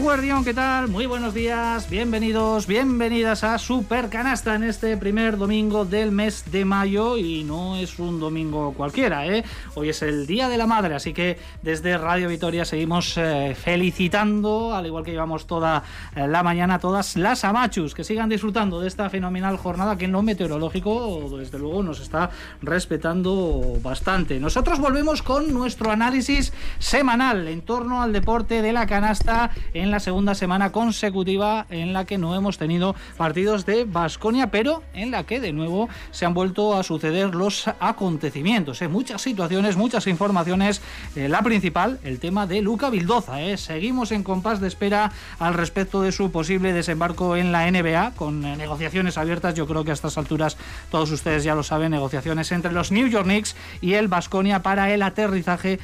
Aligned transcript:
Eguardión, 0.00 0.46
¿qué 0.46 0.54
tal? 0.54 0.88
Muy 0.88 1.04
buenos 1.04 1.34
días, 1.34 1.90
bienvenidos, 1.90 2.66
bienvenidas 2.66 3.44
a 3.44 3.58
Super 3.58 4.08
Canasta 4.08 4.54
en 4.54 4.62
este 4.62 4.96
primer 4.96 5.36
domingo 5.36 5.84
del 5.84 6.10
mes 6.10 6.50
de 6.50 6.64
mayo 6.64 7.18
y 7.18 7.44
no 7.44 7.76
es 7.76 7.98
un 7.98 8.18
domingo 8.18 8.72
cualquiera, 8.72 9.26
¿eh? 9.26 9.44
Hoy 9.74 9.90
es 9.90 10.00
el 10.00 10.26
Día 10.26 10.48
de 10.48 10.56
la 10.56 10.66
Madre, 10.66 10.94
así 10.94 11.12
que 11.12 11.38
desde 11.60 11.98
Radio 11.98 12.30
Vitoria 12.30 12.64
seguimos 12.64 13.14
eh, 13.18 13.54
felicitando, 13.54 14.74
al 14.74 14.86
igual 14.86 15.04
que 15.04 15.10
llevamos 15.10 15.46
toda 15.46 15.82
eh, 16.16 16.26
la 16.26 16.42
mañana, 16.42 16.78
todas 16.78 17.16
las 17.16 17.44
amachus 17.44 17.94
que 17.94 18.02
sigan 18.02 18.30
disfrutando 18.30 18.80
de 18.80 18.88
esta 18.88 19.10
fenomenal 19.10 19.58
jornada 19.58 19.98
que 19.98 20.06
en 20.06 20.12
lo 20.12 20.22
meteorológico, 20.22 21.28
desde 21.38 21.58
luego, 21.58 21.82
nos 21.82 22.00
está 22.00 22.30
respetando 22.62 23.76
bastante. 23.82 24.40
Nosotros 24.40 24.78
volvemos 24.78 25.20
con 25.20 25.52
nuestro 25.52 25.90
análisis 25.90 26.54
semanal 26.78 27.46
en 27.48 27.60
torno 27.60 28.00
al 28.00 28.14
deporte 28.14 28.62
de 28.62 28.72
la 28.72 28.86
canasta 28.86 29.50
en 29.74 29.89
la 29.90 30.00
segunda 30.00 30.34
semana 30.34 30.72
consecutiva 30.72 31.66
en 31.70 31.92
la 31.92 32.04
que 32.04 32.18
no 32.18 32.34
hemos 32.34 32.58
tenido 32.58 32.94
partidos 33.16 33.66
de 33.66 33.84
Basconia, 33.84 34.50
pero 34.50 34.82
en 34.94 35.10
la 35.10 35.24
que 35.24 35.40
de 35.40 35.52
nuevo 35.52 35.88
se 36.10 36.26
han 36.26 36.34
vuelto 36.34 36.76
a 36.76 36.82
suceder 36.82 37.34
los 37.34 37.68
acontecimientos. 37.80 38.82
¿eh? 38.82 38.88
Muchas 38.88 39.22
situaciones, 39.22 39.76
muchas 39.76 40.06
informaciones. 40.06 40.80
Eh, 41.16 41.28
la 41.28 41.42
principal, 41.42 41.98
el 42.04 42.18
tema 42.18 42.46
de 42.46 42.62
Luca 42.62 42.90
Vildoza. 42.90 43.42
¿eh? 43.42 43.56
Seguimos 43.56 44.12
en 44.12 44.22
compás 44.22 44.60
de 44.60 44.68
espera 44.68 45.12
al 45.38 45.54
respecto 45.54 46.02
de 46.02 46.12
su 46.12 46.30
posible 46.30 46.72
desembarco 46.72 47.36
en 47.36 47.52
la 47.52 47.70
NBA, 47.70 48.12
con 48.16 48.40
negociaciones 48.40 49.18
abiertas. 49.18 49.54
Yo 49.54 49.66
creo 49.66 49.84
que 49.84 49.90
a 49.90 49.94
estas 49.94 50.18
alturas 50.18 50.56
todos 50.90 51.10
ustedes 51.10 51.44
ya 51.44 51.54
lo 51.54 51.62
saben, 51.62 51.90
negociaciones 51.90 52.52
entre 52.52 52.72
los 52.72 52.92
New 52.92 53.08
York 53.08 53.24
Knicks 53.24 53.56
y 53.80 53.94
el 53.94 54.08
Basconia 54.08 54.62
para 54.62 54.92
el 54.92 55.02
aterrizaje 55.02 55.78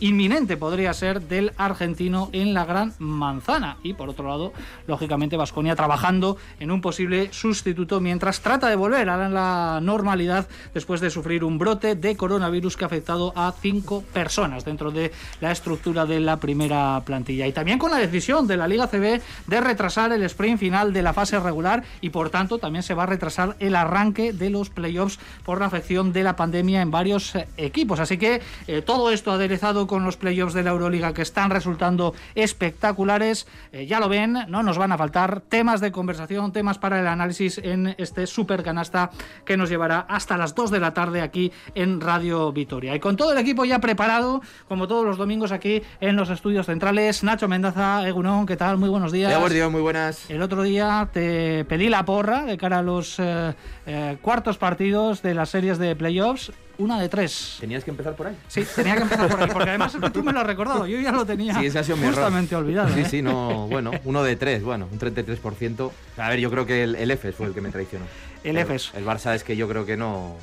inminente, 0.00 0.56
podría 0.56 0.92
ser, 0.92 1.22
del 1.22 1.52
argentino 1.56 2.30
en 2.32 2.54
la 2.54 2.64
Gran 2.64 2.92
Manzana. 2.98 3.47
Y 3.82 3.94
por 3.94 4.10
otro 4.10 4.28
lado, 4.28 4.52
lógicamente, 4.86 5.36
Vasconia 5.36 5.74
trabajando 5.74 6.36
en 6.60 6.70
un 6.70 6.82
posible 6.82 7.32
sustituto 7.32 7.98
mientras 7.98 8.40
trata 8.40 8.68
de 8.68 8.76
volver 8.76 9.08
a 9.08 9.28
la 9.28 9.80
normalidad 9.82 10.46
después 10.74 11.00
de 11.00 11.08
sufrir 11.08 11.44
un 11.44 11.58
brote 11.58 11.94
de 11.94 12.16
coronavirus 12.16 12.76
que 12.76 12.84
ha 12.84 12.88
afectado 12.88 13.32
a 13.34 13.52
cinco 13.58 14.04
personas 14.12 14.64
dentro 14.64 14.90
de 14.90 15.12
la 15.40 15.50
estructura 15.50 16.04
de 16.04 16.20
la 16.20 16.36
primera 16.36 17.00
plantilla. 17.06 17.46
Y 17.46 17.52
también 17.52 17.78
con 17.78 17.90
la 17.90 17.98
decisión 17.98 18.46
de 18.46 18.58
la 18.58 18.68
Liga 18.68 18.86
CB 18.86 19.22
de 19.46 19.60
retrasar 19.60 20.12
el 20.12 20.22
sprint 20.24 20.60
final 20.60 20.92
de 20.92 21.02
la 21.02 21.14
fase 21.14 21.40
regular 21.40 21.84
y 22.00 22.10
por 22.10 22.28
tanto 22.28 22.58
también 22.58 22.82
se 22.82 22.94
va 22.94 23.04
a 23.04 23.06
retrasar 23.06 23.56
el 23.60 23.76
arranque 23.76 24.32
de 24.32 24.50
los 24.50 24.68
playoffs 24.68 25.18
por 25.44 25.60
la 25.60 25.66
afección 25.66 26.12
de 26.12 26.22
la 26.22 26.36
pandemia 26.36 26.82
en 26.82 26.90
varios 26.90 27.34
eh, 27.34 27.48
equipos. 27.56 28.00
Así 28.00 28.18
que 28.18 28.42
eh, 28.66 28.82
todo 28.82 29.10
esto 29.10 29.32
aderezado 29.32 29.86
con 29.86 30.04
los 30.04 30.16
playoffs 30.16 30.54
de 30.54 30.62
la 30.62 30.70
Euroliga 30.70 31.14
que 31.14 31.22
están 31.22 31.50
resultando 31.50 32.14
espectaculares. 32.34 33.37
Eh, 33.72 33.86
ya 33.86 34.00
lo 34.00 34.08
ven, 34.08 34.38
no 34.48 34.62
nos 34.62 34.78
van 34.78 34.92
a 34.92 34.98
faltar 34.98 35.40
temas 35.40 35.80
de 35.80 35.92
conversación, 35.92 36.52
temas 36.52 36.78
para 36.78 37.00
el 37.00 37.06
análisis 37.06 37.58
en 37.58 37.94
este 37.98 38.26
super 38.26 38.62
canasta 38.62 39.10
que 39.44 39.56
nos 39.56 39.68
llevará 39.68 40.00
hasta 40.00 40.36
las 40.36 40.54
2 40.54 40.70
de 40.70 40.80
la 40.80 40.94
tarde 40.94 41.20
aquí 41.20 41.52
en 41.74 42.00
Radio 42.00 42.52
Vitoria. 42.52 42.94
Y 42.94 43.00
con 43.00 43.16
todo 43.16 43.32
el 43.32 43.38
equipo 43.38 43.64
ya 43.64 43.78
preparado, 43.80 44.42
como 44.68 44.88
todos 44.88 45.04
los 45.04 45.16
domingos 45.16 45.52
aquí 45.52 45.82
en 46.00 46.16
los 46.16 46.30
estudios 46.30 46.66
centrales, 46.66 47.22
Nacho 47.22 47.48
Mendaza, 47.48 48.06
Egunon, 48.06 48.46
¿qué 48.46 48.56
tal? 48.56 48.76
Muy 48.76 48.88
buenos 48.88 49.12
días. 49.12 49.32
Dios, 49.50 49.70
muy 49.70 49.80
buenas. 49.80 50.28
El 50.30 50.42
otro 50.42 50.62
día 50.62 51.08
te 51.12 51.64
pedí 51.64 51.88
la 51.88 52.04
porra 52.04 52.44
de 52.44 52.56
cara 52.58 52.78
a 52.78 52.82
los 52.82 53.18
eh, 53.18 53.54
eh, 53.86 54.18
cuartos 54.20 54.58
partidos 54.58 55.22
de 55.22 55.34
las 55.34 55.50
series 55.50 55.78
de 55.78 55.96
playoffs 55.96 56.52
una 56.78 57.00
de 57.00 57.08
tres. 57.08 57.56
¿Tenías 57.60 57.84
que 57.84 57.90
empezar 57.90 58.14
por 58.14 58.28
ahí? 58.28 58.36
Sí, 58.48 58.64
tenía 58.74 58.94
que 58.96 59.02
empezar 59.02 59.28
por 59.28 59.42
ahí, 59.42 59.48
porque 59.52 59.68
además 59.70 59.96
tú 60.12 60.22
me 60.22 60.32
lo 60.32 60.40
has 60.40 60.46
recordado, 60.46 60.86
yo 60.86 60.98
ya 61.00 61.12
lo 61.12 61.26
tenía 61.26 61.54
sí, 61.58 61.66
ese 61.66 61.78
ha 61.80 61.84
sido 61.84 61.96
mi 61.96 62.06
justamente 62.06 62.54
error. 62.54 62.64
olvidado. 62.64 62.94
Sí, 62.94 63.00
¿eh? 63.00 63.06
sí, 63.08 63.22
no, 63.22 63.66
bueno, 63.68 63.90
uno 64.04 64.22
de 64.22 64.36
tres, 64.36 64.62
bueno, 64.62 64.88
un 64.90 64.98
33%. 64.98 65.90
A 66.18 66.28
ver, 66.30 66.38
yo 66.40 66.50
creo 66.50 66.66
que 66.66 66.84
el, 66.84 66.94
el 66.94 67.10
EFES 67.10 67.34
fue 67.34 67.46
el 67.46 67.54
que 67.54 67.60
me 67.60 67.70
traicionó. 67.70 68.04
El 68.44 68.56
EFES. 68.56 68.92
El 68.94 69.04
Barça 69.04 69.34
es 69.34 69.44
que 69.44 69.56
yo 69.56 69.68
creo 69.68 69.84
que 69.84 69.96
no... 69.96 70.36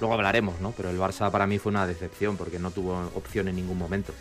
Luego 0.00 0.12
hablaremos, 0.14 0.60
¿no? 0.60 0.72
Pero 0.76 0.90
el 0.90 0.98
Barça 0.98 1.30
para 1.30 1.46
mí 1.46 1.58
fue 1.58 1.70
una 1.70 1.86
decepción 1.86 2.36
porque 2.36 2.58
no 2.58 2.70
tuvo 2.70 3.10
opción 3.14 3.48
en 3.48 3.56
ningún 3.56 3.78
momento. 3.78 4.12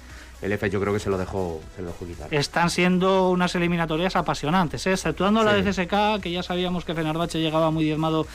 El 0.41 0.51
EFES 0.51 0.71
yo 0.71 0.79
creo 0.79 0.93
que 0.93 0.99
se 0.99 1.09
lo 1.09 1.17
dejó, 1.17 1.59
se 1.75 1.81
lo 1.81 1.87
dejó 1.89 2.05
quitar. 2.05 2.33
Están 2.33 2.69
siendo 2.69 3.29
unas 3.29 3.55
eliminatorias 3.55 4.15
apasionantes, 4.15 4.85
¿eh? 4.85 4.91
exceptuando 4.93 5.43
la 5.43 5.55
Sí. 5.55 5.61
de 5.63 5.71
CSK, 5.71 6.21
que 6.21 6.31
ya 6.31 6.43
sabíamos 6.43 6.85
que 6.85 6.93
Fenerbahce 6.93 7.39
llegaba 7.39 7.71
muy 7.71 7.83
diezmado 7.85 8.27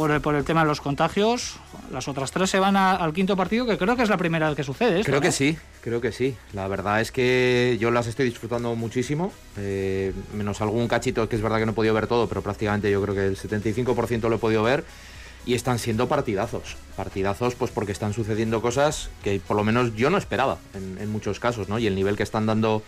por 0.00 0.10
el, 0.12 0.20
por 0.22 0.34
el 0.34 0.44
tema 0.44 0.62
de 0.62 0.66
los 0.66 0.80
contagios. 0.80 1.56
Las 1.92 2.08
otras 2.08 2.30
tres 2.30 2.48
se 2.48 2.58
van 2.58 2.74
a- 2.74 2.92
al 2.96 3.12
quinto 3.12 3.36
partido, 3.36 3.66
que 3.66 3.76
creo 3.76 3.96
que 3.96 4.02
es 4.02 4.08
la 4.08 4.16
primera 4.16 4.48
vez 4.48 4.56
que 4.56 4.64
sucede. 4.64 5.00
esto, 5.00 5.04
Creo 5.10 5.20
¿no? 5.20 5.22
que 5.26 5.30
sí, 5.30 5.58
creo 5.82 6.00
que 6.00 6.10
sí. 6.10 6.34
La 6.54 6.66
verdad 6.68 7.02
es 7.02 7.12
que 7.12 7.76
yo 7.78 7.90
las 7.90 8.06
estoy 8.06 8.24
disfrutando 8.24 8.74
muchísimo, 8.76 9.30
eh, 9.58 10.14
menos 10.32 10.62
algún 10.62 10.88
cachito 10.88 11.28
que 11.28 11.36
es 11.36 11.42
verdad 11.42 11.58
que 11.58 11.66
no 11.66 11.72
he 11.72 11.74
podido 11.74 11.92
ver 11.92 12.06
todo, 12.06 12.28
pero 12.28 12.40
prácticamente 12.40 12.90
yo 12.90 13.02
creo 13.02 13.14
que 13.14 13.26
el 13.26 13.36
75% 13.36 14.30
lo 14.30 14.36
he 14.36 14.38
podido 14.38 14.62
ver 14.62 14.84
y 15.44 15.52
están 15.54 15.78
siendo 15.78 16.08
partidazos. 16.08 16.76
Partidazos 16.96 17.54
pues 17.54 17.70
porque 17.70 17.92
están 17.92 18.14
sucediendo 18.14 18.62
cosas 18.62 19.10
que 19.22 19.38
por 19.46 19.56
lo 19.56 19.64
menos 19.64 19.94
yo 19.96 20.08
no 20.08 20.16
esperaba 20.16 20.56
en, 20.72 20.96
en 20.98 21.10
muchos 21.12 21.40
casos, 21.40 21.68
¿no? 21.68 21.78
Y 21.78 21.86
el 21.86 21.94
nivel 21.94 22.16
que 22.16 22.22
están 22.22 22.46
dando 22.46 22.82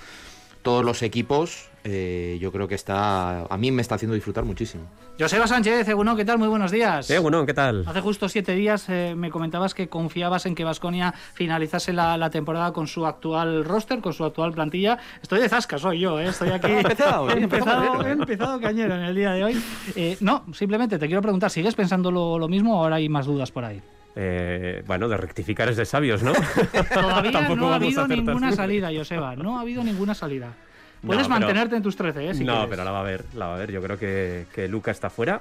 todos 0.63 0.85
los 0.85 1.03
equipos, 1.03 1.69
eh, 1.85 2.39
yo 2.41 2.53
creo 2.53 2.69
que 2.69 2.75
está, 2.75 3.43
a 3.43 3.57
mí 3.59 3.71
me 3.73 3.83
está 3.83 3.97
haciendo 3.97 4.15
disfrutar 4.15 4.45
muchísimo. 4.45 4.85
Joseba 5.19 5.47
Sánchez, 5.47 5.87
Egunon, 5.89 6.17
¿qué 6.17 6.25
tal? 6.25 6.39
Muy 6.39 6.49
buenos 6.49 6.71
días. 6.71 7.13
Bueno, 7.21 7.45
¿qué 7.45 7.53
tal? 7.53 7.85
Hace 7.87 8.01
justo 8.01 8.29
siete 8.29 8.55
días 8.55 8.89
eh, 8.89 9.15
me 9.17 9.31
comentabas 9.31 9.75
que 9.75 9.89
confiabas 9.89 10.47
en 10.47 10.55
que 10.55 10.65
Vasconia 10.65 11.13
finalizase 11.35 11.93
la, 11.93 12.17
la 12.17 12.31
temporada 12.31 12.73
con 12.73 12.87
su 12.87 13.05
actual 13.05 13.65
roster, 13.65 14.01
con 14.01 14.13
su 14.13 14.25
actual 14.25 14.53
plantilla. 14.53 14.99
Estoy 15.21 15.41
de 15.41 15.49
zasca, 15.49 15.79
soy 15.79 16.01
yo, 16.01 16.19
¿eh? 16.19 16.29
estoy 16.29 16.51
aquí. 16.51 16.73
Empezado, 16.73 17.31
he 17.31 17.43
empezado 17.43 18.07
he 18.07 18.13
empezado 18.13 18.61
cañero 18.61 18.95
en 18.95 19.03
el 19.03 19.15
día 19.15 19.33
de 19.33 19.45
hoy. 19.45 19.63
Eh, 19.97 20.17
no, 20.21 20.45
simplemente 20.55 20.99
te 20.99 21.07
quiero 21.07 21.23
preguntar, 21.23 21.51
¿sigues 21.51 21.75
pensando 21.75 22.11
lo, 22.11 22.39
lo 22.39 22.49
mismo 22.49 22.79
o 22.79 22.85
ahora 22.85 22.97
hay 22.97 23.09
más 23.09 23.27
dudas 23.27 23.51
por 23.51 23.65
ahí? 23.65 23.83
Eh, 24.15 24.83
bueno, 24.87 25.09
de 25.09 25.17
rectificar 25.17 25.69
es 25.69 25.77
de 25.77 25.85
sabios, 25.87 26.23
¿no? 26.23 26.33
Todavía 26.95 27.49
no 27.57 27.73
ha 27.73 27.77
habido 27.77 28.07
ninguna 28.07 28.53
salida, 28.53 28.91
Joseba. 28.95 29.37
No 29.37 29.59
ha 29.59 29.63
habido 29.63 29.83
ninguna 29.83 30.15
salida. 30.15 30.53
Puedes 31.05 31.29
No, 31.29 31.35
pero- 31.35 31.41
mantenerte 31.47 31.77
en 31.77 31.83
tus 31.83 31.97
13, 31.97 32.29
¿eh? 32.31 32.35
Si 32.35 32.45
no, 32.45 32.53
quieres. 32.53 32.71
pero 32.71 32.85
la 32.85 32.91
va 32.91 33.01
a 33.01 33.05
ver, 33.05 33.25
la 33.35 33.47
va 33.49 33.55
a 33.57 33.59
ver. 33.59 33.73
Yo 33.73 33.83
creo 33.83 33.99
que, 33.99 34.47
que 34.55 34.69
Luca 34.69 34.91
está 34.91 35.11
fuera. 35.11 35.41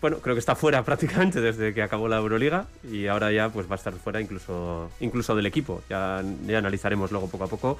Bueno, 0.00 0.18
creo 0.18 0.34
que 0.36 0.38
está 0.40 0.54
fuera 0.54 0.82
prácticamente 0.84 1.40
desde 1.40 1.74
que 1.74 1.82
acabó 1.82 2.06
la 2.08 2.16
Euroliga 2.18 2.66
y 2.88 3.08
ahora 3.08 3.32
ya 3.32 3.48
pues 3.50 3.68
va 3.68 3.74
a 3.74 3.78
estar 3.78 3.92
fuera 3.94 4.20
incluso, 4.20 4.90
incluso 5.00 5.34
del 5.34 5.46
equipo. 5.46 5.82
Ya, 5.90 6.22
ya 6.46 6.58
analizaremos 6.58 7.10
luego 7.10 7.28
poco 7.28 7.44
a 7.44 7.48
poco. 7.48 7.78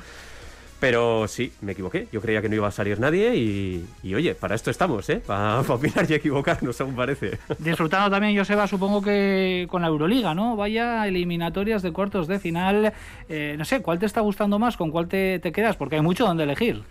Pero 0.81 1.27
sí, 1.27 1.53
me 1.61 1.73
equivoqué. 1.73 2.07
Yo 2.13 2.21
creía 2.21 2.41
que 2.41 2.49
no 2.49 2.55
iba 2.55 2.69
a 2.69 2.71
salir 2.71 3.01
nadie 3.01 3.35
y, 3.35 3.85
y, 4.03 4.15
oye, 4.15 4.35
para 4.35 4.55
esto 4.55 4.71
estamos, 4.71 5.09
¿eh? 5.11 5.21
Para, 5.27 5.61
opinar 5.69 6.09
y 6.09 6.15
equivocarnos, 6.15 6.77
según 6.77 6.95
parece. 6.95 7.39
Disfrutando 7.59 8.11
también, 8.11 8.37
Joseba, 8.37 8.67
supongo 8.69 9.03
que 9.03 9.67
con 9.71 9.83
la 9.83 9.89
Euroliga, 9.89 10.35
¿no? 10.35 10.57
Vaya 10.57 11.07
eliminatorias 11.09 11.83
de 11.83 11.93
cuartos 11.93 12.29
de 12.29 12.39
final. 12.39 12.93
Eh, 13.29 13.57
no 13.59 13.65
sé, 13.65 13.83
¿cuál 13.83 13.99
te 13.99 14.07
está 14.07 14.21
gustando 14.21 14.59
más? 14.59 14.77
¿Con 14.77 14.91
cuál 14.91 15.09
te, 15.09 15.41
te 15.41 15.51
quedas? 15.51 15.77
Porque 15.77 15.97
hay 15.97 16.03
mucho 16.03 16.25
donde 16.25 16.45
elegir. 16.45 16.83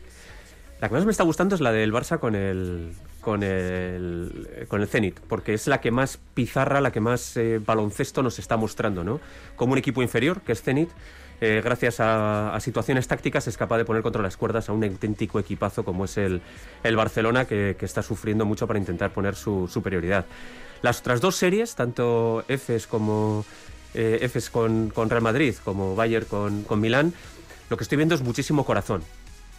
La 0.82 0.90
que 0.90 0.94
más 0.94 1.06
me 1.06 1.12
está 1.12 1.24
gustando 1.24 1.56
es 1.56 1.62
la 1.62 1.72
del 1.72 1.92
Barça 1.92 2.20
con 2.20 2.36
el 2.36 2.92
con 3.22 3.42
el 3.42 4.66
con 4.68 4.82
el 4.82 4.88
Zenit, 4.88 5.20
porque 5.22 5.54
es 5.56 5.66
la 5.66 5.82
que 5.82 5.90
más 5.90 6.20
pizarra, 6.36 6.82
la 6.82 6.92
que 6.92 7.00
más 7.00 7.36
eh, 7.36 7.60
baloncesto 7.66 8.22
nos 8.22 8.38
está 8.38 8.58
mostrando, 8.58 9.04
¿no? 9.04 9.20
Como 9.56 9.74
un 9.74 9.80
equipo 9.80 10.04
inferior, 10.04 10.42
que 10.42 10.52
es 10.52 10.62
Zenit, 10.62 10.90
eh, 11.40 11.62
gracias 11.64 11.98
a, 12.00 12.58
situaciones 12.60 13.08
tácticas 13.08 13.48
es 13.48 13.58
capaz 13.58 13.78
de 13.78 13.86
poner 13.86 14.02
contra 14.02 14.22
las 14.22 14.38
cuerdas 14.38 14.70
a 14.70 14.74
un 14.74 14.84
auténtico 14.84 15.40
equipazo 15.40 15.84
como 15.84 16.06
es 16.06 16.18
el, 16.18 16.42
el 16.84 16.96
Barcelona, 16.96 17.46
que, 17.46 17.76
que 17.78 17.86
está 17.86 18.02
sufriendo 18.02 18.46
mucho 18.46 18.68
para 18.68 18.80
intentar 18.80 19.12
poner 19.12 19.36
su 19.36 19.68
superioridad. 19.68 20.26
Las 20.82 21.00
otras 21.00 21.22
dos 21.22 21.36
series, 21.36 21.76
tanto 21.76 22.44
Efes 22.48 22.88
como 22.88 23.46
eh, 23.94 24.20
Efes 24.22 24.50
con, 24.50 24.90
con 24.90 25.10
Real 25.10 25.24
Madrid, 25.24 25.56
como 25.64 25.96
Bayern 25.96 26.26
con, 26.26 26.64
con 26.64 26.80
Milán, 26.80 27.14
lo 27.70 27.78
que 27.78 27.84
estoy 27.84 27.98
viendo 27.98 28.16
es 28.16 28.22
muchísimo 28.22 28.66
corazón. 28.66 29.04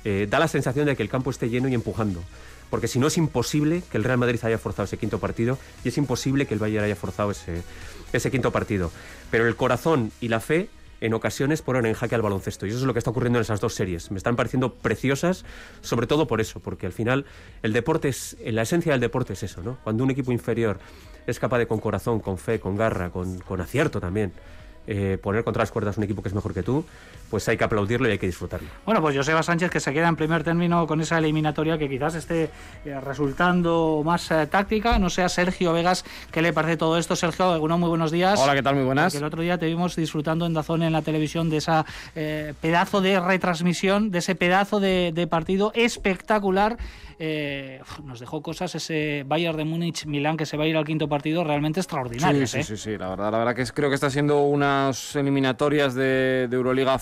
Eh, 0.04 0.26
da 0.30 0.38
la 0.38 0.48
sensación 0.48 0.86
de 0.86 0.96
que 0.96 1.02
el 1.02 1.08
campo 1.08 1.30
esté 1.30 1.48
lleno 1.48 1.68
y 1.68 1.74
empujando. 1.74 2.22
Porque 2.70 2.86
si 2.86 2.98
no 2.98 3.06
es 3.06 3.16
imposible 3.16 3.82
que 3.90 3.96
el 3.96 4.04
Real 4.04 4.18
Madrid 4.18 4.38
haya 4.42 4.58
forzado 4.58 4.84
ese 4.84 4.98
quinto 4.98 5.18
partido 5.18 5.58
y 5.84 5.88
es 5.88 5.98
imposible 5.98 6.46
que 6.46 6.54
el 6.54 6.60
Bayern 6.60 6.84
haya 6.84 6.96
forzado 6.96 7.30
ese, 7.30 7.62
ese 8.12 8.30
quinto 8.30 8.52
partido. 8.52 8.92
Pero 9.30 9.48
el 9.48 9.56
corazón 9.56 10.12
y 10.20 10.28
la 10.28 10.40
fe 10.40 10.68
en 11.00 11.14
ocasiones 11.14 11.62
ponen 11.62 11.86
en 11.86 11.94
jaque 11.94 12.14
al 12.14 12.22
baloncesto. 12.22 12.66
Y 12.66 12.70
eso 12.70 12.78
es 12.78 12.84
lo 12.84 12.92
que 12.92 12.98
está 12.98 13.10
ocurriendo 13.10 13.38
en 13.38 13.42
esas 13.42 13.60
dos 13.60 13.74
series. 13.74 14.10
Me 14.10 14.18
están 14.18 14.36
pareciendo 14.36 14.74
preciosas, 14.74 15.44
sobre 15.80 16.06
todo 16.06 16.26
por 16.26 16.40
eso, 16.40 16.60
porque 16.60 16.86
al 16.86 16.92
final 16.92 17.24
el 17.62 17.72
deporte 17.72 18.08
es, 18.08 18.36
la 18.44 18.62
esencia 18.62 18.92
del 18.92 19.00
deporte 19.00 19.34
es 19.34 19.42
eso, 19.42 19.62
¿no? 19.62 19.78
Cuando 19.84 20.04
un 20.04 20.10
equipo 20.10 20.32
inferior 20.32 20.78
es 21.26 21.38
capaz 21.38 21.58
de 21.58 21.66
con 21.66 21.78
corazón, 21.80 22.20
con 22.20 22.38
fe, 22.38 22.58
con 22.58 22.76
garra, 22.76 23.10
con, 23.10 23.38
con 23.40 23.60
acierto 23.60 24.00
también, 24.00 24.32
eh, 24.86 25.18
poner 25.20 25.44
contra 25.44 25.62
las 25.62 25.70
cuerdas 25.70 25.98
un 25.98 26.04
equipo 26.04 26.22
que 26.22 26.28
es 26.28 26.34
mejor 26.34 26.54
que 26.54 26.62
tú, 26.62 26.84
pues 27.30 27.48
hay 27.48 27.56
que 27.56 27.64
aplaudirlo 27.64 28.08
y 28.08 28.12
hay 28.12 28.18
que 28.18 28.26
disfrutarlo. 28.26 28.68
Bueno, 28.84 29.00
pues 29.00 29.16
Joseba 29.16 29.42
Sánchez 29.42 29.70
que 29.70 29.80
se 29.80 29.92
queda 29.92 30.08
en 30.08 30.16
primer 30.16 30.44
término 30.44 30.86
con 30.86 31.00
esa 31.00 31.18
eliminatoria 31.18 31.78
que 31.78 31.88
quizás 31.88 32.14
esté 32.14 32.50
eh, 32.84 33.00
resultando 33.00 34.02
más 34.04 34.30
eh, 34.30 34.46
táctica, 34.46 34.98
no 34.98 35.10
sea 35.10 35.28
Sergio 35.28 35.72
Vegas, 35.72 36.04
¿qué 36.30 36.42
le 36.42 36.52
parece 36.52 36.76
todo 36.76 36.98
esto? 36.98 37.16
Sergio, 37.16 37.50
algunos 37.52 37.78
muy 37.78 37.88
buenos 37.88 38.10
días. 38.10 38.40
Hola, 38.40 38.54
¿qué 38.54 38.62
tal? 38.62 38.74
Muy 38.74 38.84
buenas. 38.84 39.14
el 39.14 39.24
otro 39.24 39.42
día 39.42 39.58
te 39.58 39.66
vimos 39.66 39.96
disfrutando 39.96 40.46
en 40.46 40.54
Dazón 40.54 40.82
en 40.82 40.92
la 40.92 41.02
televisión 41.02 41.50
de 41.50 41.58
esa 41.58 41.84
pedazo 42.60 43.00
de 43.00 43.20
retransmisión, 43.20 44.10
de 44.10 44.18
ese 44.18 44.34
pedazo 44.34 44.80
de, 44.80 45.12
de 45.14 45.26
partido 45.26 45.72
espectacular 45.74 46.78
eh, 47.20 47.80
nos 48.04 48.20
dejó 48.20 48.42
cosas 48.42 48.72
ese 48.76 49.24
Bayern 49.26 49.56
de 49.56 49.64
Múnich 49.64 50.06
Milán 50.06 50.36
que 50.36 50.46
se 50.46 50.56
va 50.56 50.64
a 50.64 50.66
ir 50.68 50.76
al 50.76 50.84
quinto 50.84 51.08
partido 51.08 51.42
realmente 51.42 51.80
extraordinario. 51.80 52.46
Sí, 52.46 52.62
sí, 52.62 52.74
¿eh? 52.74 52.76
sí, 52.76 52.96
la 52.96 53.08
verdad, 53.08 53.32
la 53.32 53.38
verdad 53.38 53.56
que 53.56 53.64
creo 53.72 53.88
que 53.88 53.96
está 53.96 54.08
siendo 54.08 54.42
unas 54.42 55.16
eliminatorias 55.16 55.94
de, 55.94 56.48
Euroliga 56.50 56.96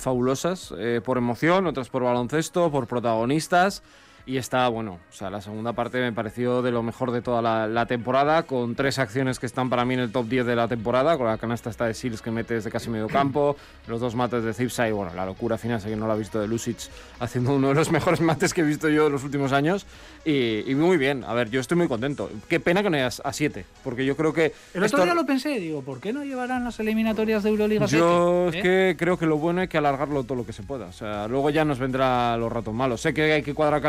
eh, 0.78 1.00
por 1.04 1.18
emoción, 1.18 1.66
otras 1.66 1.88
por 1.88 2.02
baloncesto, 2.02 2.70
por 2.70 2.86
protagonistas 2.86 3.82
y 4.26 4.38
está, 4.38 4.66
bueno, 4.68 4.98
o 5.08 5.12
sea, 5.12 5.30
la 5.30 5.40
segunda 5.40 5.72
parte 5.72 6.00
me 6.00 6.12
pareció 6.12 6.60
de 6.60 6.72
lo 6.72 6.82
mejor 6.82 7.12
de 7.12 7.22
toda 7.22 7.68
la, 7.68 7.86
temporada, 7.86 8.42
con 8.42 8.74
tres 8.74 8.98
acciones 8.98 9.38
que 9.38 9.46
están 9.46 9.70
para 9.70 9.84
mí 9.84 9.94
en 9.94 10.00
el 10.00 10.10
top 10.10 10.26
10 10.26 10.46
de 10.46 10.56
la 10.56 10.66
temporada, 10.66 11.16
con 11.16 11.28
la 11.28 11.38
canasta 11.38 11.70
está 11.70 11.86
de 11.86 11.94
Sils 11.94 12.20
que 12.20 12.32
mete 12.32 12.54
desde 12.54 12.68
casi 12.68 12.90
medio 12.90 13.06
campo, 13.06 13.56
los 13.86 14.00
dos 14.00 14.16
mates 14.16 14.42
de 14.42 14.52
Zipsa 14.52 14.88
y, 14.88 14.92
bueno, 14.92 15.12
la 15.14 15.24
locura 15.24 15.56
final, 15.58 15.80
sé 15.80 15.88
que 15.88 15.94
no 15.94 16.08
lo 16.08 16.12
ha 16.12 16.16
visto 16.16 16.40
de 16.40 16.48
Lusic, 16.48 16.78
haciendo 17.20 17.54
uno 17.54 17.68
de 17.68 17.74
los 17.74 17.90
mejores 17.92 18.20
mates 18.20 18.52
que 18.52 18.62
he 18.62 18.64
visto 18.64 18.88
yo 18.88 19.06
en 19.06 19.12
los 19.12 19.22
últimos 19.22 19.52
años, 19.52 19.86
y, 20.24 20.74
muy 20.74 20.96
bien, 20.96 21.22
a 21.22 21.32
ver, 21.32 21.48
yo 21.48 21.60
estoy 21.60 21.76
muy 21.76 21.86
contento. 21.86 22.28
Qué 22.48 22.58
pena 22.58 22.82
que 22.82 22.90
no 22.90 22.96
hayas 22.96 23.22
a 23.24 23.32
7, 23.32 23.64
porque 23.84 24.04
yo 24.04 24.16
creo 24.16 24.32
que... 24.32 24.52
El 24.74 24.82
otro 24.82 25.04
día 25.04 25.14
lo 25.14 25.24
pensé, 25.24 25.60
digo, 25.60 25.82
¿por 25.82 26.00
qué 26.00 26.12
no 26.12 26.24
llevarán 26.24 26.64
las 26.64 26.80
eliminatorias 26.80 27.44
de 27.44 27.50
Euroliga 27.50 27.86
Yo 27.86 28.48
es 28.48 28.56
¿Eh? 28.56 28.62
que 28.62 28.96
creo 28.98 29.16
que 29.16 29.26
lo 29.26 29.38
bueno 29.38 29.62
es 29.62 29.68
que 29.68 29.78
alargarlo 29.78 30.24
todo 30.24 30.34
lo 30.34 30.44
que 30.44 30.52
se 30.52 30.64
pueda, 30.64 30.86
o 30.86 30.92
sea, 30.92 31.28
luego 31.28 31.50
ya 31.50 31.64
nos 31.64 31.78
vendrá 31.78 32.36
los 32.36 32.50
ratos 32.50 32.74
malos. 32.74 33.00
Sé 33.00 33.14
que 33.14 33.32
hay 33.32 33.42
que 33.44 33.54
cuadrar 33.54 33.80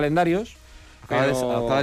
Acaba, 1.07 1.27
de, 1.27 1.35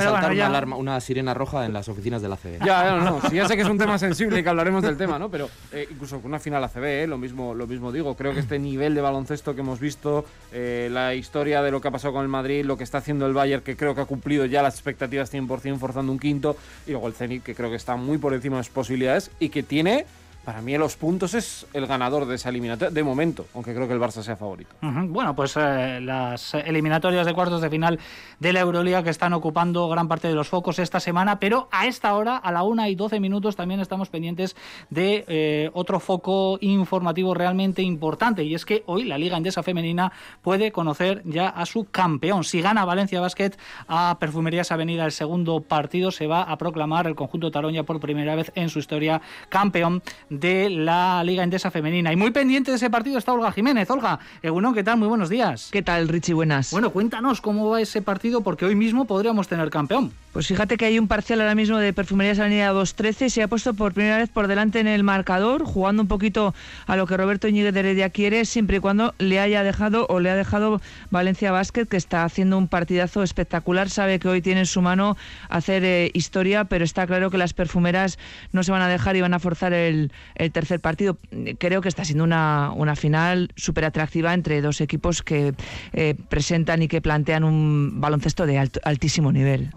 saltar 0.03 0.33
una, 0.33 0.47
alarma, 0.47 0.77
una 0.77 1.01
sirena 1.01 1.33
roja 1.33 1.65
en 1.65 1.73
las 1.73 1.89
oficinas 1.89 2.21
de 2.21 2.29
la 2.29 2.37
CB. 2.37 2.63
Ya, 2.63 2.91
no, 2.91 3.01
no, 3.01 3.31
ya 3.31 3.49
sé 3.49 3.57
que 3.57 3.63
es 3.63 3.69
un 3.69 3.79
tema 3.79 3.99
sensible 3.99 4.41
y 4.41 4.43
que 4.43 4.49
hablaremos 4.51 4.83
del 4.83 4.99
tema, 4.99 5.19
¿no? 5.19 5.31
Pero 5.31 5.49
eh, 5.73 5.89
incluso 5.91 6.21
con 6.21 6.27
una 6.27 6.39
final 6.39 6.63
ACB, 6.63 6.85
eh, 6.85 7.07
lo, 7.07 7.17
mismo, 7.17 7.55
lo 7.55 7.67
mismo 7.67 7.91
digo. 7.91 8.15
Creo 8.17 8.35
que 8.35 8.41
este 8.41 8.59
nivel 8.59 8.95
de 8.95 9.01
baloncesto 9.01 9.55
que 9.55 9.63
hemos 9.63 9.81
visto, 9.81 10.27
eh, 10.53 10.91
la 10.93 11.15
historia 11.15 11.63
de 11.63 11.71
lo 11.71 11.81
que 11.81 11.89
ha 11.89 11.91
pasado 11.91 12.13
con 12.13 12.23
el 12.23 12.29
Madrid, 12.29 12.67
lo 12.67 12.77
que 12.77 12.85
está 12.85 12.99
haciendo 12.99 13.27
el 13.27 13.33
Bayern, 13.33 13.63
que 13.63 13.79
creo 13.79 13.95
que 13.95 14.03
ha 14.03 14.05
cumplido 14.05 14.45
ya 14.45 14.63
las 14.63 14.75
expectativas 14.75 15.33
100% 15.33 15.79
forzando 15.79 16.13
un 16.13 16.19
quinto, 16.19 16.59
y 16.87 16.91
luego 16.91 17.07
el 17.07 17.15
Zenit, 17.15 17.43
que 17.43 17.55
creo 17.55 17.71
que 17.71 17.77
está 17.77 17.97
muy 17.97 18.19
por 18.19 18.35
encima 18.35 18.59
de 18.59 18.65
sus 18.65 18.75
posibilidades 18.75 19.31
y 19.41 19.49
que 19.49 19.63
tiene 19.63 20.05
para 20.45 20.61
mí 20.61 20.77
los 20.77 20.97
puntos 20.97 21.35
es 21.35 21.67
el 21.73 21.87
ganador 21.87 22.27
de 22.27 22.35
esa 22.35 22.51
eliminatoria, 22.51 22.91
de 22.91 23.03
momento, 23.03 23.47
aunque 23.55 23.75
creo 23.75 23.89
que 23.89 23.95
el 23.95 24.01
Barça 24.01 24.23
sea 24.23 24.37
favorito. 24.37 24.75
Bueno, 24.81 25.35
pues 25.35 25.57
eh, 25.57 26.01
las 26.01 26.55
eliminatorias 26.55 27.27
de 27.27 27.35
cuartos 27.35 27.61
de 27.61 27.71
final 27.71 27.99
de 28.39 28.53
la 28.53 28.61
Euroliga 28.61 29.03
que 29.03 29.11
están 29.11 29.33
ocupando 29.33 29.89
gran 29.89 30.09
parte 30.09 30.29
de 30.29 30.35
los 30.35 30.49
focos 30.49 30.79
esta 30.79 31.01
semana, 31.01 31.39
pero 31.39 31.69
a 31.73 31.87
esta 31.87 32.15
hora, 32.15 32.37
a 32.37 32.53
la 32.53 32.63
1 32.63 32.89
y 32.89 32.95
12 32.95 33.21
minutos, 33.21 33.57
también 33.57 33.81
estamos 33.81 34.09
pendientes 34.11 34.57
de 34.91 35.25
eh, 35.29 35.71
otro 35.73 36.01
foco 36.01 36.59
informativo 36.61 37.35
realmente 37.35 37.83
importante, 37.83 38.45
y 38.45 38.55
es 38.55 38.65
que 38.65 38.83
hoy 38.87 39.05
la 39.05 39.19
Liga 39.19 39.37
Endesa 39.37 39.63
Femenina 39.63 40.13
puede 40.43 40.73
conocer 40.73 41.23
ya 41.25 41.49
a 41.49 41.65
su 41.67 41.85
campeón. 41.91 42.45
Si 42.45 42.61
gana 42.61 42.85
Valencia 42.85 43.21
Basket 43.21 43.53
a 43.89 44.19
Perfumerías 44.21 44.73
Avenida 44.73 45.05
el 45.05 45.13
segundo 45.13 45.61
partido, 45.61 46.11
se 46.11 46.27
va 46.27 46.43
a 46.43 46.59
proclamar 46.59 47.07
el 47.07 47.15
conjunto 47.15 47.51
Taroña 47.51 47.85
por 47.85 48.01
primera 48.01 48.35
vez 48.35 48.53
en 48.55 48.69
su 48.69 48.79
historia 48.79 49.21
campeón 49.49 50.03
de 50.41 50.71
la 50.71 51.23
Liga 51.25 51.43
Endesa 51.43 51.71
Femenina. 51.71 52.13
Y 52.13 52.17
muy 52.17 52.31
pendiente 52.31 52.71
de 52.71 52.77
ese 52.77 52.91
partido 52.91 53.19
está 53.19 53.33
Olga 53.33 53.53
Jiménez. 53.53 53.89
Olga, 53.91 54.19
Egunon, 54.43 54.75
¿qué 54.75 54.83
tal? 54.83 54.99
Muy 54.99 55.09
buenos 55.09 55.29
días. 55.29 55.69
¿Qué 55.71 55.83
tal, 55.83 56.09
Richie? 56.09 56.35
Buenas. 56.35 56.71
Bueno, 56.71 56.91
cuéntanos 56.91 57.41
cómo 57.41 57.69
va 57.69 57.81
ese 57.81 58.03
partido, 58.03 58.43
porque 58.43 58.65
hoy 58.65 58.75
mismo 58.75 59.05
podríamos 59.07 59.49
tener 59.49 59.71
campeón. 59.71 60.13
Pues 60.35 60.49
fíjate 60.49 60.77
que 60.77 60.87
hay 60.87 60.99
un 60.99 61.07
parcial 61.07 61.41
ahora 61.41 61.55
mismo 61.55 61.79
de 61.79 61.93
Perfumerías 61.93 62.41
Avenida 62.41 62.71
213, 62.71 63.31
se 63.31 63.45
ha 63.45 63.47
puesto 63.47 63.73
por 63.73 63.95
primera 63.95 64.19
vez 64.19 64.29
por 64.29 64.49
delante 64.49 64.81
en 64.81 64.89
el 64.89 65.05
marcador, 65.05 65.63
jugando 65.65 66.03
un 66.03 66.09
poquito 66.09 66.57
a 66.89 66.97
lo 66.97 67.07
que 67.07 67.17
Roberto 67.17 67.47
Íñiguez 67.47 67.73
de 67.73 67.79
Heredia 67.79 68.11
quiere, 68.11 68.45
siempre 68.45 68.79
y 68.79 68.81
cuando 68.81 69.15
le 69.19 69.39
haya 69.39 69.63
dejado 69.63 70.09
o 70.09 70.19
le 70.19 70.31
ha 70.31 70.35
dejado 70.35 70.81
Valencia 71.13 71.53
Basket, 71.53 71.87
que 71.87 71.97
está 71.97 72.25
haciendo 72.25 72.59
un 72.59 72.67
partidazo 72.67 73.23
espectacular, 73.23 73.89
sabe 73.91 74.19
que 74.19 74.27
hoy 74.27 74.43
tiene 74.43 74.59
en 74.59 74.67
su 74.67 74.83
mano 74.83 75.17
hacer 75.49 75.85
eh, 75.85 76.11
historia, 76.15 76.65
pero 76.65 76.85
está 76.85 77.07
claro 77.07 77.31
que 77.31 77.39
las 77.39 77.55
perfumeras 77.55 78.19
no 78.51 78.65
se 78.65 78.73
van 78.73 78.83
a 78.83 78.89
dejar 78.89 79.15
y 79.15 79.21
van 79.21 79.35
a 79.35 79.39
forzar 79.39 79.73
el, 79.73 80.11
tercer 80.51 80.81
partido. 80.81 81.17
Creo 81.59 81.81
que 81.81 81.89
está 81.89 82.05
siendo 82.05 82.25
una, 82.25 82.73
una 82.75 82.97
final 82.97 83.53
súper 83.55 83.85
atractiva 83.85 84.35
entre 84.35 84.61
dos 84.63 84.81
equipos 84.81 85.23
que 85.23 85.55
eh, 85.93 86.17
presentan 86.29 86.83
y 86.83 86.89
que 86.89 87.01
plantean 87.01 87.45
un 87.45 88.01
baloncesto 88.01 88.47
de 88.47 88.59
altísimo 88.83 89.31
nivel. 89.31 89.71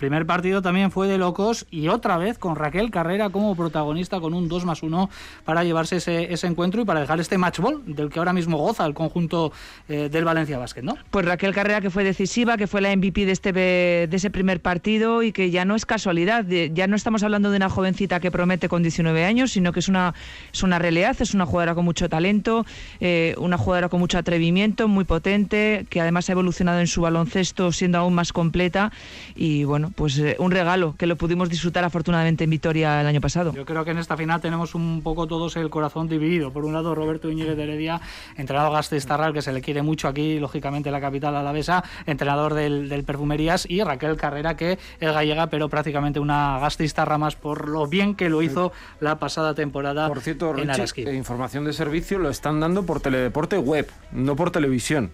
Primer 0.00 0.26
partido 0.26 0.62
también 0.62 0.90
fue 0.90 1.06
de 1.06 1.18
locos 1.18 1.66
y 1.70 1.88
otra 1.88 2.16
vez 2.18 2.38
con 2.38 2.56
Raquel 2.56 2.90
Carrera 2.90 3.30
como 3.30 3.54
protagonista 3.54 4.18
con 4.18 4.34
un 4.34 4.48
2 4.48 4.64
más 4.64 4.82
1 4.82 5.10
para 5.44 5.62
llevarse 5.62 5.96
ese, 5.96 6.32
ese 6.32 6.46
encuentro 6.46 6.80
y 6.80 6.84
para 6.84 7.00
dejar 7.00 7.20
este 7.20 7.38
match 7.38 7.60
ball 7.60 7.82
del 7.86 8.10
que 8.10 8.18
ahora 8.18 8.32
mismo 8.32 8.56
goza 8.56 8.84
el 8.86 8.94
conjunto 8.94 9.52
eh, 9.88 10.08
del 10.10 10.24
Valencia 10.24 10.58
Basket, 10.58 10.82
¿no? 10.82 10.96
Pues 11.10 11.26
Raquel 11.26 11.54
Carrera 11.54 11.80
que 11.80 11.90
fue 11.90 12.02
decisiva, 12.02 12.56
que 12.56 12.66
fue 12.66 12.80
la 12.80 12.96
MVP 12.96 13.26
de, 13.26 13.32
este, 13.32 13.52
de 13.52 14.08
ese 14.10 14.30
primer 14.30 14.60
partido 14.60 15.22
y 15.22 15.32
que 15.32 15.50
ya 15.50 15.64
no 15.64 15.76
es 15.76 15.84
casualidad, 15.84 16.46
ya 16.46 16.86
no 16.86 16.96
estamos 16.96 17.22
hablando 17.22 17.50
de 17.50 17.58
una 17.58 17.68
jovencita 17.68 18.20
que 18.20 18.30
promete 18.30 18.68
con 18.68 18.82
19 18.82 19.24
años, 19.24 19.52
sino 19.52 19.72
que 19.72 19.80
es 19.80 19.88
una, 19.88 20.14
es 20.52 20.62
una 20.62 20.78
realidad, 20.78 21.14
es 21.20 21.34
una 21.34 21.44
jugadora 21.44 21.74
con 21.74 21.84
mucho 21.84 22.08
talento, 22.08 22.64
eh, 23.00 23.34
una 23.38 23.58
jugadora 23.58 23.90
con 23.90 24.00
mucho 24.00 24.16
atrevimiento, 24.16 24.88
muy 24.88 25.04
potente, 25.04 25.86
que 25.90 26.00
además 26.00 26.28
ha 26.30 26.32
evolucionado 26.32 26.80
en 26.80 26.86
su 26.86 27.02
baloncesto 27.02 27.70
siendo 27.70 27.98
aún 27.98 28.14
más 28.14 28.32
completa 28.32 28.92
y 29.36 29.64
bueno, 29.64 29.89
pues 29.94 30.18
eh, 30.18 30.36
un 30.38 30.50
regalo 30.50 30.94
que 30.96 31.06
lo 31.06 31.16
pudimos 31.16 31.48
disfrutar 31.48 31.84
afortunadamente 31.84 32.44
en 32.44 32.50
Vitoria 32.50 33.00
el 33.00 33.06
año 33.06 33.20
pasado. 33.20 33.52
Yo 33.52 33.64
creo 33.64 33.84
que 33.84 33.90
en 33.90 33.98
esta 33.98 34.16
final 34.16 34.40
tenemos 34.40 34.74
un 34.74 35.02
poco 35.02 35.26
todos 35.26 35.56
el 35.56 35.70
corazón 35.70 36.08
dividido. 36.08 36.52
Por 36.52 36.64
un 36.64 36.72
lado, 36.72 36.94
Roberto 36.94 37.30
Iñiguez 37.30 37.56
de 37.56 37.62
Heredia, 37.62 38.00
entrenador 38.36 38.72
Gastistarral, 38.72 39.32
que 39.32 39.42
se 39.42 39.52
le 39.52 39.60
quiere 39.60 39.82
mucho 39.82 40.08
aquí, 40.08 40.38
lógicamente, 40.38 40.90
la 40.90 41.00
capital 41.00 41.36
alavesa, 41.36 41.84
entrenador 42.06 42.54
del, 42.54 42.88
del 42.88 43.04
Perfumerías, 43.04 43.68
y 43.68 43.82
Raquel 43.82 44.16
Carrera, 44.16 44.56
que 44.56 44.78
es 45.00 45.12
gallega, 45.12 45.48
pero 45.48 45.68
prácticamente 45.68 46.20
una 46.20 46.58
Gastistarra 46.58 47.18
más 47.18 47.36
por 47.36 47.68
lo 47.68 47.86
bien 47.86 48.14
que 48.14 48.28
lo 48.28 48.42
hizo 48.42 48.72
la 49.00 49.18
pasada 49.18 49.54
temporada. 49.54 50.08
Por 50.08 50.20
cierto, 50.20 50.52
Richie, 50.52 51.14
información 51.14 51.64
de 51.64 51.72
servicio 51.72 52.18
lo 52.18 52.30
están 52.30 52.60
dando 52.60 52.84
por 52.84 53.00
teledeporte 53.00 53.58
web, 53.58 53.90
no 54.12 54.36
por 54.36 54.50
televisión 54.50 55.10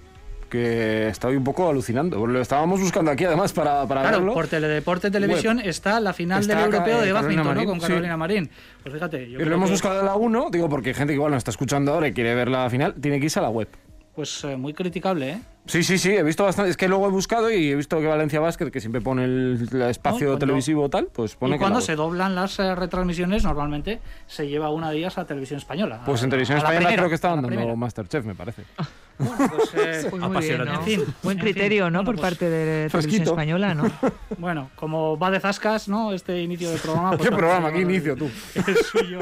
que 0.49 1.09
estoy 1.09 1.37
un 1.37 1.45
poco 1.45 1.69
alucinando. 1.69 2.27
Lo 2.27 2.41
estábamos 2.41 2.81
buscando 2.81 3.11
aquí 3.11 3.25
además 3.25 3.53
para, 3.53 3.87
para 3.87 4.03
claro, 4.03 4.33
por 4.33 4.47
Teledeporte 4.49 5.11
Televisión 5.11 5.61
está 5.61 6.01
la 6.01 6.13
final 6.13 6.47
del 6.47 6.59
europeo 6.59 7.01
de 7.01 7.13
badminton, 7.13 7.55
¿no? 7.55 7.65
Con 7.65 7.81
Carolina 7.81 8.17
Marín. 8.17 8.51
Pues 8.83 8.95
fíjate. 8.95 9.31
Yo 9.31 9.39
lo 9.39 9.55
hemos 9.55 9.71
buscado 9.71 10.01
en 10.01 10.07
la 10.07 10.17
1, 10.17 10.49
digo, 10.51 10.69
porque 10.69 10.91
hay 10.91 10.95
gente 10.95 11.13
que 11.13 11.17
igual 11.17 11.33
no 11.33 11.39
está 11.39 11.51
escuchando 11.51 11.93
ahora 11.93 12.09
y 12.09 12.13
quiere 12.13 12.35
ver 12.35 12.49
la 12.49 12.69
final, 12.71 12.95
tiene 12.95 13.19
que 13.19 13.27
irse 13.27 13.39
a 13.39 13.43
la 13.43 13.51
web. 13.51 13.69
Pues 14.15 14.45
eh, 14.45 14.57
muy 14.57 14.73
criticable, 14.73 15.31
¿eh? 15.31 15.41
Sí, 15.67 15.83
sí, 15.83 15.99
sí, 15.99 16.11
he 16.11 16.23
visto 16.23 16.45
bastante. 16.45 16.71
Es 16.71 16.77
que 16.77 16.89
luego 16.89 17.07
he 17.07 17.11
buscado 17.11 17.51
y 17.51 17.71
he 17.71 17.77
visto 17.77 18.01
que 18.01 18.07
Valencia 18.07 18.41
Basket, 18.41 18.71
que 18.71 18.81
siempre 18.81 19.01
pone 19.01 19.25
el, 19.25 19.69
espacio 19.89 20.39
televisivo 20.39 20.89
tal, 20.89 21.07
pues 21.07 21.35
pone. 21.37 21.57
Y 21.57 21.59
cuando 21.59 21.81
se 21.81 21.97
doblan 21.97 22.35
las 22.35 22.59
eh, 22.59 22.75
retransmisiones, 22.75 23.45
normalmente 23.45 24.01
se 24.27 24.49
lleva 24.49 24.71
una 24.71 24.91
de 24.91 24.99
ellas 24.99 25.19
a 25.19 25.27
Televisión 25.27 25.59
Española. 25.59 26.03
Pues 26.07 26.23
en 26.23 26.31
Televisión 26.31 26.59
Española 26.59 26.93
creo 26.95 27.09
que 27.09 27.15
estaban 27.15 27.43
dando 27.43 27.77
Masterchef, 27.77 28.25
me 28.25 28.35
parece. 28.35 28.63
Bueno, 29.19 29.49
pues, 29.49 29.71
eh, 29.75 30.07
pues 30.11 30.23
muy 30.23 30.41
bien, 30.43 30.65
¿no? 30.65 30.81
Buen 31.23 31.39
criterio, 31.39 31.89
¿no? 31.89 32.05
Por 32.05 32.21
parte 32.21 32.51
de 32.51 32.91
Televisión 32.91 33.23
Española, 33.23 33.75
¿no? 33.75 33.91
bueno, 34.39 34.69
como 34.77 35.19
va 35.19 35.31
de 35.31 35.41
zascas, 35.41 35.89
¿no? 35.89 36.13
Este 36.13 36.43
inicio 36.43 36.71
del 36.71 36.79
programa. 36.81 37.17
Pues, 37.17 37.23
¿Qué 37.31 37.35
programa? 37.35 37.73
¿Qué 37.73 37.81
inicio 37.81 38.15
tú? 38.15 38.31
El 38.55 38.77
suyo. 38.77 39.21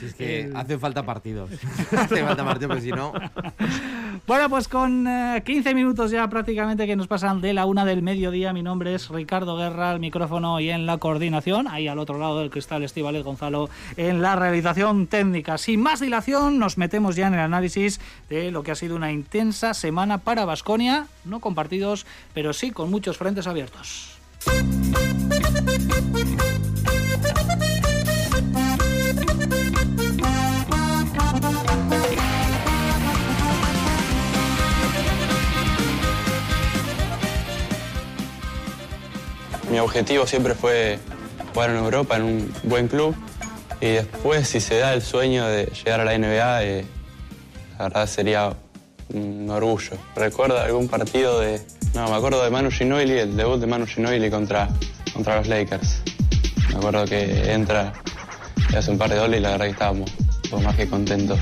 Si 0.00 0.06
es 0.06 0.14
que 0.14 0.50
hace 0.54 0.78
falta 0.78 1.04
partidos. 1.04 1.50
hace 1.52 2.24
falta 2.24 2.42
partidos, 2.42 2.68
porque 2.68 2.82
si 2.82 2.90
no. 2.90 3.12
Bueno, 4.26 4.48
pues 4.48 4.66
con 4.66 5.06
15 5.44 5.67
eh, 5.68 5.74
minutos 5.74 6.10
ya 6.10 6.28
prácticamente 6.28 6.86
que 6.86 6.96
nos 6.96 7.08
pasan 7.08 7.40
de 7.40 7.52
la 7.52 7.66
una 7.66 7.84
del 7.84 8.02
mediodía. 8.02 8.52
Mi 8.52 8.62
nombre 8.62 8.94
es 8.94 9.08
Ricardo 9.08 9.56
Guerra, 9.56 9.92
el 9.92 10.00
micrófono 10.00 10.60
y 10.60 10.70
en 10.70 10.86
la 10.86 10.98
coordinación. 10.98 11.68
Ahí 11.68 11.88
al 11.88 11.98
otro 11.98 12.18
lado 12.18 12.38
del 12.38 12.50
cristal, 12.50 12.82
Estivales 12.82 13.24
Gonzalo 13.24 13.68
en 13.96 14.22
la 14.22 14.36
realización 14.36 15.06
técnica. 15.06 15.58
Sin 15.58 15.80
más 15.80 16.00
dilación, 16.00 16.58
nos 16.58 16.78
metemos 16.78 17.16
ya 17.16 17.26
en 17.26 17.34
el 17.34 17.40
análisis 17.40 18.00
de 18.28 18.50
lo 18.50 18.62
que 18.62 18.70
ha 18.70 18.74
sido 18.74 18.96
una 18.96 19.12
intensa 19.12 19.74
semana 19.74 20.18
para 20.18 20.44
Basconia, 20.44 21.06
no 21.24 21.40
con 21.40 21.54
partidos, 21.54 22.06
pero 22.34 22.52
sí 22.52 22.70
con 22.70 22.90
muchos 22.90 23.18
frentes 23.18 23.46
abiertos. 23.46 24.18
Mi 39.70 39.78
objetivo 39.78 40.26
siempre 40.26 40.54
fue 40.54 40.98
jugar 41.52 41.70
en 41.70 41.76
Europa, 41.76 42.16
en 42.16 42.22
un 42.22 42.54
buen 42.64 42.88
club, 42.88 43.14
Y 43.80 43.86
después, 43.92 44.48
si 44.48 44.60
se 44.60 44.78
da 44.78 44.92
el 44.92 45.02
sueño 45.02 45.46
de 45.46 45.66
llegar 45.66 46.00
a 46.00 46.04
la 46.04 46.18
NBA, 46.18 46.64
eh, 46.64 46.84
la 47.78 47.84
verdad 47.84 48.06
sería 48.06 48.52
un 49.14 49.48
orgullo. 49.48 49.96
¿Recuerda 50.16 50.64
algún 50.64 50.88
partido 50.88 51.38
de.? 51.40 51.60
No, 51.94 52.08
me 52.08 52.16
acuerdo 52.16 52.42
de 52.42 52.50
Manu 52.50 52.70
Ginobili, 52.70 53.18
el 53.18 53.36
debut 53.36 53.60
de 53.60 53.66
Manu 53.66 53.86
Ginobili 53.86 54.30
contra, 54.30 54.68
contra 55.12 55.36
los 55.36 55.46
Lakers. 55.46 56.02
Me 56.70 56.76
acuerdo 56.78 57.04
que 57.04 57.52
entra 57.52 57.92
y 58.72 58.76
hace 58.76 58.90
un 58.90 58.98
par 58.98 59.10
de 59.10 59.16
dobles 59.16 59.38
y 59.38 59.42
la 59.42 59.50
verdad 59.52 59.66
que 59.66 59.72
estábamos 59.72 60.10
más 60.62 60.76
que 60.76 60.88
contentos. 60.88 61.38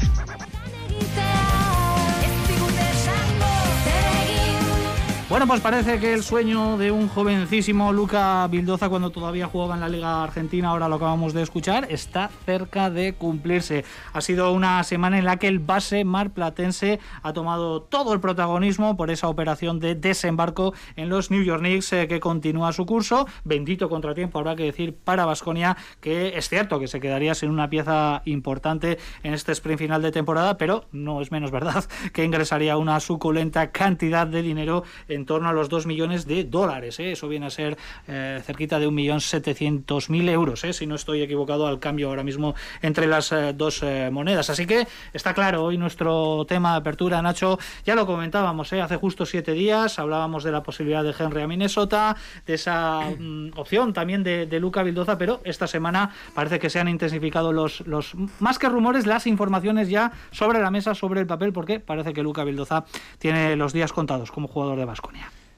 Bueno, 5.29 5.49
pues 5.49 5.61
parece 5.61 5.99
que 5.99 6.15
el 6.15 6.23
sueño 6.23 6.79
de 6.79 6.93
un 6.93 7.09
jovencísimo 7.09 7.93
Luca 7.93 8.47
Bildoza 8.47 8.89
cuando 8.89 9.11
todavía 9.11 9.49
jugaba 9.49 9.75
en 9.75 9.81
la 9.81 9.89
Liga 9.89 10.23
Argentina, 10.23 10.69
ahora 10.69 10.89
lo 10.89 10.95
acabamos 10.95 11.35
de 11.35 11.43
escuchar, 11.43 11.89
está 11.91 12.31
cerca 12.45 12.91
de 12.91 13.13
cumplirse. 13.15 13.85
Ha 14.13 14.21
sido 14.21 14.53
una 14.53 14.85
semana 14.85 15.19
en 15.19 15.25
la 15.25 15.37
que 15.37 15.49
el 15.49 15.59
base 15.59 16.05
marplatense 16.05 17.01
ha 17.25 17.33
tomado 17.33 17.83
todo 17.83 18.15
el 18.15 18.21
protagonismo 18.21 18.97
por 18.97 19.11
esa 19.11 19.27
operación 19.27 19.81
de 19.81 19.97
desembarco 19.97 20.75
en 20.95 21.09
los 21.09 21.33
New 21.33 21.43
York 21.43 21.59
Knicks 21.59 21.93
eh, 21.95 22.07
que 22.07 22.21
continúa 22.21 22.73
su 22.73 22.87
curso. 22.87 23.27
Bendito 23.43 23.89
contratiempo, 23.89 24.39
habrá 24.39 24.55
que 24.55 24.63
decir, 24.63 24.95
para 24.95 25.27
Vasconia, 25.27 25.77
que 26.01 26.39
es 26.39 26.49
cierto 26.49 26.79
que 26.79 26.87
se 26.87 27.01
quedaría 27.01 27.35
sin 27.35 27.51
una 27.51 27.69
pieza 27.69 28.23
importante 28.27 28.99
en 29.25 29.35
este 29.35 29.51
sprint 29.51 29.81
final 29.81 30.03
de 30.03 30.13
temporada, 30.13 30.57
pero 30.57 30.85
no 30.93 31.21
es 31.21 31.33
menos 31.33 31.51
verdad 31.51 31.85
que 32.13 32.23
ingresaría 32.23 32.77
una 32.77 33.01
suculenta 33.01 33.73
cantidad 33.73 34.29
de 34.29 34.43
dinero 34.43 34.85
en 35.17 35.27
torno 35.27 35.49
a 35.49 35.53
los 35.53 35.69
2 35.69 35.87
millones 35.87 36.27
de 36.27 36.45
dólares. 36.45 37.01
¿eh? 37.01 37.13
Eso 37.13 37.29
viene 37.29 37.47
a 37.47 37.51
ser 37.51 37.77
eh, 38.07 38.41
cerquita 38.45 38.79
de 38.79 38.89
1.700.000 38.89 40.31
euros, 40.31 40.65
¿eh? 40.65 40.73
si 40.73 40.87
no 40.87 40.95
estoy 40.95 41.23
equivocado 41.23 41.67
al 41.67 41.81
cambio 41.81 42.09
ahora 42.09 42.23
mismo 42.23 42.55
entre 42.83 43.07
las 43.07 43.33
eh, 43.33 43.53
dos 43.55 43.85
monedas. 44.11 44.51
Así 44.51 44.67
que 44.67 44.87
está 45.13 45.35
claro, 45.35 45.65
hoy 45.65 45.79
nuestro 45.79 46.45
tema 46.47 46.73
de 46.73 46.79
apertura, 46.79 47.21
Nacho, 47.23 47.59
ya 47.85 47.95
lo 47.95 48.07
comentábamos 48.07 48.73
hace 48.73 48.97
justo 48.97 49.27
siete 49.27 49.53
días, 49.53 49.99
hablábamos 49.99 50.45
de 50.45 50.53
la 50.53 50.63
posibilidad 50.63 51.03
de 51.03 51.15
Henry 51.19 51.43
a 51.43 51.47
Minnesota, 51.47 52.17
de 52.47 52.55
esa 52.55 53.01
mm, 53.19 53.51
opción 53.57 53.93
también 53.93 54.23
de, 54.23 54.57
Luca 54.57 54.83
Vildoza, 54.83 55.19
pero 55.19 55.41
esta 55.45 55.67
semana 55.67 56.11
parece 56.35 56.59
que 56.59 56.71
se 56.71 56.81
han 56.81 56.89
intensificado 56.89 57.53
los, 57.53 57.81
los, 57.87 58.15
más 58.41 58.59
que 58.59 58.69
rumores, 58.69 59.07
las 59.07 59.27
informaciones 59.27 59.89
ya 59.89 60.13
sobre 60.31 60.61
la 60.61 60.71
mesa, 60.71 60.95
sobre 60.95 61.21
el 61.21 61.27
papel, 61.27 61.53
porque 61.53 61.79
parece 61.79 62.13
que 62.13 62.23
Luca 62.23 62.45
Vildoza 62.45 62.85
tiene 63.19 63.55
los 63.57 63.73
días 63.73 63.93
contados 63.93 64.31
como 64.31 64.49
jugador 64.49 64.79
de 64.79 64.87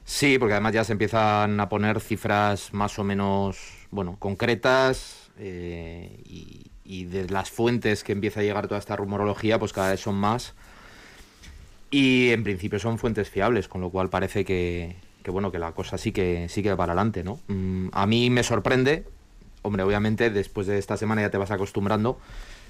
Sí, 0.09 0.39
porque 0.39 0.53
además 0.53 0.73
ya 0.73 0.83
se 0.83 0.93
empiezan 0.93 1.59
a 1.59 1.69
poner 1.69 1.99
cifras 1.99 2.73
más 2.73 2.97
o 2.97 3.03
menos, 3.03 3.87
bueno, 3.91 4.17
concretas 4.17 5.29
eh, 5.37 6.23
y, 6.25 7.05
de 7.05 7.29
las 7.29 7.51
fuentes 7.51 8.03
que 8.03 8.11
empieza 8.11 8.39
a 8.39 8.43
llegar 8.43 8.67
toda 8.67 8.79
esta 8.79 8.95
rumorología, 8.95 9.59
pues 9.59 9.71
cada 9.71 9.91
vez 9.91 9.99
son 9.99 10.15
más. 10.15 10.55
Y 11.91 12.29
en 12.31 12.43
principio 12.43 12.79
son 12.79 12.97
fuentes 12.97 13.29
fiables, 13.29 13.67
con 13.67 13.81
lo 13.81 13.91
cual 13.91 14.09
parece 14.09 14.43
que, 14.43 14.95
que 15.21 15.29
bueno, 15.29 15.51
que 15.51 15.59
la 15.59 15.73
cosa 15.73 15.99
sí 15.99 16.11
que 16.11 16.49
sí 16.49 16.63
que 16.63 16.71
va 16.71 16.77
para 16.77 16.93
adelante, 16.93 17.23
¿no? 17.23 17.39
Mm, 17.47 17.89
a 17.91 18.07
mí 18.07 18.31
me 18.31 18.41
sorprende, 18.41 19.05
hombre, 19.61 19.83
obviamente 19.83 20.31
después 20.31 20.65
de 20.65 20.79
esta 20.79 20.97
semana 20.97 21.21
ya 21.21 21.29
te 21.29 21.37
vas 21.37 21.51
acostumbrando, 21.51 22.19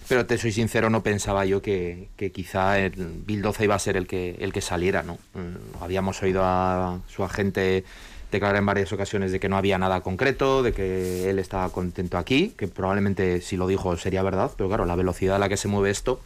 pero 0.09 0.25
te 0.25 0.37
soy 0.37 0.51
sincero, 0.51 0.89
no 0.89 1.03
pensaba 1.03 1.45
yo 1.45 1.61
que, 1.61 2.09
que 2.17 2.31
quizá 2.31 2.79
el 2.79 2.91
Bildoza 3.25 3.63
iba 3.63 3.75
a 3.75 3.79
ser 3.79 3.95
el 3.95 4.07
que, 4.07 4.35
el 4.39 4.51
que 4.51 4.59
saliera, 4.61 5.03
¿no? 5.03 5.13
Mm, 5.35 5.81
Habíamos 5.83 6.21
oído 6.23 6.41
a 6.43 6.99
su 7.07 7.23
agente 7.23 7.85
declarar 8.31 8.57
en 8.57 8.65
varias 8.65 8.91
ocasiones 8.91 9.31
de 9.31 9.39
que 9.39 9.49
no 9.49 9.57
había 9.57 9.77
nada 9.77 10.01
concreto, 10.01 10.61
de 10.63 10.73
que 10.73 11.29
él 11.29 11.39
estaba 11.39 11.69
contento 11.71 12.17
aquí, 12.17 12.53
que 12.57 12.67
probablemente 12.67 13.39
si 13.41 13.55
lo 13.57 13.65
dijo 13.67 13.95
sería 13.97 14.21
verdad, 14.21 14.51
pero 14.57 14.67
claro, 14.67 14.85
la 14.85 14.95
velocidad 14.95 15.37
a 15.37 15.39
la 15.39 15.47
que 15.49 15.57
se 15.57 15.67
mueve 15.67 15.89
esto, 15.89 16.19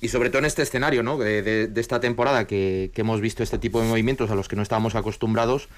y 0.00 0.08
sobre 0.08 0.28
todo 0.30 0.40
en 0.40 0.46
este 0.46 0.62
escenario, 0.62 1.02
¿no? 1.02 1.16
De, 1.16 1.42
de- 1.42 1.68
de 1.68 1.80
esta 1.80 2.00
temporada 2.00 2.46
que, 2.46 2.90
que 2.92 3.02
hemos 3.02 3.20
visto 3.20 3.42
este 3.42 3.58
tipo 3.58 3.80
de 3.80 3.86
movimientos 3.88 4.30
a 4.30 4.34
los 4.34 4.48
que 4.48 4.56
no 4.56 4.62
estábamos 4.62 4.94
acostumbrados, 4.94 5.68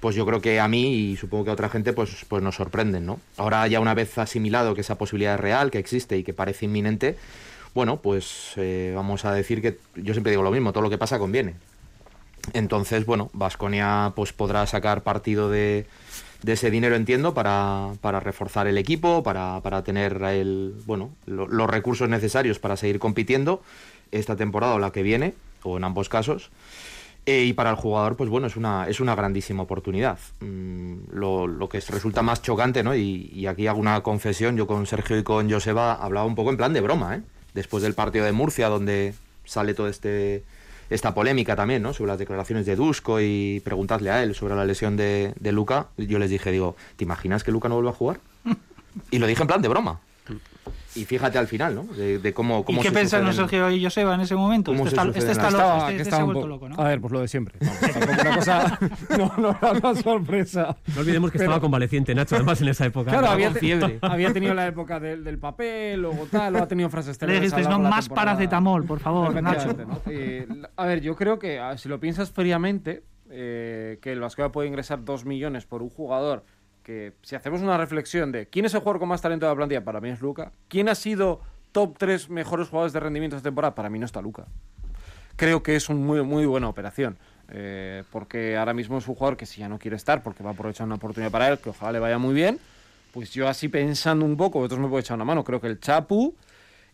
pues 0.00 0.14
yo 0.14 0.26
creo 0.26 0.40
que 0.40 0.60
a 0.60 0.68
mí 0.68 0.94
y 0.94 1.16
supongo 1.16 1.44
que 1.44 1.50
a 1.50 1.54
otra 1.54 1.68
gente 1.68 1.92
pues, 1.92 2.24
pues 2.28 2.42
nos 2.42 2.54
sorprenden, 2.56 3.06
¿no? 3.06 3.18
Ahora 3.36 3.66
ya 3.66 3.80
una 3.80 3.94
vez 3.94 4.18
asimilado 4.18 4.74
que 4.74 4.82
esa 4.82 4.96
posibilidad 4.98 5.34
es 5.34 5.40
real, 5.40 5.70
que 5.70 5.78
existe 5.78 6.16
y 6.18 6.22
que 6.22 6.32
parece 6.34 6.66
inminente, 6.66 7.16
bueno, 7.74 7.98
pues 8.00 8.52
eh, 8.56 8.92
vamos 8.94 9.24
a 9.24 9.32
decir 9.32 9.60
que 9.62 9.78
yo 9.96 10.14
siempre 10.14 10.30
digo 10.30 10.42
lo 10.42 10.50
mismo, 10.50 10.72
todo 10.72 10.82
lo 10.82 10.90
que 10.90 10.98
pasa 10.98 11.18
conviene. 11.18 11.54
Entonces, 12.52 13.06
bueno, 13.06 13.30
Vasconia 13.32 14.12
pues 14.14 14.32
podrá 14.32 14.66
sacar 14.66 15.02
partido 15.02 15.50
de, 15.50 15.86
de 16.42 16.52
ese 16.52 16.70
dinero, 16.70 16.94
entiendo, 16.94 17.34
para, 17.34 17.90
para 18.00 18.20
reforzar 18.20 18.66
el 18.68 18.78
equipo, 18.78 19.22
para, 19.22 19.60
para 19.62 19.82
tener 19.82 20.22
el, 20.22 20.74
bueno, 20.86 21.10
lo- 21.26 21.48
los 21.48 21.68
recursos 21.68 22.08
necesarios 22.08 22.58
para 22.60 22.76
seguir 22.76 22.98
compitiendo 23.00 23.62
esta 24.12 24.36
temporada 24.36 24.74
o 24.74 24.78
la 24.78 24.92
que 24.92 25.02
viene, 25.02 25.34
o 25.64 25.76
en 25.76 25.84
ambos 25.84 26.08
casos. 26.08 26.50
Eh, 27.28 27.44
y 27.44 27.52
para 27.54 27.70
el 27.70 27.76
jugador, 27.76 28.16
pues 28.16 28.30
bueno, 28.30 28.46
es 28.46 28.54
una, 28.56 28.86
es 28.88 29.00
una 29.00 29.16
grandísima 29.16 29.64
oportunidad. 29.64 30.18
Mm, 30.40 30.94
lo, 31.12 31.48
lo 31.48 31.68
que 31.68 31.78
es- 31.78 31.90
resulta 31.90 32.22
más 32.22 32.40
chocante, 32.40 32.84
¿no? 32.84 32.94
Y, 32.94 33.30
y 33.34 33.46
aquí 33.48 33.66
hago 33.66 33.80
una 33.80 34.00
confesión, 34.02 34.56
yo 34.56 34.66
con 34.68 34.86
Sergio 34.86 35.18
y 35.18 35.24
con 35.24 35.50
Joseba 35.50 35.94
hablaba 35.94 36.24
un 36.26 36.36
poco 36.36 36.50
en 36.50 36.56
plan 36.56 36.72
de 36.72 36.80
broma, 36.80 37.16
¿eh? 37.16 37.22
Después 37.52 37.82
del 37.82 37.94
partido 37.94 38.24
de 38.24 38.32
Murcia, 38.32 38.68
donde 38.68 39.14
sale 39.44 39.74
toda 39.74 39.90
este, 39.90 40.44
esta 40.88 41.14
polémica 41.14 41.56
también, 41.56 41.82
¿no? 41.82 41.92
Sobre 41.94 42.10
las 42.12 42.18
declaraciones 42.20 42.64
de 42.64 42.76
Dusko 42.76 43.20
y 43.20 43.60
preguntadle 43.64 44.10
a 44.10 44.22
él 44.22 44.34
sobre 44.36 44.54
la 44.54 44.64
lesión 44.64 44.96
de, 44.96 45.32
de 45.40 45.50
Luca. 45.52 45.88
Yo 45.96 46.20
les 46.20 46.30
dije, 46.30 46.52
digo, 46.52 46.76
¿te 46.96 47.02
imaginas 47.04 47.42
que 47.42 47.50
Luca 47.50 47.68
no 47.68 47.74
vuelva 47.74 47.90
a 47.90 47.94
jugar? 47.94 48.20
Y 49.10 49.18
lo 49.18 49.26
dije 49.26 49.42
en 49.42 49.48
plan 49.48 49.60
de 49.62 49.68
broma. 49.68 50.00
Y 50.96 51.04
fíjate 51.04 51.36
al 51.38 51.46
final, 51.46 51.74
¿no? 51.74 51.82
De, 51.84 52.18
de 52.18 52.32
cómo, 52.32 52.60
¿Y 52.60 52.64
cómo 52.64 52.80
qué 52.82 52.88
se 52.88 52.94
pensaron 52.94 53.32
Sergio 53.32 53.70
y 53.70 53.84
Joseba 53.84 54.14
en 54.14 54.22
ese 54.22 54.34
momento? 54.34 54.72
¿Cómo 54.72 54.84
Este 54.86 54.96
se 54.96 55.02
está, 55.06 55.18
este 55.18 55.34
loco, 55.34 55.46
Estaba- 55.48 55.76
este- 55.78 55.86
que 55.86 55.92
este 55.96 56.02
estaba 56.02 56.16
se 56.16 56.22
ha 56.22 56.24
vuelto 56.24 56.48
loco, 56.48 56.68
¿no? 56.68 56.76
A 56.80 56.88
ver, 56.88 57.00
pues 57.00 57.12
lo 57.12 57.20
de 57.20 57.28
siempre. 57.28 57.58
Vamos, 57.60 57.80
tampoco 57.80 58.20
una 58.22 58.36
cosa. 58.36 58.78
No, 59.18 59.32
no 59.36 59.50
era 59.50 59.72
una 59.72 59.94
sorpresa. 60.02 60.76
No 60.94 61.00
olvidemos 61.00 61.30
que 61.30 61.38
estaba 61.38 61.60
convaleciente 61.60 62.14
Nacho, 62.14 62.36
además, 62.36 62.60
en 62.62 62.68
esa 62.68 62.86
época. 62.86 63.10
Claro, 63.10 63.28
había, 63.28 63.52
fiebre. 63.52 63.98
había 64.02 64.32
tenido 64.32 64.54
la 64.54 64.66
época 64.66 64.98
del, 64.98 65.22
del 65.22 65.38
papel, 65.38 66.00
luego 66.00 66.26
tal, 66.30 66.52
luego 66.52 66.64
ha 66.64 66.68
tenido 66.68 66.88
frases 66.88 67.20
Le 67.22 67.34
dijiste, 67.34 67.62
no, 67.62 67.78
más 67.78 68.08
paracetamol, 68.08 68.84
por 68.84 69.00
favor, 69.00 69.40
Nacho. 69.42 69.76
La- 69.76 70.70
a 70.76 70.86
ver, 70.86 71.00
yo 71.00 71.14
creo 71.16 71.38
que 71.38 71.60
si 71.76 71.88
lo 71.88 72.00
piensas 72.00 72.30
fríamente, 72.30 73.02
eh, 73.30 73.98
que 74.00 74.12
el 74.12 74.20
Vasconia 74.20 74.50
puede 74.52 74.68
ingresar 74.68 75.04
2 75.04 75.24
millones 75.24 75.66
por 75.66 75.82
un 75.82 75.90
jugador 75.90 76.44
que, 76.86 77.14
si 77.22 77.34
hacemos 77.34 77.62
una 77.62 77.76
reflexión 77.76 78.30
de 78.30 78.46
quién 78.46 78.64
es 78.64 78.72
el 78.74 78.78
jugador 78.78 79.00
con 79.00 79.08
más 79.08 79.20
talento 79.20 79.44
de 79.44 79.50
la 79.50 79.56
plantilla, 79.56 79.84
para 79.84 80.00
mí 80.00 80.08
es 80.08 80.20
Luca. 80.20 80.52
¿Quién 80.68 80.88
ha 80.88 80.94
sido 80.94 81.40
top 81.72 81.98
3 81.98 82.30
mejores 82.30 82.68
jugadores 82.68 82.92
de 82.92 83.00
rendimiento 83.00 83.34
esta 83.34 83.48
temporada? 83.48 83.74
Para 83.74 83.90
mí 83.90 83.98
no 83.98 84.06
está 84.06 84.22
Luca. 84.22 84.46
Creo 85.34 85.64
que 85.64 85.74
es 85.74 85.88
una 85.88 85.98
muy, 85.98 86.22
muy 86.22 86.46
buena 86.46 86.68
operación. 86.68 87.18
eh, 87.48 88.04
porque 88.12 88.56
ahora 88.56 88.72
mismo 88.72 88.98
es 88.98 89.08
un 89.08 89.16
jugador 89.16 89.36
que 89.36 89.46
si 89.46 89.60
ya 89.60 89.68
no 89.68 89.78
quiere 89.80 89.96
estar, 89.96 90.22
porque 90.22 90.44
va 90.44 90.50
a 90.50 90.52
aprovechar 90.52 90.86
una 90.86 90.94
oportunidad 90.94 91.32
para 91.32 91.48
él, 91.48 91.58
que 91.58 91.70
ojalá 91.70 91.92
le 91.92 91.98
vaya 91.98 92.18
muy 92.18 92.34
bien, 92.34 92.60
pues 93.12 93.32
yo 93.32 93.48
así 93.48 93.68
pensando 93.68 94.24
un 94.24 94.36
poco, 94.36 94.58
vosotros 94.60 94.80
me 94.80 94.88
podéis 94.88 95.06
echar 95.06 95.16
una 95.16 95.24
mano, 95.24 95.42
creo 95.42 95.60
que 95.60 95.66
el 95.66 95.80
Chapu 95.80 96.36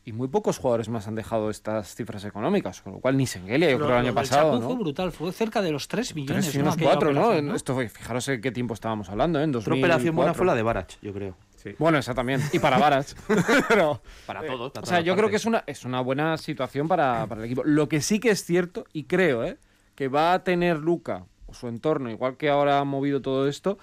y 0.04 0.12
muy 0.12 0.26
pocos 0.28 0.58
jugadores 0.58 0.88
más 0.88 1.06
han 1.06 1.14
dejado 1.14 1.48
estas 1.50 1.94
cifras 1.94 2.24
económicas, 2.24 2.82
con 2.82 2.94
lo 2.94 2.98
cual 3.00 3.16
ni 3.16 3.26
Sengelia, 3.26 3.70
yo 3.70 3.78
Lo- 3.78 3.84
creo 3.86 3.98
el 3.98 4.06
año 4.06 4.14
pasado, 4.14 4.52
Chapu 4.54 4.64
fue 4.64 4.74
¿no? 4.74 4.80
brutal, 4.80 5.12
fue 5.12 5.32
cerca 5.32 5.62
de 5.62 5.70
los 5.70 5.86
3 5.88 6.14
millones. 6.16 6.44
Tres 6.46 6.54
y 6.54 6.58
¿no? 6.58 6.64
unos 6.64 6.74
Aquella 6.74 6.90
cuatro, 6.90 7.12
¿no? 7.12 7.20
operación, 7.20 7.48
En 7.50 7.54
Esto, 7.54 7.74
fue- 7.74 7.88
fijaros 7.88 8.28
en 8.28 8.40
qué 8.40 8.50
tiempo 8.50 8.74
estábamos 8.74 9.08
hablando, 9.10 9.38
¿eh? 9.38 9.44
En 9.44 9.54
Otra 9.54 9.74
operación 9.74 10.16
buena 10.16 10.32
2004. 10.32 10.34
fue 10.34 10.46
la 10.46 10.54
de 10.54 10.62
Barach, 10.62 10.92
yo 11.02 11.12
creo. 11.12 11.36
Bueno, 11.78 11.98
esa 11.98 12.12
también. 12.12 12.40
Y 12.52 12.58
para 12.58 12.76
Varas. 12.76 13.14
Pero, 13.68 14.02
Para 14.26 14.42
eh, 14.44 14.48
todos, 14.48 14.72
para 14.72 14.82
O 14.82 14.86
sea, 14.86 15.00
yo 15.00 15.14
creo 15.14 15.30
que 15.30 15.36
es 15.36 15.44
una, 15.44 15.62
es 15.68 15.84
una 15.84 16.00
buena 16.00 16.36
situación 16.36 16.88
para, 16.88 17.24
para 17.28 17.40
el 17.40 17.44
equipo. 17.44 17.62
Lo 17.64 17.88
que 17.88 18.00
sí 18.00 18.18
que 18.18 18.30
es 18.30 18.44
cierto, 18.44 18.84
y 18.92 19.04
creo, 19.04 19.44
¿eh? 19.44 19.58
que 19.94 20.08
va 20.08 20.32
a 20.32 20.42
tener 20.42 20.78
Luca 20.78 21.24
o 21.46 21.54
su 21.54 21.68
entorno, 21.68 22.10
igual 22.10 22.36
que 22.36 22.48
ahora 22.50 22.80
ha 22.80 22.84
movido 22.84 23.22
todo 23.22 23.46
esto, 23.46 23.78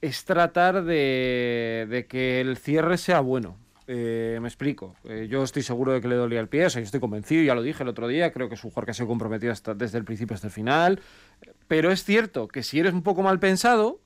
es 0.00 0.24
tratar 0.24 0.82
de, 0.82 1.86
de 1.88 2.06
que 2.08 2.40
el 2.40 2.56
cierre 2.56 2.98
sea 2.98 3.20
bueno. 3.20 3.56
Eh, 3.88 4.38
me 4.40 4.48
explico. 4.48 4.96
Eh, 5.04 5.28
yo 5.30 5.44
estoy 5.44 5.62
seguro 5.62 5.92
de 5.92 6.00
que 6.00 6.08
le 6.08 6.16
dolía 6.16 6.40
el 6.40 6.48
pie, 6.48 6.66
o 6.66 6.70
sea, 6.70 6.80
yo 6.80 6.86
estoy 6.86 7.00
convencido, 7.00 7.42
ya 7.44 7.54
lo 7.54 7.62
dije 7.62 7.82
el 7.82 7.88
otro 7.88 8.08
día, 8.08 8.32
creo 8.32 8.48
que 8.48 8.56
es 8.56 8.64
un 8.64 8.70
jugador 8.70 8.86
que 8.86 8.94
se 8.94 9.04
ha 9.04 9.06
comprometido 9.06 9.54
desde 9.76 9.98
el 9.98 10.04
principio 10.04 10.34
hasta 10.34 10.48
el 10.48 10.52
final. 10.52 11.00
Pero 11.68 11.92
es 11.92 12.04
cierto 12.04 12.48
que 12.48 12.62
si 12.62 12.80
eres 12.80 12.92
un 12.92 13.02
poco 13.02 13.22
mal 13.22 13.38
pensado, 13.38 14.00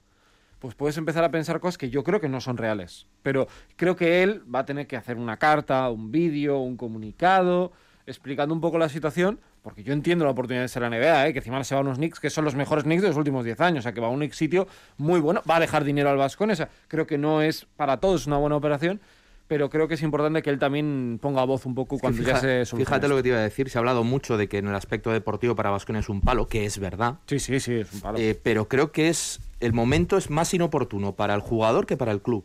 pues 0.59 0.75
puedes 0.75 0.99
empezar 0.99 1.25
a 1.25 1.31
pensar 1.31 1.61
cosas 1.61 1.79
que 1.79 1.89
yo 1.89 2.05
creo 2.05 2.21
que 2.21 2.29
no 2.29 2.41
son 2.41 2.59
reales. 2.59 3.07
Pero 3.23 3.49
creo 3.77 3.97
que 3.97 4.23
él 4.23 4.43
va 4.55 4.61
a 4.61 4.67
tener 4.67 4.87
que 4.87 4.97
hacer 4.97 5.17
una 5.17 5.39
carta, 5.39 5.89
un 5.89 6.13
vídeo, 6.13 6.59
un 6.59 6.77
comunicado, 6.77 7.73
explicando 8.07 8.55
un 8.55 8.61
poco 8.61 8.79
la 8.79 8.91
situación, 8.91 9.41
porque 9.63 9.83
yo 9.83 9.93
entiendo 9.95 10.25
la 10.25 10.33
oportunidad 10.33 10.63
de 10.63 10.69
ser 10.69 10.83
la 10.83 10.91
NBA, 10.91 11.29
¿eh? 11.29 11.33
que 11.33 11.39
encima 11.39 11.63
se 11.65 11.75
va 11.75 11.81
a 11.81 11.83
unos 11.83 11.97
Knicks 11.97 12.21
que 12.21 12.29
son 12.29 12.45
los 12.45 12.55
mejores 12.55 12.85
Knicks 12.85 13.03
de 13.03 13.09
los 13.09 13.17
últimos 13.17 13.45
10 13.45 13.61
años, 13.61 13.79
o 13.81 13.83
sea, 13.83 13.93
que 13.93 14.01
va 14.01 14.09
a 14.09 14.11
un 14.11 14.19
Knicks 14.19 14.37
sitio 14.37 14.69
muy 14.99 15.21
bueno, 15.21 15.43
va 15.49 15.57
a 15.57 15.61
dejar 15.61 15.85
dinero 15.85 16.11
al 16.11 16.17
Vascon, 16.17 16.51
o 16.51 16.55
sea, 16.55 16.69
creo 16.89 17.07
que 17.07 17.19
no 17.19 17.41
es 17.41 17.67
para 17.77 17.99
todos 17.99 18.27
una 18.27 18.37
buena 18.37 18.57
operación, 18.57 19.01
pero 19.50 19.69
creo 19.69 19.88
que 19.88 19.95
es 19.95 20.02
importante 20.02 20.42
que 20.42 20.50
él 20.50 20.61
también 20.61 21.19
ponga 21.21 21.42
voz 21.42 21.66
un 21.66 21.75
poco 21.75 21.99
cuando 21.99 22.23
Fija- 22.23 22.35
ya 22.40 22.64
se 22.64 22.76
Fíjate 22.76 23.09
lo 23.09 23.16
que 23.16 23.23
te 23.25 23.28
iba 23.30 23.38
a 23.38 23.42
decir. 23.42 23.69
Se 23.69 23.76
ha 23.78 23.80
hablado 23.80 24.04
mucho 24.04 24.37
de 24.37 24.49
que 24.49 24.59
en 24.59 24.69
el 24.69 24.75
aspecto 24.76 25.11
deportivo 25.11 25.57
para 25.57 25.71
Vasconia 25.71 25.99
es 25.99 26.09
un 26.09 26.21
palo, 26.21 26.47
que 26.47 26.64
es 26.66 26.78
verdad. 26.78 27.19
Sí, 27.26 27.40
sí, 27.40 27.59
sí, 27.59 27.75
es 27.75 27.92
un 27.92 28.00
palo. 28.00 28.19
eh, 28.19 28.38
pero 28.40 28.69
creo 28.69 28.92
que 28.92 29.09
es 29.09 29.40
el 29.59 29.73
momento 29.73 30.16
es 30.16 30.30
más 30.30 30.54
inoportuno 30.54 31.16
para 31.16 31.35
el 31.35 31.40
jugador 31.40 31.85
que 31.87 31.97
para 31.97 32.12
el 32.12 32.23
club. 32.23 32.45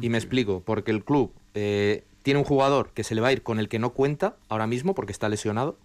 Y 0.00 0.08
me 0.08 0.16
explico, 0.16 0.62
porque 0.64 0.90
el 0.90 1.04
club 1.04 1.34
eh, 1.52 2.04
tiene 2.22 2.38
un 2.40 2.44
jugador 2.46 2.92
que 2.94 3.04
se 3.04 3.14
le 3.14 3.20
va 3.20 3.28
a 3.28 3.32
ir 3.32 3.42
con 3.42 3.58
el 3.58 3.68
que 3.68 3.78
no 3.78 3.90
cuenta 3.90 4.36
ahora 4.48 4.66
mismo 4.66 4.94
porque 4.94 5.12
está 5.12 5.28
lesionado. 5.28 5.76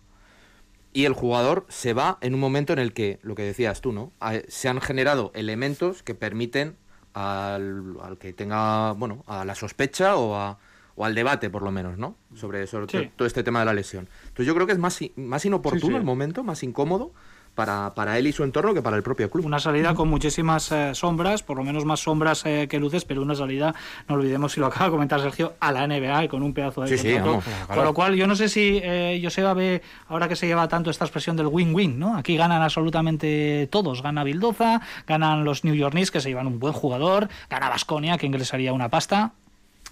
Y 0.94 1.04
el 1.04 1.12
jugador 1.12 1.66
se 1.68 1.92
va 1.92 2.18
en 2.22 2.34
un 2.34 2.40
momento 2.40 2.72
en 2.72 2.80
el 2.80 2.94
que, 2.94 3.20
lo 3.22 3.36
que 3.36 3.44
decías 3.44 3.82
tú, 3.82 3.92
¿no? 3.92 4.14
A- 4.22 4.40
Se 4.48 4.70
han 4.70 4.80
generado 4.80 5.32
elementos 5.36 6.04
que 6.04 6.16
permiten 6.16 6.78
al, 7.18 7.96
al 8.02 8.18
que 8.18 8.34
tenga, 8.34 8.92
bueno, 8.94 9.24
a 9.28 9.44
la 9.46 9.56
sospecha 9.56 10.16
o, 10.18 10.36
a- 10.36 10.58
o 10.96 11.06
al 11.06 11.14
debate, 11.14 11.50
por 11.50 11.62
lo 11.62 11.72
menos, 11.72 11.98
¿no? 11.98 12.16
Sobre, 12.36 12.66
sobre 12.68 12.88
Sí. 12.88 13.12
todo 13.16 13.28
este 13.28 13.44
tema 13.44 13.60
de 13.60 13.66
la 13.66 13.74
lesión. 13.74 14.10
Entonces 14.24 14.48
yo 14.48 14.56
creo 14.56 14.66
que 14.66 14.74
es 14.74 14.80
más, 14.80 15.00
más 15.16 15.46
inoportuno 15.46 15.82
Sí, 15.88 15.92
sí. 15.92 15.96
el 15.96 16.04
momento, 16.04 16.44
más 16.44 16.64
incómodo 16.64 17.12
para, 17.58 17.96
para 17.96 18.20
él 18.20 18.28
y 18.28 18.32
su 18.32 18.44
entorno 18.44 18.72
que 18.76 18.84
para 18.84 18.96
el 18.96 19.02
propio 19.02 19.32
club. 19.32 19.44
Una 19.44 19.60
salida 19.60 19.96
con 19.96 20.08
muchísimas 20.08 20.72
eh, 20.72 20.94
sombras, 20.94 21.42
por 21.42 21.58
lo 21.58 21.64
menos 21.64 21.86
más 21.86 22.00
sombras 22.02 22.46
eh, 22.46 22.68
que 22.70 22.80
luces, 22.80 23.04
pero 23.04 23.24
una 23.24 23.34
salida, 23.34 23.74
no 24.08 24.14
olvidemos, 24.14 24.52
si 24.54 24.60
lo 24.60 24.68
acaba 24.68 24.86
de 24.86 24.92
comentar 24.92 25.20
Sergio, 25.20 25.56
a 25.60 25.72
la 25.72 25.88
NBA 25.88 26.26
y 26.26 26.28
con 26.28 26.44
un 26.44 26.54
pedazo 26.54 26.82
de 26.84 26.90
Sí, 26.90 26.98
sí, 27.00 27.14
contrato. 27.16 27.30
vamos, 27.32 27.46
Con 27.76 27.84
lo 27.84 27.94
cual, 27.96 28.14
yo 28.16 28.28
no 28.28 28.36
sé 28.36 28.48
si 28.48 28.80
eh, 28.84 29.20
Joseba 29.24 29.56
ve, 29.56 29.82
ahora 30.08 30.30
que 30.30 30.36
se 30.36 30.46
lleva 30.46 30.68
tanto 30.68 30.92
esta 30.92 31.04
expresión 31.06 31.36
del 31.36 31.48
win-win, 31.48 31.98
¿no? 31.98 32.16
Aquí 32.16 32.38
ganan 32.38 32.62
absolutamente 32.62 33.68
todos. 33.72 34.04
Gana 34.04 34.24
Bildoza, 34.24 34.82
ganan 35.08 35.44
los 35.44 35.64
New 35.64 35.74
York 35.74 35.94
Knicks, 35.94 36.12
que 36.12 36.22
se 36.22 36.30
llevan 36.30 36.46
un 36.46 36.60
buen 36.60 36.74
jugador, 36.74 37.28
gana 37.50 37.70
Basconia, 37.70 38.20
que 38.20 38.28
ingresaría 38.28 38.72
una 38.72 38.90
pasta. 38.90 39.32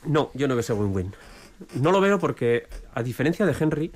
No, 0.05 0.29
yo 0.36 0.48
no 0.48 0.53
veo 0.53 0.60
ese 0.62 0.74
win-win. 0.74 1.15
No 1.81 1.91
lo 1.91 2.00
veo 2.00 2.19
porque, 2.19 2.67
a 2.93 3.01
diferencia 3.01 3.43
de 3.48 3.55
Henry, 3.60 3.91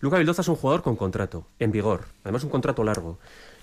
Luca 0.00 0.16
Vildoza 0.18 0.42
es 0.42 0.48
un 0.48 0.56
jugador 0.56 0.82
con 0.82 0.96
contrato, 0.96 1.46
en 1.58 1.72
vigor. 1.72 2.04
Además, 2.24 2.44
un 2.44 2.50
contrato 2.50 2.84
largo. 2.84 3.18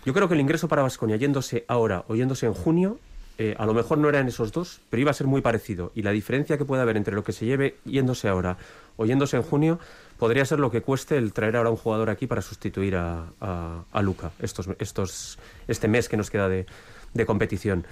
Yo 0.05 0.13
creo 0.13 0.27
que 0.27 0.35
el 0.35 0.39
ingreso 0.41 0.67
para 0.67 0.83
Vasconia 0.83 1.15
yéndose 1.17 1.65
ahora 1.67 2.03
o 2.07 2.15
yéndose 2.15 2.45
en 2.45 2.53
junio, 2.53 2.99
eh, 3.39 3.55
a 3.57 3.65
lo 3.65 3.73
mejor 3.73 3.97
no 3.97 4.07
eran 4.09 4.27
esos 4.27 4.51
dos, 4.51 4.79
pero 4.89 5.01
iba 5.01 5.11
a 5.11 5.13
ser 5.15 5.27
muy 5.27 5.41
parecido. 5.41 5.91
Y 5.95 6.03
la 6.03 6.11
diferencia 6.11 6.57
que 6.57 6.65
puede 6.65 6.81
haber 6.81 6.95
entre 6.97 7.15
lo 7.15 7.23
que 7.23 7.31
se 7.33 7.45
lleve 7.45 7.75
yéndose 7.85 8.27
ahora 8.27 8.57
o 8.97 9.05
yéndose 9.05 9.35
en 9.37 9.43
junio 9.43 9.79
podría 10.17 10.45
ser 10.45 10.59
lo 10.59 10.71
que 10.71 10.81
cueste 10.81 11.17
el 11.17 11.33
traer 11.33 11.55
ahora 11.57 11.69
un 11.69 11.75
jugador 11.75 12.09
aquí 12.09 12.25
para 12.27 12.41
sustituir 12.41 12.95
a, 12.95 13.25
a- 13.41 13.83
a 13.91 14.01
Luca 14.01 14.31
estos, 14.39 14.67
estos, 14.79 15.37
este 15.67 15.87
mes 15.87 16.07
que 16.09 16.17
nos 16.17 16.29
queda 16.31 16.49
de, 16.49 16.65
de 17.13 17.25
competición. 17.25 17.85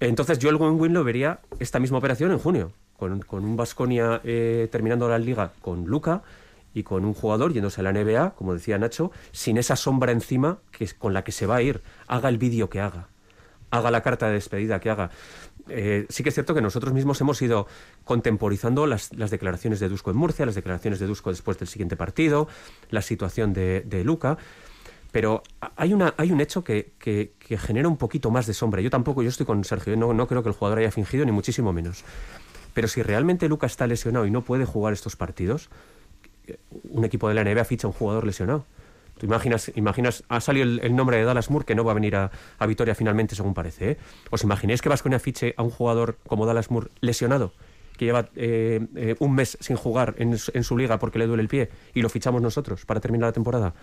Entonces 0.00 0.38
yo 0.38 0.50
el 0.50 0.56
win-win 0.56 0.92
lo 0.94 1.02
vería 1.02 1.40
esta 1.58 1.80
misma 1.80 1.98
operación 1.98 2.30
en 2.30 2.38
junio, 2.38 2.70
con, 2.96 3.20
con 3.22 3.44
un 3.44 3.56
Vasconia 3.56 4.20
terminando 4.70 5.08
la 5.08 5.18
liga 5.18 5.52
con 5.60 5.86
Luca 5.86 6.22
y 6.78 6.82
con 6.84 7.04
un 7.04 7.12
jugador 7.14 7.52
yéndose 7.52 7.80
a 7.80 7.84
la 7.84 7.92
NBA, 7.92 8.34
como 8.36 8.54
decía 8.54 8.78
Nacho, 8.78 9.10
sin 9.32 9.58
esa 9.58 9.74
sombra 9.76 10.12
encima 10.12 10.58
que 10.70 10.84
es 10.84 10.94
con 10.94 11.12
la 11.12 11.24
que 11.24 11.32
se 11.32 11.46
va 11.46 11.56
a 11.56 11.62
ir. 11.62 11.82
Haga 12.06 12.28
el 12.28 12.38
vídeo 12.38 12.70
que 12.70 12.80
haga, 12.80 13.08
haga 13.70 13.90
la 13.90 14.02
carta 14.02 14.26
de 14.28 14.34
despedida 14.34 14.80
que 14.80 14.90
haga. 14.90 15.10
Eh, 15.68 16.06
sí 16.08 16.22
que 16.22 16.30
es 16.30 16.34
cierto 16.34 16.54
que 16.54 16.62
nosotros 16.62 16.94
mismos 16.94 17.20
hemos 17.20 17.42
ido 17.42 17.66
contemporizando 18.04 18.86
las, 18.86 19.10
declaraciones 19.10 19.80
de 19.80 19.88
Dusko 19.88 20.10
en 20.10 20.16
Murcia, 20.16 20.46
las 20.46 20.54
declaraciones 20.54 20.98
de 20.98 21.06
Dusko 21.06 21.30
después 21.30 21.58
del 21.58 21.68
siguiente 21.68 21.96
partido, 21.96 22.48
la 22.90 23.02
situación 23.02 23.52
de, 23.52 24.02
Luca. 24.04 24.38
Pero 25.10 25.42
hay, 25.76 25.94
hay 26.16 26.32
un 26.32 26.40
hecho 26.40 26.62
que, 26.64 26.92
que- 26.98 27.32
que 27.38 27.58
genera 27.58 27.88
un 27.88 27.96
poquito 27.96 28.30
más 28.30 28.46
de 28.46 28.54
sombra. 28.54 28.80
Yo 28.82 28.90
tampoco, 28.90 29.22
yo 29.22 29.28
estoy 29.30 29.46
con 29.46 29.64
Sergio, 29.64 29.96
no, 29.96 30.12
no 30.14 30.26
creo 30.26 30.42
que 30.42 30.50
el 30.50 30.54
jugador 30.54 30.78
haya 30.78 30.90
fingido, 30.90 31.24
ni 31.24 31.32
muchísimo 31.32 31.72
menos. 31.72 32.04
Pero 32.74 32.88
si 32.88 33.02
realmente 33.02 33.48
Luca 33.48 33.66
está 33.66 33.86
lesionado 33.86 34.26
y 34.26 34.30
no 34.30 34.42
puede 34.42 34.64
jugar 34.64 34.92
estos 34.92 35.16
partidos, 35.16 35.68
un 36.90 37.04
equipo 37.04 37.28
de 37.28 37.34
la 37.34 37.44
NBA 37.44 37.64
ficha 37.64 37.86
a 37.86 37.90
un 37.90 37.94
jugador 37.94 38.24
lesionado. 38.24 38.64
Tú 39.18 39.26
imaginas, 39.26 39.72
imaginas 39.74 40.22
ha 40.28 40.40
salido 40.40 40.64
el, 40.64 40.94
nombre 40.94 41.16
de 41.16 41.24
Dallas 41.24 41.50
Moore 41.50 41.66
que 41.66 41.74
no 41.74 41.82
va 41.84 41.90
a 41.90 41.94
venir 41.94 42.14
a, 42.14 42.30
a 42.58 42.66
Vitoria 42.66 42.94
finalmente, 42.94 43.34
según 43.34 43.52
parece. 43.52 43.90
¿eh? 43.90 43.96
¿Os 44.30 44.44
imagináis 44.44 44.80
que 44.80 44.88
Vasconia 44.88 45.18
fiche 45.18 45.54
a 45.56 45.62
un 45.62 45.70
jugador 45.70 46.18
como 46.26 46.46
Dallas 46.46 46.70
Moore 46.70 46.88
lesionado? 47.00 47.52
que 47.98 48.04
lleva 48.04 48.28
eh, 48.36 48.80
eh, 48.94 49.16
un 49.18 49.34
mes 49.34 49.58
sin 49.60 49.74
jugar 49.74 50.14
en 50.18 50.38
su 50.38 50.78
liga 50.78 51.00
porque 51.00 51.18
le 51.18 51.26
duele 51.26 51.42
el 51.42 51.48
pie 51.48 51.68
y 51.94 52.00
lo 52.00 52.08
fichamos 52.08 52.40
nosotros 52.40 52.84
para 52.86 53.00
terminar 53.00 53.26
la 53.26 53.32
temporada. 53.32 53.74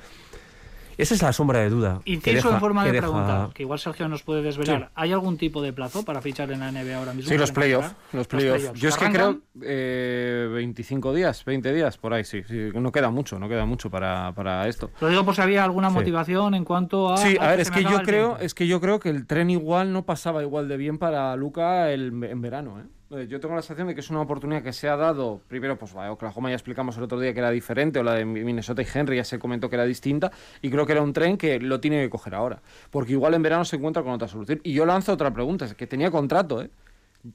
Esa 0.98 1.14
es 1.16 1.22
la 1.22 1.34
sombra 1.34 1.60
de 1.60 1.70
duda. 1.70 2.02
que 2.06 2.12
Inciso 2.14 2.36
deja- 2.36 2.50
en 2.56 2.60
forma 2.60 2.84
de 2.86 2.92
deja- 2.92 3.02
pregunta, 3.08 3.50
que 3.54 3.64
igual 3.64 3.80
Sergio 3.80 4.08
nos 4.08 4.24
puede 4.24 4.42
desvelar. 4.42 4.82
Sí. 4.84 4.88
¿Hay 4.96 5.12
algún 5.14 5.38
tipo 5.38 5.62
de 5.62 5.74
plazo 5.74 6.04
para 6.04 6.22
fichar 6.22 6.52
en 6.52 6.60
la 6.62 6.70
NBA 6.72 6.98
ahora 6.98 7.14
mismo? 7.14 7.30
Sí, 7.30 7.38
los 7.38 7.52
¿Para 7.52 7.62
playoffs. 7.66 7.96
Los 8.14 8.28
playoffs. 8.28 8.74
Yo 8.80 8.90
es 8.90 8.98
que 8.98 9.06
¿Arrancan? 9.06 9.42
creo 9.60 9.66
eh, 9.68 10.50
25 10.54 11.14
días, 11.14 11.44
20 11.46 11.74
días, 11.74 11.98
por 11.98 12.14
ahí, 12.14 12.24
sí, 12.24 12.44
sí. 12.48 12.70
No 12.74 12.92
queda 12.92 13.10
mucho, 13.10 13.40
no 13.40 13.48
queda 13.50 13.66
mucho 13.66 13.90
para, 13.90 14.32
para 14.34 14.68
esto. 14.68 14.92
Lo 15.02 15.08
digo 15.10 15.24
por 15.26 15.36
si 15.36 15.42
había 15.42 15.64
alguna 15.64 15.90
Sí. 15.90 15.96
motivación 15.96 16.54
en 16.56 16.64
cuanto 16.66 17.12
a. 17.14 17.18
Sí, 17.18 17.38
"Ah, 17.40 17.46
a 17.46 17.50
ver, 17.52 17.60
es 17.62 17.72
que 17.72 17.84
yo 17.84 18.02
creo, 18.04 18.28
tiempo". 18.28 18.38
es 18.44 18.54
que 18.54 18.68
yo 18.68 18.80
creo 18.82 19.00
que 19.00 19.10
el 19.10 19.26
tren 19.28 19.50
igual 19.50 19.92
no 19.94 20.06
pasaba 20.06 20.42
igual 20.44 20.68
de 20.68 20.78
bien 20.78 20.98
para 20.98 21.36
Luca 21.36 21.92
el- 21.92 22.24
en 22.24 22.42
verano, 22.42 22.80
¿eh? 22.80 22.84
Eh, 23.12 23.28
Yo 23.30 23.40
tengo 23.40 23.54
la 23.56 23.62
sensación 23.62 23.88
de 23.88 23.94
que 23.94 24.00
es 24.02 24.10
una 24.10 24.22
oportunidad 24.22 24.64
que 24.64 24.74
se 24.74 24.90
ha 24.90 24.96
dado, 24.96 25.42
primero, 25.48 25.78
pues 25.78 25.94
vaya, 25.94 26.12
Oklahoma 26.12 26.50
ya 26.50 26.56
explicamos 26.56 26.98
el 26.98 27.04
otro 27.04 27.20
día 27.20 27.34
que 27.34 27.40
era 27.40 27.52
diferente, 27.52 28.00
o 28.00 28.04
la 28.04 28.14
de 28.16 28.26
Minnesota 28.26 28.82
y 28.82 28.88
Henry 28.92 29.18
ya 29.18 29.24
se 29.24 29.38
comentó 29.38 29.70
que 29.70 29.76
era 29.76 29.86
distinta, 29.86 30.32
y 30.62 30.70
creo 30.72 30.86
que 30.88 30.94
era 30.94 31.02
un 31.04 31.14
tren 31.14 31.38
que 31.38 31.60
lo 31.60 31.80
tiene 31.80 32.02
que 32.04 32.10
coger 32.10 32.34
ahora, 32.34 32.62
porque 32.90 33.12
igual 33.12 33.36
en 33.36 33.44
verano 33.44 33.64
se 33.64 33.76
encuentra 33.76 34.02
con 34.02 34.12
otra 34.14 34.28
solución. 34.28 34.60
Y 34.64 34.74
yo 34.74 34.86
lanzo 34.88 35.14
otra 35.14 35.32
pregunta, 35.32 35.66
es 35.66 35.76
que 35.76 35.86
tenía 35.86 36.10
contrato, 36.10 36.62
¿eh? 36.64 36.70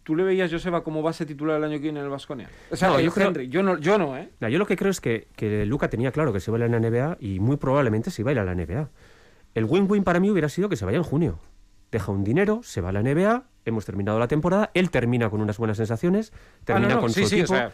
¿Tú 0.04 0.14
le 0.14 0.22
veías, 0.22 0.50
Joseba, 0.52 0.84
como 0.84 1.02
base 1.02 1.26
titular 1.26 1.56
el 1.58 1.64
año 1.64 1.74
que 1.74 1.82
viene 1.82 1.98
en 1.98 2.04
el 2.04 2.10
Vasconia? 2.10 2.48
O 2.70 2.76
sea, 2.76 2.88
No, 2.90 3.00
yo 3.00 3.10
creo- 3.12 3.28
Henry, 3.28 3.48
yo 3.48 3.62
no, 3.62 3.76
yo 3.78 3.98
no, 3.98 4.16
¿eh? 4.16 4.28
No, 4.40 4.48
yo 4.48 4.58
lo 4.58 4.66
que 4.66 4.76
creo 4.76 4.90
es 4.90 5.00
que, 5.00 5.26
que 5.34 5.66
Luca 5.66 5.88
tenía 5.90 6.12
claro 6.12 6.32
que 6.32 6.38
se 6.40 6.50
iba 6.50 6.58
a 6.58 6.60
ir 6.60 6.64
a 6.64 6.68
la 6.68 6.76
NBA 6.78 7.16
y 7.20 7.40
muy 7.40 7.56
probablemente 7.56 8.10
se 8.12 8.22
iba 8.22 8.30
a 8.30 8.32
ir 8.34 8.38
a 8.38 8.44
la 8.44 8.54
NBA. 8.54 8.88
El 9.56 9.64
win-win 9.64 10.04
para 10.04 10.20
mí 10.20 10.30
hubiera 10.30 10.48
sido 10.48 10.68
que 10.68 10.76
se 10.76 10.84
vaya 10.84 10.98
en 10.98 11.02
junio. 11.04 11.40
Deja 11.90 12.12
un 12.12 12.22
dinero, 12.22 12.60
se 12.62 12.80
va 12.80 12.90
a 12.90 12.92
la 12.92 13.02
NBA, 13.02 13.42
hemos 13.64 13.84
terminado 13.84 14.18
la 14.18 14.28
temporada, 14.28 14.70
él 14.74 14.90
termina 14.90 15.28
con 15.30 15.40
unas 15.40 15.58
buenas 15.58 15.76
sensaciones, 15.76 16.32
termina 16.64 16.86
Ah, 16.86 16.90
no, 16.90 16.94
no, 16.96 17.00
con 17.02 17.10
sí, 17.12 17.22
su 17.22 17.28
sí, 17.28 17.34
o 17.36 17.38
equipo. 17.40 17.54
sea- 17.54 17.72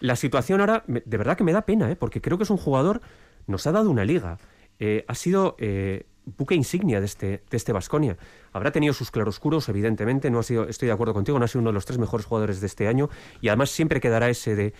La 0.00 0.14
situación 0.16 0.60
ahora, 0.60 0.84
de 0.86 1.16
verdad 1.16 1.36
que 1.36 1.44
me 1.44 1.52
da 1.52 1.62
pena, 1.62 1.90
¿eh? 1.90 1.96
porque 1.96 2.20
creo 2.20 2.38
que 2.38 2.44
es 2.44 2.50
un 2.50 2.56
jugador, 2.56 3.00
nos 3.46 3.66
ha 3.66 3.72
dado 3.72 3.90
una 3.90 4.04
liga, 4.04 4.38
eh, 4.78 5.04
ha 5.08 5.14
sido 5.16 5.56
eh, 5.58 6.04
buque 6.36 6.54
insignia 6.54 7.00
de 7.00 7.06
este 7.06 7.42
de 7.50 7.56
este 7.56 7.72
Basconia. 7.72 8.16
Habrá 8.52 8.70
tenido 8.70 8.92
sus 8.94 9.10
claroscuros, 9.10 9.68
evidentemente, 9.68 10.30
no 10.30 10.38
ha 10.38 10.42
sido, 10.44 10.68
estoy 10.68 10.86
de 10.86 10.92
acuerdo 10.92 11.14
contigo, 11.14 11.38
no 11.38 11.44
ha 11.44 11.48
sido 11.48 11.62
uno 11.62 11.70
de 11.70 11.74
los 11.74 11.84
tres 11.84 11.98
mejores 11.98 12.26
jugadores 12.26 12.60
de 12.60 12.66
este 12.68 12.86
año 12.86 13.08
y 13.40 13.48
además 13.48 13.70
siempre 13.70 14.00
quedará 14.00 14.28
ese 14.28 14.54
de 14.54 14.72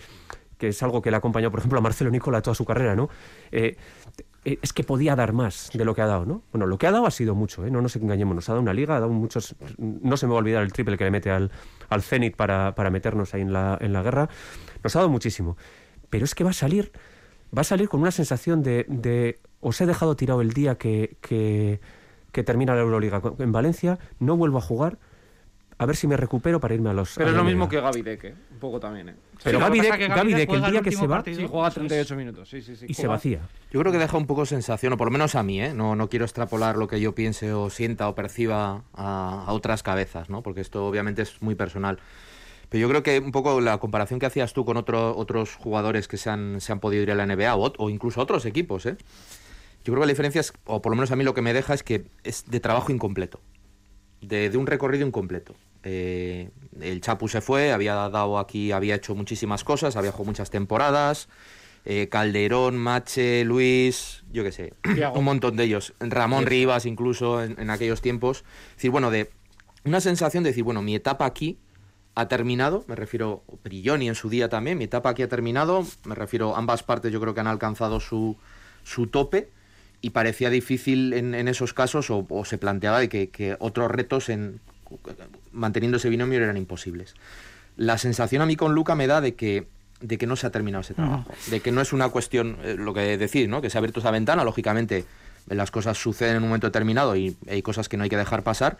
que 0.57 0.69
es 0.69 0.83
algo 0.83 1.01
que 1.01 1.09
le 1.09 1.15
ha 1.15 1.19
acompañado, 1.19 1.51
por 1.51 1.59
ejemplo, 1.59 1.79
a 1.79 1.81
Marcelo 1.81 2.11
Nicola 2.11 2.41
toda 2.41 2.53
su 2.55 2.65
carrera, 2.65 2.95
¿no? 2.95 3.09
Eh, 3.51 3.75
es 4.45 4.73
que 4.73 4.83
podía 4.83 5.15
dar 5.15 5.33
más 5.33 5.69
de 5.73 5.85
lo 5.85 5.93
que 5.93 6.01
ha 6.01 6.07
dado, 6.07 6.25
¿no? 6.25 6.43
Bueno, 6.51 6.65
lo 6.65 6.77
que 6.77 6.87
ha 6.87 6.91
dado 6.91 7.05
ha 7.05 7.11
sido 7.11 7.35
mucho, 7.35 7.65
¿eh? 7.65 7.71
No 7.71 7.81
nos 7.81 7.95
engañemos, 7.95 8.35
nos 8.35 8.49
ha 8.49 8.53
dado 8.53 8.61
una 8.61 8.73
liga, 8.73 8.95
ha 8.97 8.99
dado 8.99 9.11
muchos... 9.11 9.55
No 9.77 10.17
se 10.17 10.25
me 10.25 10.31
va 10.31 10.37
a 10.37 10.41
olvidar 10.41 10.63
el 10.63 10.71
triple 10.71 10.97
que 10.97 11.03
le 11.03 11.11
mete 11.11 11.29
al, 11.29 11.51
al 11.89 12.01
Zenit 12.01 12.35
para, 12.35 12.73
para 12.75 12.89
meternos 12.89 13.33
ahí 13.33 13.41
en 13.41 13.53
la, 13.53 13.77
en 13.81 13.93
la 13.93 14.01
guerra. 14.01 14.29
Nos 14.83 14.95
ha 14.95 14.99
dado 14.99 15.09
muchísimo. 15.09 15.57
Pero 16.09 16.25
es 16.25 16.35
que 16.35 16.43
va 16.43 16.51
a 16.51 16.53
salir, 16.53 16.91
va 17.55 17.61
a 17.61 17.65
salir 17.65 17.89
con 17.89 18.01
una 18.01 18.11
sensación 18.11 18.63
de, 18.63 18.85
de 18.87 19.39
os 19.61 19.79
he 19.81 19.85
dejado 19.85 20.15
tirado 20.15 20.41
el 20.41 20.53
día 20.53 20.75
que, 20.75 21.17
que, 21.21 21.79
termina 22.43 22.73
la 22.73 22.81
Euroliga 22.81 23.21
en 23.39 23.51
Valencia, 23.51 23.99
no 24.19 24.37
vuelvo 24.37 24.59
a 24.59 24.61
jugar, 24.61 24.97
a 25.79 25.85
ver 25.85 25.95
si 25.95 26.05
me 26.07 26.15
recupero 26.17 26.59
para 26.59 26.73
irme 26.75 26.89
a 26.89 26.93
los... 26.93 27.15
Pero 27.15 27.29
a 27.29 27.31
es 27.31 27.37
lo 27.37 27.43
mismo 27.43 27.67
que 27.67 27.79
Gaby 27.81 28.01
Deck, 28.03 28.23
¿eh? 28.25 28.35
Un 28.51 28.59
poco 28.59 28.79
también, 28.79 29.09
¿eh? 29.09 29.15
Pero 29.43 29.57
Sí, 29.57 29.63
Gaby 29.63 29.77
pasa 29.79 29.89
Deck- 29.89 29.93
es 29.93 29.97
que 29.99 30.07
Gaby 30.13 30.19
el 30.33 30.71
día 30.71 30.81
que 30.81 30.91
se 30.91 31.07
va, 31.07 31.15
partido. 31.15 31.39
Sí, 31.39 31.47
juega 31.49 31.67
Eso 31.69 31.79
es. 31.81 31.87
38 31.87 32.15
minutos, 32.17 32.49
sí, 32.49 32.61
sí, 32.61 32.75
sí. 32.75 32.85
y 32.89 32.93
se 32.93 33.07
vacía. 33.07 33.39
Yo 33.71 33.79
creo 33.79 33.91
que 33.91 33.97
deja 33.97 34.17
un 34.17 34.27
poco 34.27 34.45
sensación, 34.45 34.93
o 34.93 34.97
por 34.97 35.07
lo 35.07 35.11
menos 35.11 35.35
a 35.35 35.41
mí, 35.43 35.61
¿eh? 35.61 35.73
no, 35.73 35.95
no 35.95 36.09
quiero 36.09 36.25
extrapolar 36.25 36.75
lo 36.77 36.87
que 36.87 36.99
yo 36.99 37.15
piense 37.15 37.53
o 37.53 37.69
sienta 37.69 38.07
o 38.09 38.13
perciba 38.15 38.83
a, 38.93 39.45
a 39.47 39.53
otras 39.53 39.81
cabezas, 39.81 40.29
¿no? 40.29 40.43
porque 40.43 40.61
esto 40.61 40.85
obviamente 40.85 41.21
es 41.21 41.41
muy 41.41 41.55
personal. 41.55 41.97
Pero 42.67 42.81
yo 42.81 42.89
creo 42.89 43.01
que 43.01 43.17
un 43.19 43.31
poco 43.31 43.61
la 43.61 43.77
comparación 43.79 44.19
que 44.19 44.25
hacías 44.27 44.51
tú 44.53 44.65
con 44.65 44.75
otro- 44.77 45.15
otros 45.17 45.55
jugadores 45.55 46.07
que 46.09 46.17
se 46.17 46.29
han, 46.29 46.59
se 46.61 46.71
han 46.73 46.79
podido 46.81 47.01
ir 47.03 47.11
a 47.11 47.15
la 47.15 47.25
NBA 47.25 47.55
o, 47.55 47.89
incluso 47.89 48.19
otros 48.21 48.45
equipos, 48.45 48.85
¿eh? 48.85 48.97
yo 49.85 49.93
creo 49.93 49.95
que 50.01 50.07
la 50.07 50.11
diferencia 50.11 50.41
es, 50.41 50.51
o 50.65 50.81
por 50.81 50.91
lo 50.91 50.97
menos 50.97 51.09
a 51.11 51.15
mí 51.15 51.23
lo 51.23 51.33
que 51.33 51.41
me 51.41 51.53
deja 51.53 51.73
es 51.73 51.83
que 51.83 52.05
es 52.25 52.43
de 52.51 52.59
trabajo 52.59 52.91
incompleto, 52.91 53.39
de, 54.21 54.49
de 54.49 54.57
un 54.57 54.67
recorrido 54.67 55.07
incompleto. 55.07 55.55
Eh, 55.83 56.49
el 56.81 57.01
Chapu 57.01 57.27
se 57.27 57.41
fue, 57.41 57.71
había 57.71 57.93
dado 57.95 58.37
aquí, 58.39 58.71
había 58.71 58.95
hecho 58.95 59.15
muchísimas 59.15 59.63
cosas, 59.63 59.95
había 59.95 60.11
jugado 60.11 60.25
muchas 60.31 60.49
temporadas. 60.49 61.29
eh, 61.85 62.09
Calderón, 62.09 62.77
Mache, 62.77 63.45
Luis, 63.45 64.23
yo 64.31 64.43
qué 64.43 64.51
sé, 64.51 64.73
un 65.15 65.23
montón 65.23 65.55
de 65.55 65.63
ellos. 65.63 65.93
Ramón 65.99 66.45
Rivas, 66.45 66.85
incluso 66.85 67.41
en, 67.43 67.55
en 67.59 67.69
aquellos 67.69 68.01
tiempos. 68.01 68.43
Es 68.71 68.75
decir, 68.75 68.91
bueno, 68.91 69.11
de 69.11 69.29
una 69.85 70.01
sensación 70.01 70.43
de 70.43 70.49
decir, 70.49 70.63
bueno, 70.63 70.81
mi 70.81 70.95
etapa 70.95 71.25
aquí 71.25 71.57
ha 72.15 72.27
terminado, 72.27 72.83
me 72.87 72.95
refiero, 72.95 73.43
Brilloni 73.63 74.09
en 74.09 74.15
su 74.15 74.29
día 74.29 74.49
también, 74.49 74.77
mi 74.77 74.83
etapa 74.83 75.11
aquí 75.11 75.21
ha 75.23 75.29
terminado, 75.29 75.85
me 76.03 76.15
refiero, 76.15 76.57
ambas 76.57 76.83
partes 76.83 77.13
yo 77.13 77.21
creo 77.21 77.33
que 77.33 77.39
han 77.39 77.47
alcanzado 77.47 78.01
su, 78.01 78.35
su 78.83 79.07
tope 79.07 79.49
y 80.01 80.09
parecía 80.09 80.49
difícil 80.49 81.13
en, 81.13 81.33
en 81.33 81.47
esos 81.47 81.73
casos 81.73 82.09
o, 82.09 82.25
o 82.29 82.43
se 82.43 82.57
planteaba 82.57 82.99
de 82.99 83.07
que, 83.07 83.29
que 83.29 83.55
otros 83.59 83.89
retos 83.89 84.27
en 84.27 84.59
manteniendo 85.51 85.97
ese 85.97 86.09
binomio 86.09 86.37
eran 86.41 86.57
imposibles. 86.57 87.13
La 87.77 87.97
sensación 87.97 88.41
a 88.41 88.45
mí 88.45 88.55
con 88.55 88.73
Luca 88.73 88.95
me 88.95 89.07
da 89.07 89.21
de 89.21 89.35
que 89.35 89.67
de 90.01 90.17
que 90.17 90.27
no 90.27 90.37
se 90.37 90.47
ha 90.47 90.49
terminado 90.49 90.79
ese 90.81 90.93
trabajo, 90.93 91.29
de 91.47 91.59
que 91.59 91.73
no 91.73 91.81
es 91.81 91.91
una 91.91 92.07
cuestión, 92.07 92.57
eh, 92.63 92.75
lo 92.79 92.93
que 92.93 93.17
decís, 93.17 93.49
¿no? 93.49 93.61
que 93.61 93.69
se 93.69 93.77
ha 93.77 93.79
abierto 93.79 93.99
esa 93.99 94.11
ventana, 94.11 94.45
lógicamente 94.45 95.03
las 95.47 95.71
cosas 95.71 95.97
suceden 95.97 96.37
en 96.37 96.43
un 96.43 96.47
momento 96.49 96.67
determinado 96.67 97.17
y 97.17 97.35
hay 97.49 97.61
cosas 97.61 97.89
que 97.89 97.97
no 97.97 98.03
hay 98.05 98.09
que 98.09 98.15
dejar 98.17 98.41
pasar, 98.43 98.77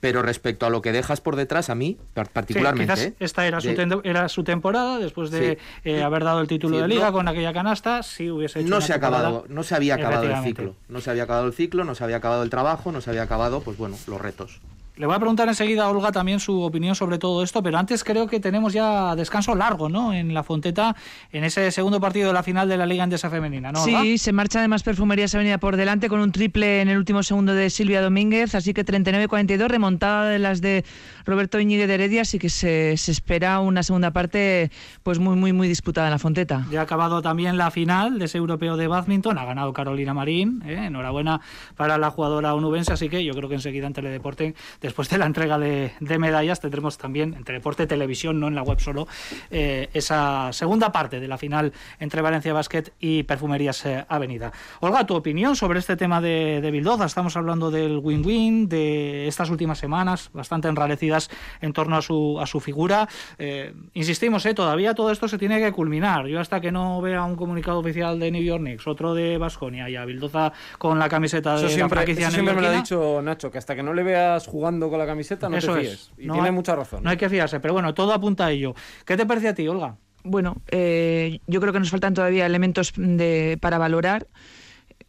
Pero 0.00 0.22
respecto 0.22 0.64
a 0.64 0.70
lo 0.70 0.80
que 0.80 0.92
dejas 0.92 1.20
por 1.20 1.34
detrás, 1.34 1.70
a 1.70 1.74
mí, 1.74 1.96
Sí, 1.98 2.20
particularmente. 2.32 3.02
¿eh? 3.02 3.14
esta 3.18 3.48
era 3.48 3.60
su, 3.60 3.66
de- 3.70 3.74
ten- 3.74 4.00
era 4.04 4.28
su 4.28 4.44
temporada 4.44 5.00
después 5.00 5.32
de 5.32 5.58
Sí. 5.82 5.90
eh, 5.90 6.02
haber 6.04 6.22
dado 6.22 6.40
el 6.40 6.46
título 6.46 6.78
de 6.78 6.86
liga 6.86 7.06
no- 7.06 7.12
con 7.14 7.26
aquella 7.26 7.52
canasta. 7.52 8.04
Sí 8.04 8.30
hubiese 8.30 8.60
hecho 8.60 8.68
no 8.70 8.76
una 8.76 8.86
se 8.86 8.92
ha 8.92 8.96
acabado, 8.96 9.44
no 9.48 9.64
se 9.64 9.74
había 9.74 9.96
acabado 9.96 10.22
el 10.22 10.40
ciclo. 10.44 10.76
No 10.88 11.00
se 11.00 11.10
había 11.10 11.24
acabado 11.24 11.48
el 11.48 11.52
ciclo, 11.52 11.82
no 11.82 11.96
se 11.96 12.04
había 12.04 12.18
acabado 12.18 12.44
el 12.44 12.48
trabajo, 12.50 12.92
no 12.92 13.00
se 13.00 13.10
había 13.10 13.22
acabado, 13.24 13.60
pues 13.60 13.76
bueno, 13.76 13.96
los 14.06 14.20
retos. 14.20 14.60
Le 14.98 15.06
voy 15.06 15.14
a 15.14 15.18
preguntar 15.20 15.46
enseguida 15.46 15.84
a 15.84 15.90
Olga 15.90 16.10
también 16.10 16.40
su 16.40 16.60
opinión 16.60 16.96
sobre 16.96 17.18
todo 17.18 17.44
esto, 17.44 17.62
pero 17.62 17.78
antes 17.78 18.02
creo 18.02 18.26
que 18.26 18.40
tenemos 18.40 18.72
ya 18.72 19.14
descanso 19.14 19.54
largo, 19.54 19.88
¿no? 19.88 20.12
En 20.12 20.34
la 20.34 20.42
Fonteta, 20.42 20.96
en 21.30 21.44
ese 21.44 21.70
segundo 21.70 22.00
partido 22.00 22.26
de 22.26 22.34
la 22.34 22.42
final 22.42 22.68
de 22.68 22.76
la 22.76 22.84
Liga 22.84 23.04
Endesa 23.04 23.30
Femenina, 23.30 23.70
¿no? 23.70 23.80
Olga? 23.80 24.02
Sí, 24.02 24.18
se 24.18 24.32
marcha 24.32 24.58
además 24.58 24.82
Perfumerías 24.82 25.32
Avenida 25.36 25.58
por 25.58 25.76
delante 25.76 26.08
con 26.08 26.18
un 26.18 26.32
triple 26.32 26.80
en 26.80 26.88
el 26.88 26.98
último 26.98 27.22
segundo 27.22 27.54
de 27.54 27.70
Silvia 27.70 28.02
Domínguez, 28.02 28.56
así 28.56 28.74
que 28.74 28.84
39-42, 28.84 29.68
remontada 29.68 30.30
de 30.30 30.40
las 30.40 30.60
de 30.60 30.84
Roberto 31.24 31.60
Íñiguez 31.60 31.86
de 31.86 31.94
Heredia, 31.94 32.22
así 32.22 32.40
que 32.40 32.48
se, 32.48 32.96
se 32.96 33.12
espera 33.12 33.60
una 33.60 33.84
segunda 33.84 34.10
parte 34.10 34.72
pues 35.04 35.20
muy, 35.20 35.36
muy, 35.36 35.52
muy 35.52 35.68
disputada 35.68 36.08
en 36.08 36.12
la 36.12 36.18
Fonteta. 36.18 36.66
Ya 36.72 36.80
ha 36.80 36.82
acabado 36.82 37.22
también 37.22 37.56
la 37.56 37.70
final 37.70 38.18
de 38.18 38.24
ese 38.24 38.38
europeo 38.38 38.76
de 38.76 38.88
badminton, 38.88 39.38
ha 39.38 39.44
ganado 39.44 39.72
Carolina 39.72 40.12
Marín, 40.12 40.60
¿eh? 40.66 40.86
enhorabuena 40.86 41.40
para 41.76 41.98
la 41.98 42.10
jugadora 42.10 42.52
onubense, 42.54 42.92
así 42.92 43.08
que 43.08 43.24
yo 43.24 43.32
creo 43.34 43.48
que 43.48 43.54
enseguida 43.54 43.86
en 43.86 43.92
Teledeporte, 43.92 44.56
después 44.88 45.10
de 45.10 45.18
la 45.18 45.26
entrega 45.26 45.58
de, 45.58 45.92
de 46.00 46.18
medallas, 46.18 46.60
tendremos 46.60 46.96
también 46.96 47.34
en 47.34 47.44
Teledeporte 47.44 47.86
Televisión, 47.86 48.40
no 48.40 48.48
en 48.48 48.54
la 48.54 48.62
web 48.62 48.80
solo, 48.80 49.06
eh, 49.50 49.90
esa 49.92 50.50
segunda 50.52 50.90
parte 50.92 51.20
de 51.20 51.28
la 51.28 51.36
final 51.36 51.74
entre 52.00 52.22
Valencia 52.22 52.54
Basket 52.54 52.84
y 52.98 53.22
Perfumerías 53.24 53.84
eh, 53.84 54.04
Avenida. 54.08 54.50
Olga, 54.80 55.04
tu 55.04 55.14
opinión 55.14 55.56
sobre 55.56 55.78
este 55.78 55.96
tema 55.96 56.22
de, 56.22 56.60
de 56.62 56.70
Bildoza, 56.70 57.04
estamos 57.04 57.36
hablando 57.36 57.70
del 57.70 57.98
win-win, 57.98 58.68
de 58.68 59.28
estas 59.28 59.50
últimas 59.50 59.78
semanas, 59.78 60.30
bastante 60.32 60.68
enrarecidas 60.68 61.28
en 61.60 61.74
torno 61.74 61.96
a 61.96 62.02
su, 62.02 62.38
a 62.40 62.46
su 62.46 62.60
figura. 62.60 63.06
Eh, 63.38 63.74
insistimos, 63.92 64.46
eh, 64.46 64.54
todavía 64.54 64.94
todo 64.94 65.10
esto 65.10 65.28
se 65.28 65.36
tiene 65.36 65.58
que 65.60 65.70
culminar. 65.70 66.26
Yo 66.26 66.40
hasta 66.40 66.62
que 66.62 66.72
no 66.72 67.02
vea 67.02 67.22
un 67.24 67.36
comunicado 67.36 67.80
oficial 67.80 68.18
de 68.18 68.30
New 68.30 68.42
York 68.42 68.62
Knicks, 68.62 68.86
otro 68.86 69.12
de 69.12 69.36
Basconia 69.36 69.90
y 69.90 69.96
a 69.96 70.04
Bildoza 70.06 70.52
con 70.78 70.98
la 70.98 71.10
camiseta 71.10 71.50
de 71.50 71.56
Eso 71.56 71.66
la 71.66 71.72
siempre, 71.72 71.96
franquicia 71.96 72.28
eso 72.28 72.34
siempre 72.34 72.54
me 72.54 72.62
lo 72.62 72.68
ha 72.68 72.72
dicho 72.72 73.20
Nacho, 73.22 73.50
que 73.50 73.58
hasta 73.58 73.76
que 73.76 73.82
no 73.82 73.92
le 73.92 74.02
veas 74.02 74.46
jugando 74.46 74.77
con 74.90 74.98
la 74.98 75.06
camiseta 75.06 75.48
no 75.48 75.56
Eso 75.56 75.74
te 75.74 75.80
es. 75.80 75.86
fíes. 75.88 76.10
Y 76.18 76.26
No 76.26 76.34
tiene 76.34 76.48
hay- 76.48 76.54
mucha 76.54 76.76
razón. 76.76 77.02
No 77.02 77.10
hay 77.10 77.16
que 77.16 77.28
fiarse, 77.28 77.58
pero 77.60 77.74
bueno, 77.74 77.92
todo 77.94 78.12
apunta 78.12 78.46
a 78.46 78.50
ello. 78.52 78.74
¿Qué 79.04 79.16
te 79.16 79.26
parece 79.26 79.48
a 79.48 79.54
ti, 79.54 79.66
Olga? 79.66 79.96
Bueno, 80.24 80.56
eh, 80.70 81.40
yo 81.46 81.60
creo 81.60 81.72
que 81.72 81.78
nos 81.80 81.90
faltan 81.90 82.14
todavía 82.14 82.46
elementos 82.46 82.92
de, 82.96 83.58
para 83.60 83.78
valorar. 83.78 84.26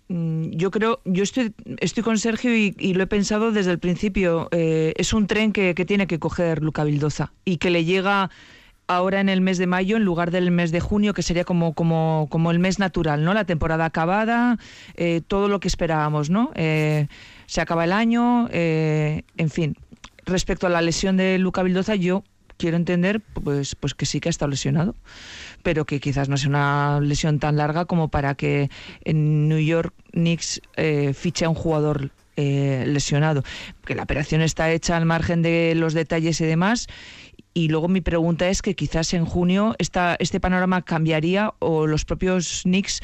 Mm, 0.08 0.52
Yo 0.52 0.72
creo, 0.72 1.02
yo 1.06 1.24
estoy, 1.24 1.54
estoy 1.80 2.04
con 2.04 2.18
Sergio 2.18 2.56
y, 2.56 2.76
y 2.80 2.94
lo 2.96 3.04
he 3.04 3.08
pensado 3.08 3.52
desde 3.52 3.72
el 3.72 3.80
principio. 3.80 4.48
eh, 4.52 4.94
es 4.98 5.14
un 5.14 5.28
tren 5.28 5.52
que, 5.54 5.76
que 5.76 5.86
tiene 5.86 6.08
que 6.08 6.20
coger 6.20 6.64
Luca 6.64 6.84
Vildoza 6.84 7.32
y 7.46 7.58
que 7.58 7.70
le 7.70 7.86
llega 7.86 8.30
ahora 8.88 9.20
en 9.22 9.30
el 9.30 9.42
mes 9.42 9.60
de 9.60 9.68
mayo 9.68 9.98
en 9.98 10.04
lugar 10.04 10.32
del 10.32 10.50
mes 10.50 10.72
de 10.72 10.80
junio, 10.80 11.14
que 11.14 11.22
sería 11.22 11.44
como, 11.44 11.74
como, 11.76 12.26
como 12.32 12.50
el 12.50 12.58
mes 12.58 12.80
natural, 12.80 13.24
¿no? 13.24 13.36
La 13.36 13.46
temporada 13.46 13.86
acabada, 13.86 14.58
eh, 14.96 15.22
todo 15.28 15.48
lo 15.48 15.60
que 15.60 15.68
esperábamos, 15.68 16.32
¿no? 16.32 16.52
Eh, 16.56 17.08
se 17.50 17.62
acaba 17.62 17.84
el 17.84 17.92
año, 17.92 18.48
eh, 18.52 19.24
en 19.38 19.50
fin. 19.50 19.76
Respecto 20.24 20.68
a 20.68 20.70
la 20.70 20.84
lesión 20.84 21.18
de 21.18 21.40
Luca 21.40 21.64
Vildoza, 21.64 21.96
yo 21.96 22.24
quiero 22.58 22.78
entender 22.78 23.22
pues, 23.22 23.74
pues 23.74 23.96
que 23.96 24.06
sí 24.06 24.20
que 24.20 24.30
ha 24.30 24.32
estado 24.32 24.52
lesionado, 24.52 24.94
pero 25.64 25.86
que 25.86 26.00
quizás 26.00 26.30
no 26.30 26.38
sea 26.38 26.50
una 26.50 27.00
lesión 27.02 27.40
tan 27.40 27.58
larga 27.58 27.86
como 27.86 28.10
para 28.10 28.36
que 28.36 28.70
en 29.04 29.50
New 29.50 29.58
York 29.58 29.96
Knicks 30.12 30.62
eh, 30.76 31.14
fiche 31.16 31.46
a 31.46 31.50
un 31.50 31.56
jugador 31.56 32.12
eh, 32.36 32.84
lesionado. 32.86 33.42
Que 33.84 33.96
la 33.96 34.04
operación 34.04 34.42
está 34.42 34.72
hecha 34.72 34.96
al 34.96 35.06
margen 35.08 35.42
de 35.42 35.74
los 35.76 35.96
detalles 35.96 36.40
y 36.42 36.46
demás. 36.46 36.86
Y 37.56 37.70
luego 37.70 37.88
mi 37.88 38.02
pregunta 38.02 38.48
es 38.48 38.62
que 38.62 38.76
quizás 38.76 39.12
en 39.16 39.26
junio 39.26 39.76
esta, 39.80 40.16
este 40.20 40.40
panorama 40.40 40.84
cambiaría 40.84 41.56
o 41.58 41.88
los 41.88 42.06
propios 42.06 42.62
Knicks 42.62 43.02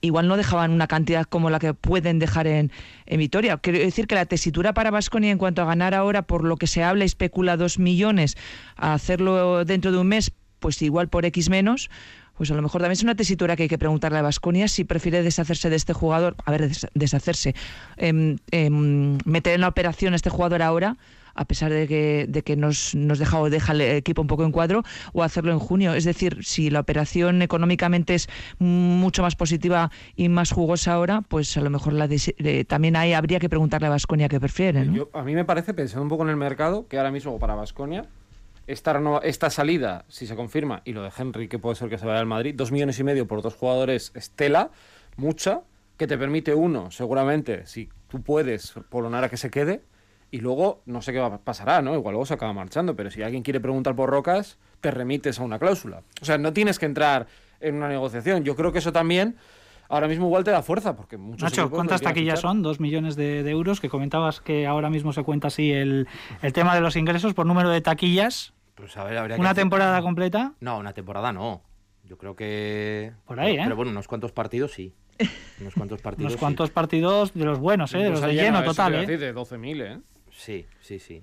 igual 0.00 0.28
no 0.28 0.36
dejaban 0.36 0.70
una 0.72 0.86
cantidad 0.86 1.24
como 1.24 1.50
la 1.50 1.58
que 1.58 1.74
pueden 1.74 2.18
dejar 2.18 2.46
en, 2.46 2.70
en 3.06 3.18
Vitoria. 3.18 3.56
Quiero 3.58 3.78
decir 3.78 4.06
que 4.06 4.14
la 4.14 4.26
tesitura 4.26 4.74
para 4.74 4.90
Vasconia 4.90 5.30
en 5.30 5.38
cuanto 5.38 5.62
a 5.62 5.64
ganar 5.64 5.94
ahora, 5.94 6.22
por 6.22 6.44
lo 6.44 6.56
que 6.56 6.66
se 6.66 6.82
habla 6.82 7.04
especula 7.04 7.56
dos 7.56 7.78
millones, 7.78 8.36
a 8.76 8.94
hacerlo 8.94 9.64
dentro 9.64 9.92
de 9.92 9.98
un 9.98 10.08
mes, 10.08 10.32
pues 10.58 10.80
igual 10.82 11.08
por 11.08 11.24
X 11.24 11.48
menos, 11.50 11.90
pues 12.36 12.50
a 12.50 12.54
lo 12.54 12.62
mejor 12.62 12.80
también 12.80 12.92
es 12.92 13.02
una 13.02 13.14
tesitura 13.14 13.56
que 13.56 13.64
hay 13.64 13.68
que 13.68 13.78
preguntarle 13.78 14.18
a 14.18 14.22
Vasconia 14.22 14.68
si 14.68 14.84
prefiere 14.84 15.22
deshacerse 15.22 15.70
de 15.70 15.76
este 15.76 15.92
jugador, 15.92 16.34
a 16.44 16.50
ver, 16.50 16.68
des- 16.68 16.86
deshacerse, 16.94 17.54
em, 17.96 18.36
em, 18.50 19.18
meter 19.24 19.54
en 19.54 19.60
la 19.60 19.68
operación 19.68 20.12
a 20.12 20.16
este 20.16 20.30
jugador 20.30 20.62
ahora, 20.62 20.96
a 21.34 21.44
pesar 21.44 21.72
de 21.72 21.86
que, 21.86 22.26
de 22.28 22.42
que 22.42 22.56
nos, 22.56 22.94
nos 22.94 23.18
deja 23.18 23.38
o 23.40 23.50
deja 23.50 23.72
el 23.72 23.80
equipo 23.80 24.22
un 24.22 24.28
poco 24.28 24.44
en 24.44 24.52
cuadro, 24.52 24.82
o 25.12 25.22
hacerlo 25.22 25.52
en 25.52 25.58
junio. 25.58 25.94
Es 25.94 26.04
decir, 26.04 26.44
si 26.44 26.70
la 26.70 26.80
operación 26.80 27.42
económicamente 27.42 28.14
es 28.14 28.28
mucho 28.58 29.22
más 29.22 29.36
positiva 29.36 29.90
y 30.16 30.28
más 30.28 30.52
jugosa 30.52 30.94
ahora, 30.94 31.22
pues 31.28 31.56
a 31.56 31.60
lo 31.60 31.70
mejor 31.70 31.94
eh, 31.98 32.64
también 32.64 32.96
ahí 32.96 33.12
habría 33.12 33.38
que 33.38 33.48
preguntarle 33.48 33.86
a 33.86 33.90
Vasconia 33.90 34.28
qué 34.28 34.40
prefiere. 34.40 34.80
a 35.12 35.22
mí 35.22 35.34
me 35.34 35.44
parece, 35.44 35.74
pensando 35.74 36.02
un 36.02 36.08
poco 36.08 36.22
en 36.24 36.30
el 36.30 36.36
mercado, 36.36 36.86
que 36.88 36.98
ahora 36.98 37.10
mismo 37.10 37.38
para 37.38 37.54
Basconia, 37.54 38.06
esta, 38.66 39.00
esta 39.22 39.50
salida, 39.50 40.04
si 40.08 40.26
se 40.26 40.36
confirma, 40.36 40.82
y 40.84 40.92
lo 40.92 41.02
de 41.02 41.10
Henry, 41.16 41.48
que 41.48 41.58
puede 41.58 41.76
ser 41.76 41.88
que 41.88 41.98
se 41.98 42.06
vaya 42.06 42.20
al 42.20 42.26
Madrid, 42.26 42.54
dos 42.56 42.72
millones 42.72 42.98
y 42.98 43.04
medio 43.04 43.26
por 43.26 43.42
dos 43.42 43.54
jugadores, 43.54 44.12
Estela, 44.14 44.70
mucha, 45.16 45.62
que 45.96 46.06
te 46.06 46.16
permite 46.16 46.54
uno, 46.54 46.90
seguramente, 46.90 47.66
si 47.66 47.88
tú 48.08 48.22
puedes, 48.22 48.74
polonar 48.88 49.24
a 49.24 49.28
que 49.28 49.36
se 49.36 49.50
quede, 49.50 49.82
y 50.32 50.38
luego 50.40 50.82
no 50.86 51.00
sé 51.02 51.12
qué 51.12 51.20
va- 51.20 51.38
pasará, 51.38 51.80
¿no? 51.82 51.94
Igual 51.94 52.14
luego 52.14 52.26
se 52.26 52.34
acaba 52.34 52.52
marchando, 52.52 52.96
pero 52.96 53.10
si 53.12 53.22
alguien 53.22 53.44
quiere 53.44 53.60
preguntar 53.60 53.94
por 53.94 54.10
Rocas, 54.10 54.58
te 54.80 54.90
remites 54.90 55.38
a 55.38 55.44
una 55.44 55.60
cláusula. 55.60 56.02
O 56.20 56.24
sea, 56.24 56.38
no 56.38 56.52
tienes 56.52 56.80
que 56.80 56.86
entrar 56.86 57.28
en 57.60 57.76
una 57.76 57.86
negociación. 57.88 58.42
Yo 58.42 58.56
creo 58.56 58.72
que 58.72 58.78
eso 58.80 58.92
también 58.92 59.36
ahora 59.88 60.08
mismo 60.08 60.24
igual 60.26 60.42
te 60.42 60.50
da 60.50 60.62
fuerza, 60.62 60.96
porque 60.96 61.16
muchos 61.18 61.42
Nacho, 61.42 61.70
¿cuántas 61.70 62.00
taquillas 62.00 62.40
son? 62.40 62.62
Dos 62.62 62.80
millones 62.80 63.14
de, 63.14 63.42
de 63.44 63.50
euros, 63.50 63.78
que 63.80 63.88
comentabas 63.88 64.40
que 64.40 64.66
ahora 64.66 64.88
mismo 64.90 65.12
se 65.12 65.22
cuenta 65.22 65.48
así 65.48 65.70
el, 65.70 66.08
el 66.40 66.52
tema 66.52 66.74
de 66.74 66.80
los 66.80 66.96
ingresos 66.96 67.34
por 67.34 67.46
número 67.46 67.68
de 67.68 67.80
taquillas. 67.82 68.54
Pues 68.74 68.96
a 68.96 69.04
ver, 69.04 69.18
habría 69.18 69.36
que 69.36 69.40
Una 69.40 69.50
hacer- 69.50 69.62
temporada 69.62 70.00
completa. 70.00 70.54
No, 70.60 70.78
una 70.78 70.94
temporada 70.94 71.30
no. 71.32 71.62
Yo 72.04 72.16
creo 72.16 72.34
que. 72.34 73.12
Por 73.26 73.38
ahí, 73.38 73.54
¿eh? 73.56 73.60
Pero 73.62 73.76
bueno, 73.76 73.90
unos 73.92 74.08
cuantos 74.08 74.32
partidos 74.32 74.72
sí. 74.72 74.94
Unos 75.60 75.74
cuantos 75.74 76.00
partidos. 76.02 76.22
Unos 76.24 76.32
sí. 76.32 76.38
cuantos 76.38 76.70
partidos 76.70 77.34
de 77.34 77.44
los 77.44 77.58
buenos, 77.58 77.94
¿eh? 77.94 77.98
de 77.98 78.10
los 78.10 78.22
de 78.22 78.34
lleno, 78.34 78.58
eso 78.60 78.70
total. 78.70 78.94
¿eh? 78.94 79.18
de 79.18 79.34
12.000, 79.34 79.82
¿eh? 79.82 80.00
Sí, 80.44 80.66
sí, 80.80 80.98
sí. 80.98 81.22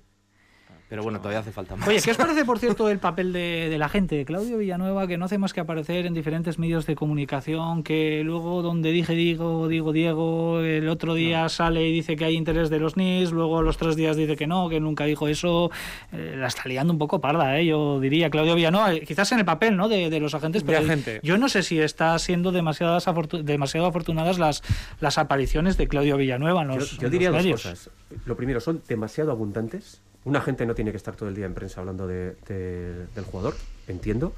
Pero 0.90 1.04
bueno, 1.04 1.18
todavía 1.20 1.38
hace 1.38 1.52
falta 1.52 1.76
más. 1.76 1.86
Oye, 1.88 2.00
¿qué 2.02 2.10
os 2.10 2.16
parece, 2.16 2.44
por 2.44 2.58
cierto, 2.58 2.88
el 2.90 2.98
papel 2.98 3.32
de, 3.32 3.68
de 3.70 3.78
la 3.78 3.88
gente, 3.88 4.16
de 4.16 4.24
Claudio 4.24 4.58
Villanueva, 4.58 5.06
que 5.06 5.16
no 5.16 5.26
hace 5.26 5.38
más 5.38 5.52
que 5.52 5.60
aparecer 5.60 6.04
en 6.04 6.14
diferentes 6.14 6.58
medios 6.58 6.84
de 6.84 6.96
comunicación, 6.96 7.84
que 7.84 8.22
luego 8.24 8.60
donde 8.62 8.90
dije 8.90 9.14
digo, 9.14 9.68
digo 9.68 9.92
Diego, 9.92 10.58
el 10.60 10.88
otro 10.88 11.14
día 11.14 11.48
sale 11.48 11.86
y 11.88 11.92
dice 11.92 12.16
que 12.16 12.24
hay 12.24 12.34
interés 12.34 12.70
de 12.70 12.80
los 12.80 12.96
NIS, 12.96 13.30
luego 13.30 13.60
a 13.60 13.62
los 13.62 13.76
tres 13.76 13.94
días 13.94 14.16
dice 14.16 14.34
que 14.34 14.48
no, 14.48 14.68
que 14.68 14.80
nunca 14.80 15.04
dijo 15.04 15.28
eso, 15.28 15.70
eh, 16.12 16.34
la 16.36 16.48
está 16.48 16.64
liando 16.68 16.92
un 16.92 16.98
poco 16.98 17.20
parda, 17.20 17.56
¿eh? 17.60 17.66
yo 17.66 18.00
diría, 18.00 18.28
Claudio 18.28 18.56
Villanueva, 18.56 18.92
eh, 18.92 19.02
quizás 19.06 19.30
en 19.30 19.38
el 19.38 19.44
papel 19.44 19.76
¿no? 19.76 19.88
de, 19.88 20.10
de 20.10 20.18
los 20.18 20.34
agentes, 20.34 20.64
De 20.66 20.72
pero 20.72 20.84
agente. 20.84 21.20
yo 21.22 21.38
no 21.38 21.48
sé 21.48 21.62
si 21.62 21.78
está 21.78 22.18
siendo 22.18 22.50
demasiadas 22.50 23.06
afortu- 23.06 23.42
demasiado 23.44 23.86
afortunadas 23.86 24.40
las, 24.40 24.62
las 24.98 25.18
apariciones 25.18 25.76
de 25.76 25.86
Claudio 25.86 26.16
Villanueva 26.16 26.62
en 26.62 26.70
Yo, 26.70 26.76
los, 26.78 26.98
yo 26.98 27.08
diría 27.10 27.28
los 27.28 27.36
dos 27.36 27.44
medios. 27.44 27.62
cosas. 27.62 27.90
Lo 28.26 28.36
primero, 28.36 28.58
son 28.58 28.82
demasiado 28.88 29.30
abundantes. 29.30 30.02
Un 30.24 30.36
agente 30.36 30.66
no 30.66 30.74
tiene 30.74 30.90
que 30.90 30.96
estar 30.98 31.16
todo 31.16 31.28
el 31.28 31.34
día 31.34 31.46
en 31.46 31.54
prensa 31.54 31.80
hablando 31.80 32.06
de- 32.06 32.36
de- 32.46 33.06
del 33.14 33.24
jugador, 33.24 33.54
entiendo, 33.88 34.32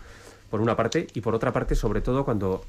por 0.50 0.60
una 0.60 0.76
parte. 0.76 1.08
Y 1.14 1.20
por 1.22 1.34
otra 1.34 1.52
parte, 1.52 1.74
sobre 1.74 2.00
todo 2.00 2.24
cuando, 2.24 2.64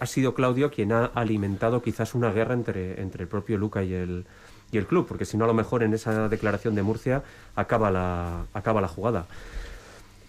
ha 0.00 0.06
sido 0.06 0.32
Claudio 0.34 0.70
quien 0.70 0.92
ha 0.92 1.06
alimentado 1.06 1.82
quizás 1.82 2.14
una 2.14 2.30
guerra 2.32 2.54
entre, 2.54 3.00
el 3.00 3.28
propio 3.28 3.58
Luca 3.58 3.82
y 3.82 3.92
el, 3.92 4.24
y 4.72 4.78
el 4.78 4.86
club. 4.86 5.06
Porque 5.06 5.24
si 5.24 5.36
no, 5.36 5.44
a 5.44 5.48
lo 5.48 5.54
mejor 5.54 5.82
en 5.82 5.92
esa 5.92 6.28
declaración 6.28 6.74
de 6.74 6.82
Murcia 6.82 7.22
acaba 7.56 7.90
la, 7.90 8.44
acaba 8.54 8.80
la 8.80 8.88
jugada. 8.88 9.26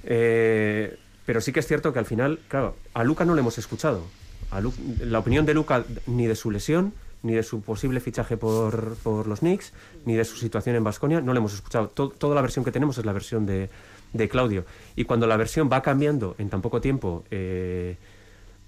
Eh, 0.03 0.97
pero 1.25 1.41
sí 1.41 1.51
que 1.51 1.59
es 1.59 1.67
cierto 1.67 1.93
que 1.93 1.99
al 1.99 2.05
final, 2.05 2.39
claro, 2.47 2.75
a 2.93 3.03
Luca 3.03 3.25
no 3.25 3.35
le 3.35 3.41
hemos 3.41 3.57
escuchado. 3.57 4.03
A 4.51 4.61
la 5.05 5.19
opinión 5.19 5.45
de 5.45 5.53
Luca 5.53 5.83
ni 6.07 6.25
de 6.25 6.35
su 6.35 6.49
lesión, 6.49 6.93
ni 7.23 7.34
de 7.34 7.43
su 7.43 7.62
posible 7.62 7.99
fichaje 7.99 8.38
por, 8.38 8.95
por 9.03 9.27
los 9.27 9.39
Knicks, 9.39 9.73
ni 10.05 10.13
de 10.15 10.23
su 10.25 10.36
situación 10.38 10.75
en 10.75 10.84
Basconia, 10.84 11.19
no 11.21 11.34
le 11.34 11.39
hemos 11.39 11.53
escuchado. 11.53 11.88
To- 11.89 12.10
toda 12.10 12.34
la 12.36 12.41
versión 12.41 12.63
que 12.63 12.71
tenemos 12.71 12.97
es 12.97 13.05
la 13.05 13.13
versión 13.13 13.45
de, 13.45 13.69
de 14.13 14.29
Claudio. 14.29 14.65
Y 14.95 15.03
cuando 15.05 15.27
la 15.27 15.36
versión 15.38 15.69
va 15.71 15.82
cambiando 15.82 16.36
en 16.38 16.49
tan 16.49 16.62
poco 16.62 16.79
tiempo, 16.82 17.23
eh, 17.32 17.97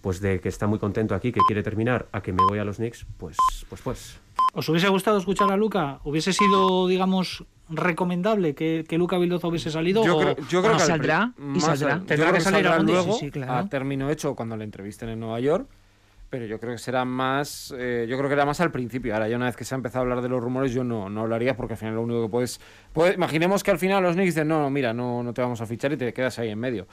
pues 0.02 0.20
de 0.20 0.40
que 0.42 0.50
está 0.50 0.68
muy 0.68 0.80
contento 0.80 1.14
aquí, 1.16 1.32
que 1.32 1.40
quiere 1.48 1.64
terminar, 1.64 2.08
a 2.12 2.22
que 2.22 2.34
me 2.34 2.44
voy 2.44 2.60
a 2.60 2.66
los 2.66 2.78
Knicks, 2.78 3.06
pues, 3.18 3.38
pues, 3.70 3.82
pues. 3.82 4.20
¿Os 4.54 4.68
hubiese 4.68 4.90
gustado 4.90 5.18
escuchar 5.18 5.50
a 5.52 5.56
Luca? 5.56 6.00
¿Hubiese 6.04 6.34
sido, 6.34 6.88
digamos, 6.88 7.46
recomendable 7.70 8.54
que, 8.54 8.84
que 8.88 8.98
Luca 8.98 9.18
Vildoza 9.18 9.48
hubiese 9.48 9.72
salido? 9.72 10.04
Yo 10.04 10.18
creo, 10.20 10.36
yo 10.50 10.62
creo 10.62 10.76
que 10.76 10.82
al 10.82 10.88
saldrá, 10.88 11.34
y 11.56 11.60
saldrá. 11.62 11.94
al- 11.94 12.06
Tendrá 12.06 12.34
que 12.34 12.42
salir 12.42 12.70
luego 12.82 13.14
sí, 13.14 13.20
sí, 13.28 13.32
claro. 13.32 13.54
a 13.54 13.70
término 13.70 14.10
hecho 14.10 14.36
cuando 14.36 14.58
le 14.58 14.66
entrevisten 14.66 15.08
en 15.10 15.20
Nueva 15.22 15.40
York. 15.40 15.68
Pero 16.32 16.46
yo 16.46 16.60
creo 16.60 16.72
que 16.72 16.78
será 16.80 17.06
más, 17.06 17.72
eh, 17.78 18.08
yo 18.10 18.18
creo 18.18 18.28
que 18.30 18.34
era 18.34 18.46
más 18.46 18.60
al 18.62 18.72
principio. 18.72 19.14
Ahora 19.14 19.28
ya 19.28 19.36
una 19.36 19.46
vez 19.46 19.56
que 19.58 19.66
se 19.66 19.76
ha 19.76 19.78
empezado 19.78 20.00
a 20.00 20.04
hablar 20.04 20.22
de 20.24 20.30
los 20.30 20.42
rumores, 20.42 20.72
yo 20.74 20.84
no, 20.84 21.10
no 21.10 21.22
hablaría 21.22 21.56
porque 21.56 21.74
al 21.74 21.78
final 21.78 21.94
lo 21.96 22.02
único 22.02 22.24
que 22.24 22.30
puedes, 22.30 22.60
puede- 22.94 23.14
imaginemos 23.14 23.64
que 23.64 23.70
al 23.72 23.78
final 23.78 24.02
los 24.02 24.14
Knicks 24.16 24.34
dicen, 24.34 24.48
no, 24.48 24.60
no, 24.62 24.70
mira, 24.70 24.94
no, 24.94 25.22
no 25.22 25.34
te 25.34 25.42
vamos 25.42 25.60
a 25.62 25.66
fichar 25.68 25.92
y 25.92 25.98
te 25.98 26.14
quedas 26.14 26.40
ahí 26.40 26.50
en 26.50 26.58
medio. 26.58 26.88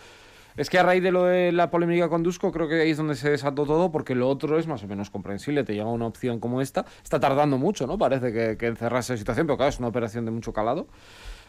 Es 0.56 0.68
que 0.68 0.78
a 0.78 0.82
raíz 0.82 1.04
de 1.04 1.12
lo 1.12 1.22
de 1.24 1.52
la 1.52 1.70
polémica 1.70 2.08
con 2.08 2.24
Dusko, 2.24 2.50
creo 2.50 2.68
que 2.68 2.80
ahí 2.80 2.90
es 2.90 2.96
donde 2.96 3.14
se 3.14 3.30
desató 3.30 3.64
todo, 3.64 3.92
porque 3.92 4.16
lo 4.16 4.28
otro 4.28 4.58
es 4.58 4.66
más 4.66 4.82
o 4.82 4.88
menos 4.88 5.08
comprensible. 5.08 5.62
Te 5.62 5.72
llega 5.72 5.86
una 5.86 6.06
opción 6.06 6.40
como 6.40 6.60
esta. 6.60 6.84
Está 7.00 7.20
tardando 7.20 7.58
mucho, 7.58 7.86
¿no? 7.86 7.96
Parece 7.96 8.32
que, 8.32 8.56
que 8.56 8.66
encerrarse 8.66 9.12
la 9.12 9.18
situación, 9.18 9.46
pero 9.46 9.56
claro, 9.56 9.70
es 9.70 9.78
una 9.78 9.86
operación 9.86 10.24
de 10.24 10.32
mucho 10.32 10.52
calado. 10.52 10.88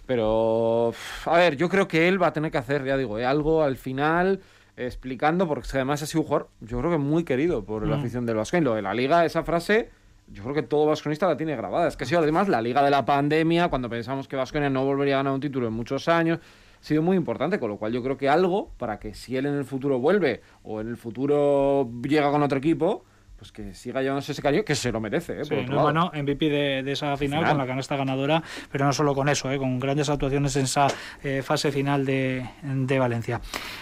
Pero, 0.06 0.94
a 1.26 1.38
ver, 1.38 1.56
yo 1.56 1.70
creo 1.70 1.88
que 1.88 2.08
él 2.08 2.22
va 2.22 2.28
a 2.28 2.34
tener 2.34 2.52
que 2.52 2.58
hacer, 2.60 2.84
ya 2.86 2.98
digo, 2.98 3.20
eh, 3.20 3.26
algo 3.26 3.64
al 3.64 3.78
final 3.78 4.42
explicando, 4.86 5.48
porque 5.48 5.68
además 5.74 6.02
ha 6.02 6.06
sido 6.06 6.22
un 6.22 6.28
jugador, 6.28 6.50
yo 6.62 6.80
creo 6.80 6.92
que 6.92 6.98
muy 6.98 7.24
querido 7.24 7.64
por 7.66 7.86
la 7.86 7.98
afición 7.98 8.26
del 8.26 8.38
Vasco. 8.38 8.60
Lo 8.62 8.76
de 8.76 8.82
la 8.82 8.94
liga, 8.94 9.26
esa 9.26 9.44
frase, 9.44 9.90
yo 10.28 10.44
creo 10.44 10.56
que 10.56 10.64
todo 10.64 10.86
vasconista 10.86 11.28
la 11.28 11.38
tiene 11.38 11.56
grabada. 11.56 11.88
Es 11.88 11.98
que 11.98 12.06
ha 12.06 12.08
sido 12.08 12.22
además 12.22 12.48
la 12.48 12.62
liga 12.62 12.82
de 12.84 12.90
la 12.90 13.06
pandemia, 13.06 13.68
cuando 13.68 13.90
pensamos 13.90 14.28
que 14.28 14.36
Vasconia 14.36 14.70
no 14.70 14.86
volvería 14.86 15.16
a 15.16 15.18
ganar 15.18 15.34
un 15.34 15.42
título 15.42 15.68
en 15.68 15.74
muchos 15.74 16.08
años. 16.08 16.40
Ha 16.80 16.84
sido 16.84 17.02
muy 17.02 17.18
importante, 17.18 17.60
con 17.60 17.70
lo 17.70 17.78
cual 17.78 17.92
yo 17.92 18.02
creo 18.02 18.18
que 18.18 18.30
algo 18.30 18.72
para 18.78 19.00
que 19.00 19.14
si 19.14 19.36
él 19.36 19.46
en 19.46 19.56
el 19.56 19.66
futuro 19.66 20.00
vuelve 20.00 20.42
o 20.64 20.80
en 20.80 20.88
el 20.88 20.98
futuro 20.98 21.90
llega 22.02 22.32
con 22.32 22.42
otro 22.42 22.58
equipo, 22.58 23.04
pues 23.40 23.54
que 23.54 23.74
siga 23.74 24.02
llevándose 24.02 24.34
ese 24.34 24.42
cariño, 24.42 24.64
que 24.66 24.76
se 24.76 24.92
lo 24.92 25.00
merece. 25.00 25.40
¿eh? 25.40 25.46
Sí, 25.46 25.56
no, 25.68 25.82
bueno, 25.82 26.12
MVP 26.14 26.50
de, 26.50 26.84
de 26.84 26.92
esa 26.92 27.16
final, 27.16 27.40
Final. 27.40 27.52
con 27.52 27.58
la 27.58 27.66
canasta 27.66 27.96
ganadora, 27.96 28.44
pero 28.70 28.86
no 28.86 28.92
solo 28.92 29.16
con 29.16 29.30
eso, 29.30 29.50
¿eh? 29.50 29.58
con 29.58 29.80
grandes 29.80 30.10
actuaciones 30.10 30.58
en 30.58 30.66
esa 30.66 30.88
eh, 31.24 31.42
fase 31.42 31.72
final 31.72 32.06
de, 32.06 32.46
de 32.62 33.00
Valencia. 33.00 33.40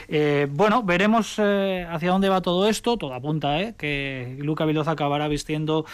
Eh, 0.07 0.47
bueno, 0.51 0.83
veremos 0.83 1.39
hacia 1.39 2.11
dónde 2.11 2.29
va 2.29 2.41
todo 2.41 2.69
esto. 2.69 2.97
Todo 2.97 3.15
apunta 3.15 3.59
¿eh? 3.59 3.73
que 3.77 4.37
Luca 4.39 4.65
Vildoza 4.65 4.91
acabará 4.91 5.27
vistiendo 5.27 5.85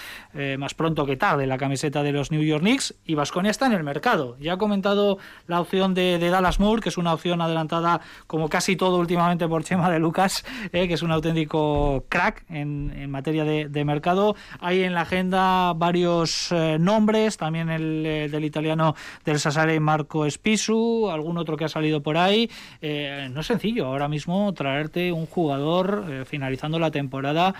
más 0.57 0.73
pronto 0.73 1.05
que 1.05 1.15
tarde 1.15 1.47
la 1.47 1.57
camiseta 1.57 2.03
de 2.03 2.11
los 2.11 2.31
New 2.31 2.41
York 2.41 2.61
Knicks 2.61 2.95
y 3.05 3.15
Vasconia 3.15 3.51
está 3.51 3.65
en 3.67 3.73
el 3.73 3.83
mercado. 3.83 4.35
Ya 4.39 4.53
ha 4.53 4.57
comentado 4.57 5.19
la 5.47 5.61
opción 5.61 5.93
de, 5.93 6.17
de 6.19 6.29
Dallas 6.29 6.59
Moore, 6.59 6.81
que 6.81 6.89
es 6.89 6.97
una 6.97 7.13
opción 7.13 7.41
adelantada 7.41 8.01
como 8.27 8.49
casi 8.49 8.75
todo 8.75 8.97
últimamente 8.97 9.47
por 9.47 9.63
Chema 9.63 9.89
de 9.89 9.99
Lucas, 9.99 10.43
que 10.71 10.93
es 10.93 11.01
un 11.01 11.11
auténtico 11.11 12.05
crack 12.09 12.43
en, 12.49 12.93
en 12.97 13.09
materia 13.09 13.45
de, 13.45 13.52
de 13.69 13.85
mercado. 13.85 14.35
Hay 14.59 14.83
en 14.83 14.93
la 14.93 15.01
agenda 15.01 15.73
varios 15.73 16.51
eh, 16.51 16.77
nombres, 16.79 17.37
también 17.37 17.69
el, 17.69 18.05
eh, 18.05 18.29
del 18.29 18.45
italiano 18.45 18.95
del 19.25 19.39
Sassare 19.39 19.79
Marco 19.79 20.29
Spisu, 20.29 21.09
algún 21.09 21.37
otro 21.37 21.57
que 21.57 21.65
ha 21.65 21.69
salido 21.69 22.01
por 22.01 22.17
ahí. 22.17 22.49
Eh, 22.81 23.29
no 23.31 23.41
es 23.41 23.47
sencillo 23.47 23.85
ahora 23.85 24.07
mismo 24.07 24.53
traerte 24.53 25.11
un 25.11 25.25
jugador 25.25 26.25
finalizando 26.25 26.79
la 26.79 26.91
temporada. 26.91 27.53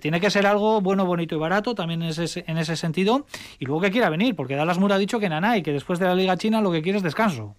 Tiene 0.00 0.20
que 0.20 0.30
ser 0.30 0.46
algo 0.46 0.80
bueno, 0.80 1.06
bonito 1.06 1.34
y 1.34 1.38
barato, 1.38 1.74
también 1.74 2.02
en 2.02 2.10
ese, 2.10 2.44
en 2.46 2.58
ese 2.58 2.76
sentido. 2.76 3.26
Y 3.58 3.66
luego 3.66 3.80
que 3.82 3.90
quiera 3.90 4.10
venir, 4.10 4.34
porque 4.34 4.56
Dallas 4.56 4.78
Moore 4.78 4.94
ha 4.94 4.98
dicho 4.98 5.18
que 5.18 5.28
Nanay, 5.28 5.62
que 5.62 5.72
después 5.72 5.98
de 5.98 6.06
la 6.06 6.14
Liga 6.14 6.36
China 6.36 6.60
lo 6.60 6.72
que 6.72 6.82
quiere 6.82 6.98
es 6.98 7.04
descanso. 7.04 7.54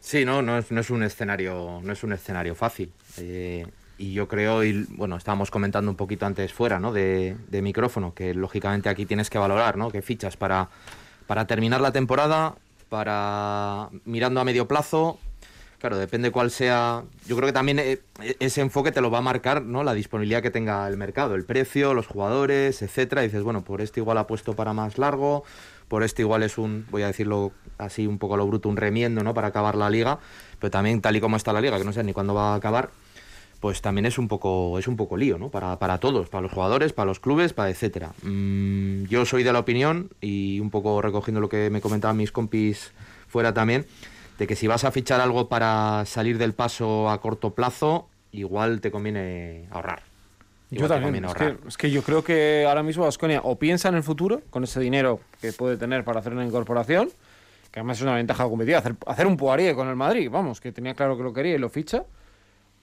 Sí, 0.00 0.24
no, 0.24 0.42
no 0.42 0.58
es, 0.58 0.70
no 0.70 0.80
es 0.80 0.90
un 0.90 1.02
escenario, 1.02 1.80
no 1.82 1.92
es 1.92 2.02
un 2.04 2.12
escenario 2.12 2.54
fácil. 2.54 2.92
Y 3.96 4.12
yo 4.12 4.28
creo, 4.28 4.64
y 4.64 4.86
bueno, 4.90 5.16
estábamos 5.16 5.50
comentando 5.50 5.90
un 5.90 5.96
poquito 5.96 6.26
antes 6.26 6.52
fuera, 6.52 6.80
¿no? 6.80 6.92
De, 6.92 7.36
micrófono, 7.62 8.14
que 8.14 8.34
lógicamente 8.34 8.88
aquí 8.88 9.06
tienes 9.06 9.30
que 9.30 9.38
valorar, 9.38 9.76
¿no? 9.76 9.90
Que 9.90 10.02
fichas 10.02 10.36
para, 10.36 10.68
para 11.26 11.46
terminar 11.46 11.80
la 11.80 11.92
temporada, 11.92 12.56
para 12.88 13.88
mirando 14.04 14.40
a 14.40 14.44
medio 14.44 14.66
plazo. 14.66 15.18
Claro, 15.78 15.98
depende 15.98 16.30
cuál 16.30 16.50
sea. 16.50 17.04
Yo 17.26 17.36
creo 17.36 17.46
que 17.46 17.52
también 17.52 17.78
eh, 17.78 18.00
ese 18.40 18.62
enfoque 18.62 18.90
te 18.90 19.00
lo 19.00 19.10
va 19.10 19.18
a 19.18 19.20
marcar, 19.20 19.62
¿no? 19.62 19.84
La 19.84 19.92
disponibilidad 19.92 20.42
que 20.42 20.50
tenga 20.50 20.88
el 20.88 20.96
mercado, 20.96 21.34
el 21.34 21.44
precio, 21.44 21.92
los 21.92 22.06
jugadores, 22.06 22.80
etcétera. 22.80 23.22
Y 23.22 23.26
dices, 23.26 23.42
bueno, 23.42 23.62
por 23.62 23.80
este 23.80 24.00
igual 24.00 24.16
apuesto 24.18 24.54
para 24.54 24.72
más 24.72 24.96
largo, 24.96 25.44
por 25.88 26.02
este 26.02 26.22
igual 26.22 26.42
es 26.42 26.56
un, 26.56 26.86
voy 26.90 27.02
a 27.02 27.08
decirlo 27.08 27.52
así 27.76 28.06
un 28.06 28.18
poco 28.18 28.34
a 28.34 28.36
lo 28.38 28.46
bruto, 28.46 28.68
un 28.70 28.78
remiendo, 28.78 29.22
¿no? 29.22 29.34
Para 29.34 29.48
acabar 29.48 29.74
la 29.74 29.90
liga. 29.90 30.18
Pero 30.58 30.70
también 30.70 31.02
tal 31.02 31.16
y 31.16 31.20
como 31.20 31.36
está 31.36 31.52
la 31.52 31.60
liga, 31.60 31.76
que 31.76 31.84
no 31.84 31.92
sé 31.92 32.02
ni 32.02 32.14
cuándo 32.14 32.32
va 32.32 32.54
a 32.54 32.56
acabar, 32.56 32.90
pues 33.64 33.80
también 33.80 34.04
es 34.04 34.18
un 34.18 34.28
poco, 34.28 34.78
es 34.78 34.88
un 34.88 34.96
poco 34.98 35.16
lío, 35.16 35.38
¿no? 35.38 35.48
Para, 35.48 35.78
para 35.78 35.96
todos, 35.96 36.28
para 36.28 36.42
los 36.42 36.52
jugadores, 36.52 36.92
para 36.92 37.06
los 37.06 37.18
clubes, 37.18 37.54
para 37.54 37.70
etcétera. 37.70 38.12
Mm, 38.20 39.04
yo 39.04 39.24
soy 39.24 39.42
de 39.42 39.54
la 39.54 39.60
opinión, 39.60 40.10
y 40.20 40.60
un 40.60 40.68
poco 40.68 41.00
recogiendo 41.00 41.40
lo 41.40 41.48
que 41.48 41.70
me 41.70 41.80
comentaban 41.80 42.18
mis 42.18 42.30
compis 42.30 42.92
fuera 43.26 43.54
también, 43.54 43.86
de 44.38 44.46
que 44.46 44.54
si 44.54 44.66
vas 44.66 44.84
a 44.84 44.90
fichar 44.90 45.22
algo 45.22 45.48
para 45.48 46.04
salir 46.04 46.36
del 46.36 46.52
paso 46.52 47.08
a 47.08 47.18
corto 47.22 47.54
plazo, 47.54 48.06
igual 48.32 48.82
te 48.82 48.90
conviene 48.90 49.66
ahorrar. 49.70 50.02
Yo 50.70 50.84
Igual 50.84 51.00
también. 51.00 51.24
Es 51.24 51.32
que, 51.32 51.56
es 51.66 51.76
que 51.78 51.90
yo 51.90 52.02
creo 52.02 52.22
que 52.22 52.66
ahora 52.68 52.82
mismo 52.82 53.04
Vasconia 53.04 53.40
o 53.44 53.58
piensa 53.58 53.88
en 53.88 53.94
el 53.94 54.02
futuro 54.02 54.42
con 54.50 54.64
ese 54.64 54.78
dinero 54.78 55.20
que 55.40 55.54
puede 55.54 55.78
tener 55.78 56.04
para 56.04 56.20
hacer 56.20 56.34
una 56.34 56.44
incorporación, 56.44 57.08
que 57.70 57.80
además 57.80 57.96
es 57.96 58.02
una 58.02 58.16
ventaja 58.16 58.44
competitiva, 58.44 58.80
hacer, 58.80 58.94
hacer 59.06 59.26
un 59.26 59.38
Poirier 59.38 59.74
con 59.74 59.88
el 59.88 59.96
Madrid, 59.96 60.28
vamos, 60.30 60.60
que 60.60 60.70
tenía 60.70 60.92
claro 60.92 61.16
que 61.16 61.22
lo 61.22 61.32
quería 61.32 61.54
y 61.54 61.58
lo 61.58 61.70
ficha. 61.70 62.04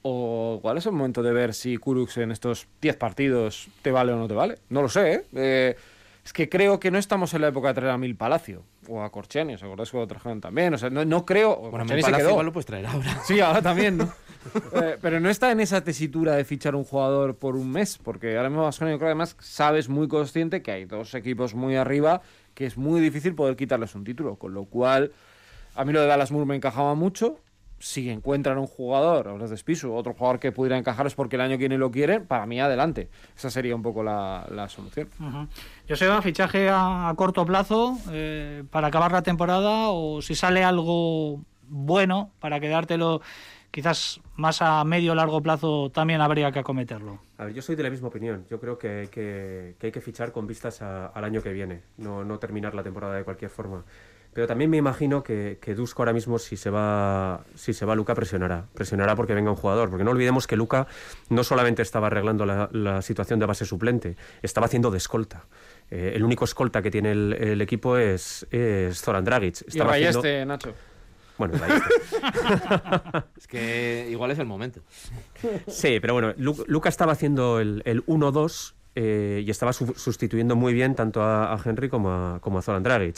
O 0.03 0.55
igual 0.59 0.77
es 0.77 0.85
el 0.85 0.93
momento 0.93 1.21
de 1.21 1.31
ver 1.31 1.53
si 1.53 1.77
Kurux 1.77 2.17
en 2.17 2.31
estos 2.31 2.67
10 2.81 2.97
partidos 2.97 3.67
te 3.81 3.91
vale 3.91 4.11
o 4.11 4.17
no 4.17 4.27
te 4.27 4.33
vale. 4.33 4.57
No 4.69 4.81
lo 4.81 4.89
sé, 4.89 5.13
¿eh? 5.13 5.23
Eh, 5.35 5.75
es 6.23 6.33
que 6.33 6.49
creo 6.49 6.79
que 6.79 6.91
no 6.91 6.97
estamos 6.97 7.33
en 7.33 7.41
la 7.41 7.47
época 7.47 7.69
de 7.69 7.73
traer 7.75 7.91
a 7.91 7.97
Mil 7.97 8.15
Palacio 8.15 8.63
o 8.87 9.01
a 9.01 9.11
Corcheni, 9.11 9.55
¿os 9.55 9.63
acordáis 9.63 9.89
cuando 9.91 10.07
trajeron 10.07 10.41
también? 10.41 10.73
O 10.73 10.77
sea, 10.77 10.89
no, 10.89 11.03
no 11.05 11.25
creo. 11.25 11.55
Bueno, 11.55 11.71
Corcheni 11.79 11.95
mi 11.95 12.01
se 12.01 12.05
Palacio 12.05 12.23
quedó. 12.25 12.31
igual 12.31 12.45
lo 12.47 12.53
puedes 12.53 12.65
traer 12.65 12.85
ahora. 12.87 13.21
Sí, 13.23 13.39
ahora 13.39 13.61
también, 13.61 13.97
¿no? 13.97 14.11
Eh, 14.73 14.97
pero 14.99 15.19
no 15.19 15.29
está 15.29 15.51
en 15.51 15.59
esa 15.59 15.83
tesitura 15.83 16.35
de 16.35 16.43
fichar 16.43 16.75
un 16.75 16.83
jugador 16.83 17.35
por 17.35 17.55
un 17.55 17.71
mes, 17.71 17.99
porque 17.99 18.37
ahora 18.37 18.49
mismo 18.49 18.63
Baskonia, 18.63 18.93
yo 18.95 18.97
creo 18.97 19.09
que 19.09 19.11
además 19.11 19.35
sabes 19.39 19.87
muy 19.87 20.07
consciente 20.07 20.63
que 20.63 20.71
hay 20.71 20.85
dos 20.85 21.13
equipos 21.13 21.53
muy 21.53 21.75
arriba 21.75 22.23
que 22.55 22.65
es 22.65 22.75
muy 22.75 22.99
difícil 23.01 23.35
poder 23.35 23.55
quitarles 23.55 23.93
un 23.93 24.03
título, 24.03 24.37
con 24.37 24.55
lo 24.55 24.65
cual 24.65 25.11
a 25.75 25.85
mí 25.85 25.93
lo 25.93 26.01
de 26.01 26.07
Dallas 26.07 26.31
Moore 26.31 26.47
me 26.47 26.55
encajaba 26.55 26.95
mucho. 26.95 27.37
Si 27.82 28.10
encuentran 28.10 28.58
un 28.60 28.67
jugador, 28.67 29.28
hablas 29.28 29.50
de 29.50 29.58
Spisu, 29.58 29.91
otro 29.94 30.13
jugador 30.13 30.39
que 30.39 30.52
pudiera 30.52 30.78
encajarles 30.78 31.15
porque 31.15 31.36
el 31.36 31.41
año 31.41 31.54
que 31.54 31.63
viene 31.63 31.78
lo 31.80 31.89
quieren, 31.89 32.28
para 32.28 32.46
mí 32.46 32.62
adelante. 32.62 33.10
Esa 33.36 33.50
sería 33.50 33.76
un 33.76 33.82
poco 33.82 34.04
la, 34.04 34.46
la 34.52 34.70
solución. 34.70 35.10
Ujú. 35.20 35.48
Joseba, 35.89 36.22
fichaje 36.22 36.70
a, 36.70 37.10
a 37.10 37.15
corto 37.15 37.44
plazo 37.46 37.98
eh, 38.12 38.63
para 38.70 38.88
acabar 38.88 39.12
la 39.12 39.24
temporada 39.24 39.89
o 39.89 40.22
si 40.22 40.36
sale 40.36 40.63
algo 40.63 41.41
bueno 41.67 42.32
para 42.39 42.60
quedártelo 42.60 43.22
quizás 43.72 44.20
más 44.36 44.62
a 44.62 44.84
medio 44.84 45.13
o 45.13 45.15
largo 45.15 45.41
plazo 45.41 45.89
también 45.91 46.20
habría 46.22 46.52
que 46.52 46.60
acometerlo. 46.60 47.20
A 47.38 47.46
ver, 47.46 47.54
yo 47.54 47.62
soy 47.62 47.76
de 47.78 47.84
la 47.84 47.89
misma 47.89 48.10
opinión. 48.10 48.46
Yo 48.50 48.60
creo 48.60 48.78
que, 48.78 49.08
que- 49.10 49.76
que 49.80 49.88
hay 49.88 49.91
que 49.91 50.02
fichar 50.02 50.32
con 50.34 50.46
vistas 50.46 50.82
a- 50.82 51.08
al 51.08 51.24
año 51.24 51.41
que 51.41 51.54
viene, 51.54 51.82
no, 51.98 52.24
no 52.26 52.38
terminar 52.38 52.76
la 52.76 52.84
temporada 52.84 53.15
de 53.15 53.24
cualquier 53.24 53.50
forma. 53.50 53.86
Pero 54.34 54.48
también 54.48 54.70
me 54.70 54.78
imagino 54.78 55.24
que, 55.24 55.58
que 55.62 55.76
Dusko 55.76 56.02
ahora 56.04 56.13
mismo, 56.13 56.39
si 56.39 56.56
se 56.56 56.70
va 56.70 57.44
si 57.56 57.74
se 57.74 57.86
va 57.86 57.96
Luca, 57.96 58.15
presionará. 58.15 58.65
Presionará 58.74 59.15
porque 59.15 59.34
venga 59.34 59.50
un 59.52 59.58
jugador. 59.58 59.89
Porque 59.89 60.06
no 60.06 60.12
olvidemos 60.12 60.48
que 60.48 60.56
Luca 60.56 60.88
no 61.30 61.44
solamente 61.44 61.82
estaba 61.82 62.08
arreglando 62.08 62.46
la, 62.46 62.70
la 62.72 63.02
situación 63.02 63.39
de 63.39 63.46
base 63.46 63.65
suplente, 63.65 64.15
estaba 64.41 64.65
haciendo 64.67 64.89
de 64.89 64.98
escolta. 65.00 65.46
Eh, 65.89 66.13
el 66.15 66.24
único 66.24 66.46
escolta 66.46 66.82
que 66.82 66.89
tiene 66.89 67.12
el, 67.12 67.34
el 67.34 67.62
equipo 67.62 67.98
es, 67.98 68.48
es 68.52 69.02
Zoran 69.02 69.26
Dragic. 69.26 69.63
Y 69.63 69.70
Estaba 69.72 69.91
haciendo- 69.91 70.22
Rayeste, 70.22 70.46
Nacho. 70.46 70.74
Bueno. 71.38 71.56
Es 73.38 73.48
que 73.48 74.08
igual 74.10 74.32
es 74.32 74.39
el 74.39 74.46
momento. 74.46 74.82
Sí, 75.67 76.00
pero 76.00 76.13
bueno, 76.13 76.34
Lu- 76.38 76.63
Luca 76.67 76.89
estaba 76.89 77.12
haciendo 77.13 77.60
el, 77.60 77.82
el 77.86 78.06
1-2 78.06 78.74
eh, 78.96 79.44
y 79.46 79.50
estaba 79.50 79.74
su- 79.74 79.94
sustituyendo 79.96 80.56
muy 80.56 80.74
bien 80.74 80.96
tanto 80.96 81.22
a, 81.22 81.54
a 81.54 81.60
Henry 81.63 81.89
como 81.89 82.12
a, 82.12 82.39
como 82.39 82.60
a 82.60 82.62
Zoran 82.62 82.84
Dragic. 82.84 83.17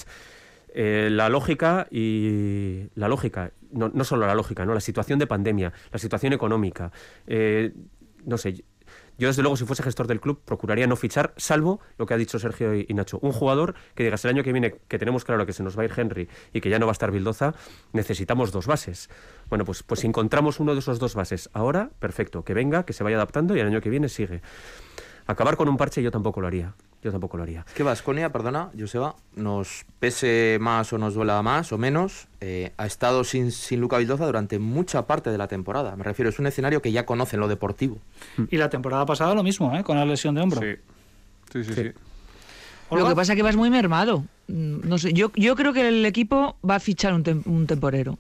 Eh, 0.76 1.10
la 1.12 1.30
lógica 1.30 1.88
y 1.92 2.88
la 2.96 3.08
lógica, 3.08 3.52
no, 3.72 3.90
no 3.94 4.04
solo 4.04 4.26
la 4.26 4.34
lógica, 4.34 4.66
no 4.66 4.74
la 4.74 4.80
situación 4.80 5.20
de 5.20 5.28
pandemia, 5.28 5.72
la 5.92 6.00
situación 6.00 6.34
económica. 6.34 6.92
eh, 7.28 7.74
no 8.26 8.38
sé, 8.38 8.64
yo 9.18 9.28
desde 9.28 9.44
luego 9.44 9.56
si 9.56 9.66
fuese 9.66 9.84
gestor 9.84 10.08
del 10.08 10.20
club 10.20 10.42
procuraría 10.44 10.88
no 10.88 10.96
fichar, 10.96 11.34
salvo 11.38 11.80
lo 11.98 12.06
que 12.06 12.14
ha 12.14 12.18
dicho 12.18 12.40
Sergio 12.40 12.74
y, 12.74 12.86
Nacho, 12.94 13.20
un 13.22 13.32
jugador 13.32 13.76
que 13.94 14.04
digas 14.04 14.26
el 14.26 14.32
año 14.32 14.44
que 14.44 14.52
viene 14.52 14.76
que 14.88 14.98
tenemos 14.98 15.24
claro 15.24 15.46
que 15.46 15.54
se 15.54 15.62
nos 15.62 15.78
va 15.78 15.84
a 15.84 15.86
ir 15.86 15.92
Henry 15.96 16.30
y 16.52 16.62
que 16.62 16.70
ya 16.70 16.80
no 16.80 16.88
va 16.88 16.92
a 16.92 16.94
estar 16.94 17.12
Bildoza, 17.12 17.54
necesitamos 17.92 18.52
dos 18.52 18.66
bases. 18.66 19.10
Bueno, 19.50 19.66
pues, 19.66 19.84
pues 19.84 20.00
si 20.00 20.08
encontramos 20.08 20.60
uno 20.60 20.74
de 20.74 20.80
esos 20.80 21.00
dos 21.00 21.14
bases 21.14 21.50
ahora, 21.54 21.92
perfecto, 22.00 22.44
que 22.44 22.54
venga, 22.54 22.86
que 22.86 22.94
se 22.94 23.04
vaya 23.04 23.18
adaptando 23.18 23.56
y 23.56 23.60
el 23.60 23.68
año 23.68 23.82
que 23.82 23.90
viene 23.90 24.10
sigue. 24.10 24.42
Acabar 25.28 25.58
con 25.58 25.70
un 25.70 25.78
parche 25.78 26.02
yo 26.02 26.12
tampoco 26.12 26.42
lo 26.42 26.48
haría. 26.48 26.74
Yo 27.04 27.12
tampoco 27.12 27.36
lo 27.36 27.44
haría. 27.44 27.66
Es 27.68 27.74
que 27.74 27.84
Vasconia, 27.84 28.32
perdona, 28.32 28.70
Joseba, 28.80 29.16
nos 29.36 29.86
pese 30.00 30.58
más 30.62 30.94
o 30.94 30.98
nos 30.98 31.14
duela 31.16 31.42
más 31.42 31.74
o 31.74 31.78
menos, 31.78 32.28
eh, 32.40 32.72
ha 32.78 32.86
estado 32.86 33.24
sin, 33.26 33.52
sin 33.52 33.82
Luca 33.82 33.98
Vildoza 33.98 34.26
durante 34.26 34.58
mucha 34.58 35.06
parte 35.06 35.30
de 35.30 35.38
la 35.38 35.48
temporada. 35.50 35.96
Me 35.98 36.04
refiero, 36.06 36.30
es 36.30 36.40
un 36.40 36.48
escenario 36.48 36.82
que 36.82 36.92
ya 36.94 37.06
conoce 37.06 37.36
en 37.36 37.42
lo 37.42 37.48
deportivo. 37.50 37.98
Y 38.50 38.56
la 38.58 38.70
temporada 38.70 39.06
pasada 39.06 39.36
lo 39.36 39.44
mismo, 39.44 39.76
¿eh? 39.78 39.84
con 39.84 39.98
la 39.98 40.06
lesión 40.06 40.34
de 40.36 40.42
hombro. 40.42 40.62
Sí, 40.62 40.76
sí, 41.52 41.64
sí. 41.66 41.74
sí. 41.74 41.92
Lo 42.92 43.08
que 43.08 43.16
pasa 43.16 43.34
es 43.34 43.38
que 43.38 43.44
vas 43.44 43.56
muy 43.56 43.70
mermado. 43.70 44.24
Mm, 44.48 44.88
No 44.88 44.98
sé, 44.98 45.14
yo, 45.14 45.32
yo 45.36 45.56
creo 45.56 45.74
que 45.74 45.88
el 45.88 46.06
equipo 46.06 46.56
va 46.68 46.76
a 46.76 46.80
fichar 46.80 47.14
un, 47.14 47.24
tem- 47.24 47.46
un 47.48 47.68
temporero. 47.68 48.18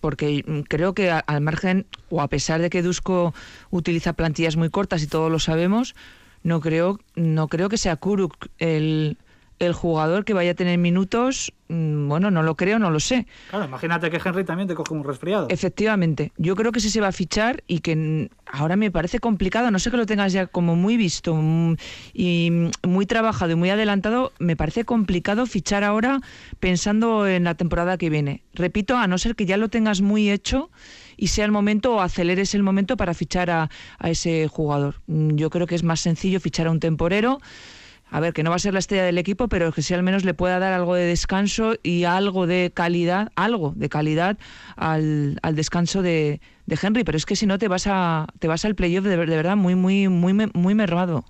Porque 0.00 0.44
mm, 0.46 0.60
creo 0.60 0.94
que 0.94 1.10
al 1.10 1.40
margen, 1.40 1.84
o 2.08 2.22
a 2.22 2.28
pesar 2.28 2.60
de 2.62 2.70
que 2.70 2.82
Dusko 2.82 3.34
utiliza 3.70 4.12
plantillas 4.12 4.56
muy 4.56 4.70
cortas 4.70 5.02
y 5.02 5.08
todos 5.08 5.30
lo 5.32 5.40
sabemos, 5.40 5.96
no 6.42 6.60
creo, 6.60 6.98
no 7.14 7.48
creo 7.48 7.68
que 7.68 7.76
sea 7.76 7.96
Kuruk 7.96 8.48
el, 8.58 9.18
el 9.58 9.72
jugador 9.72 10.24
que 10.24 10.34
vaya 10.34 10.52
a 10.52 10.54
tener 10.54 10.78
minutos, 10.78 11.52
mm, 11.68 12.08
bueno, 12.08 12.30
no 12.30 12.42
lo 12.42 12.56
creo, 12.56 12.78
no 12.78 12.90
lo 12.90 13.00
sé. 13.00 13.26
Claro, 13.50 13.64
imagínate 13.64 14.10
que 14.10 14.20
Henry 14.24 14.44
también 14.44 14.68
te 14.68 14.74
coge 14.74 14.94
un 14.94 15.04
resfriado. 15.04 15.48
Efectivamente, 15.50 16.32
yo 16.36 16.54
creo 16.54 16.72
que 16.72 16.80
sí 16.80 16.90
se 16.90 17.00
va 17.00 17.08
a 17.08 17.12
fichar 17.12 17.62
y 17.66 17.80
que 17.80 18.30
ahora 18.46 18.76
me 18.76 18.90
parece 18.90 19.18
complicado, 19.18 19.70
no 19.70 19.78
sé 19.78 19.90
que 19.90 19.96
lo 19.96 20.06
tengas 20.06 20.32
ya 20.32 20.46
como 20.46 20.76
muy 20.76 20.96
visto 20.96 21.34
mm, 21.34 21.76
y 22.14 22.50
mm, 22.50 22.88
muy 22.88 23.06
trabajado 23.06 23.52
y 23.52 23.56
muy 23.56 23.70
adelantado, 23.70 24.32
me 24.38 24.56
parece 24.56 24.84
complicado 24.84 25.46
fichar 25.46 25.84
ahora 25.84 26.20
pensando 26.60 27.26
en 27.26 27.44
la 27.44 27.54
temporada 27.54 27.98
que 27.98 28.10
viene. 28.10 28.42
Repito, 28.54 28.96
a 28.96 29.06
no 29.06 29.18
ser 29.18 29.34
que 29.34 29.46
ya 29.46 29.56
lo 29.56 29.68
tengas 29.68 30.00
muy 30.00 30.30
hecho 30.30 30.70
y 31.18 31.26
sea 31.26 31.44
el 31.44 31.50
momento 31.52 31.96
o 31.96 32.00
aceleres 32.00 32.54
el 32.54 32.62
momento 32.62 32.96
para 32.96 33.12
fichar 33.12 33.50
a, 33.50 33.68
a 33.98 34.10
ese 34.10 34.48
jugador. 34.48 35.02
Mm, 35.06 35.34
Yo 35.36 35.50
creo 35.50 35.66
que 35.66 35.74
es 35.74 35.82
más 35.82 36.00
sencillo 36.00 36.40
fichar 36.40 36.68
a 36.68 36.70
un 36.70 36.80
temporero. 36.80 37.40
A 38.10 38.20
ver, 38.20 38.32
que 38.32 38.42
no 38.42 38.48
va 38.48 38.56
a 38.56 38.58
ser 38.58 38.72
la 38.72 38.78
estrella 38.78 39.04
del 39.04 39.18
equipo, 39.18 39.48
pero 39.48 39.70
que 39.70 39.82
sí 39.82 39.92
al 39.92 40.02
menos 40.02 40.24
le 40.24 40.32
pueda 40.32 40.58
dar 40.58 40.72
algo 40.72 40.94
de 40.94 41.04
descanso 41.04 41.74
y 41.82 42.04
algo 42.04 42.46
de 42.46 42.72
calidad, 42.72 43.32
algo 43.36 43.74
de 43.76 43.90
calidad 43.90 44.38
al, 44.76 45.38
al 45.42 45.54
descanso 45.54 46.00
de, 46.00 46.40
de 46.68 46.78
Henry. 46.80 47.02
Pero 47.02 47.16
es 47.16 47.26
que 47.26 47.34
si 47.34 47.46
no 47.46 47.58
te 47.58 47.66
vas 47.66 47.86
a 47.88 48.26
te 48.38 48.46
vas 48.46 48.64
al 48.64 48.74
playoff 48.74 49.04
de, 49.04 49.16
de 49.16 49.36
verdad 49.36 49.56
muy 49.56 49.74
muy 49.74 50.08
muy 50.08 50.32
muy 50.54 50.74
mermado. 50.74 51.24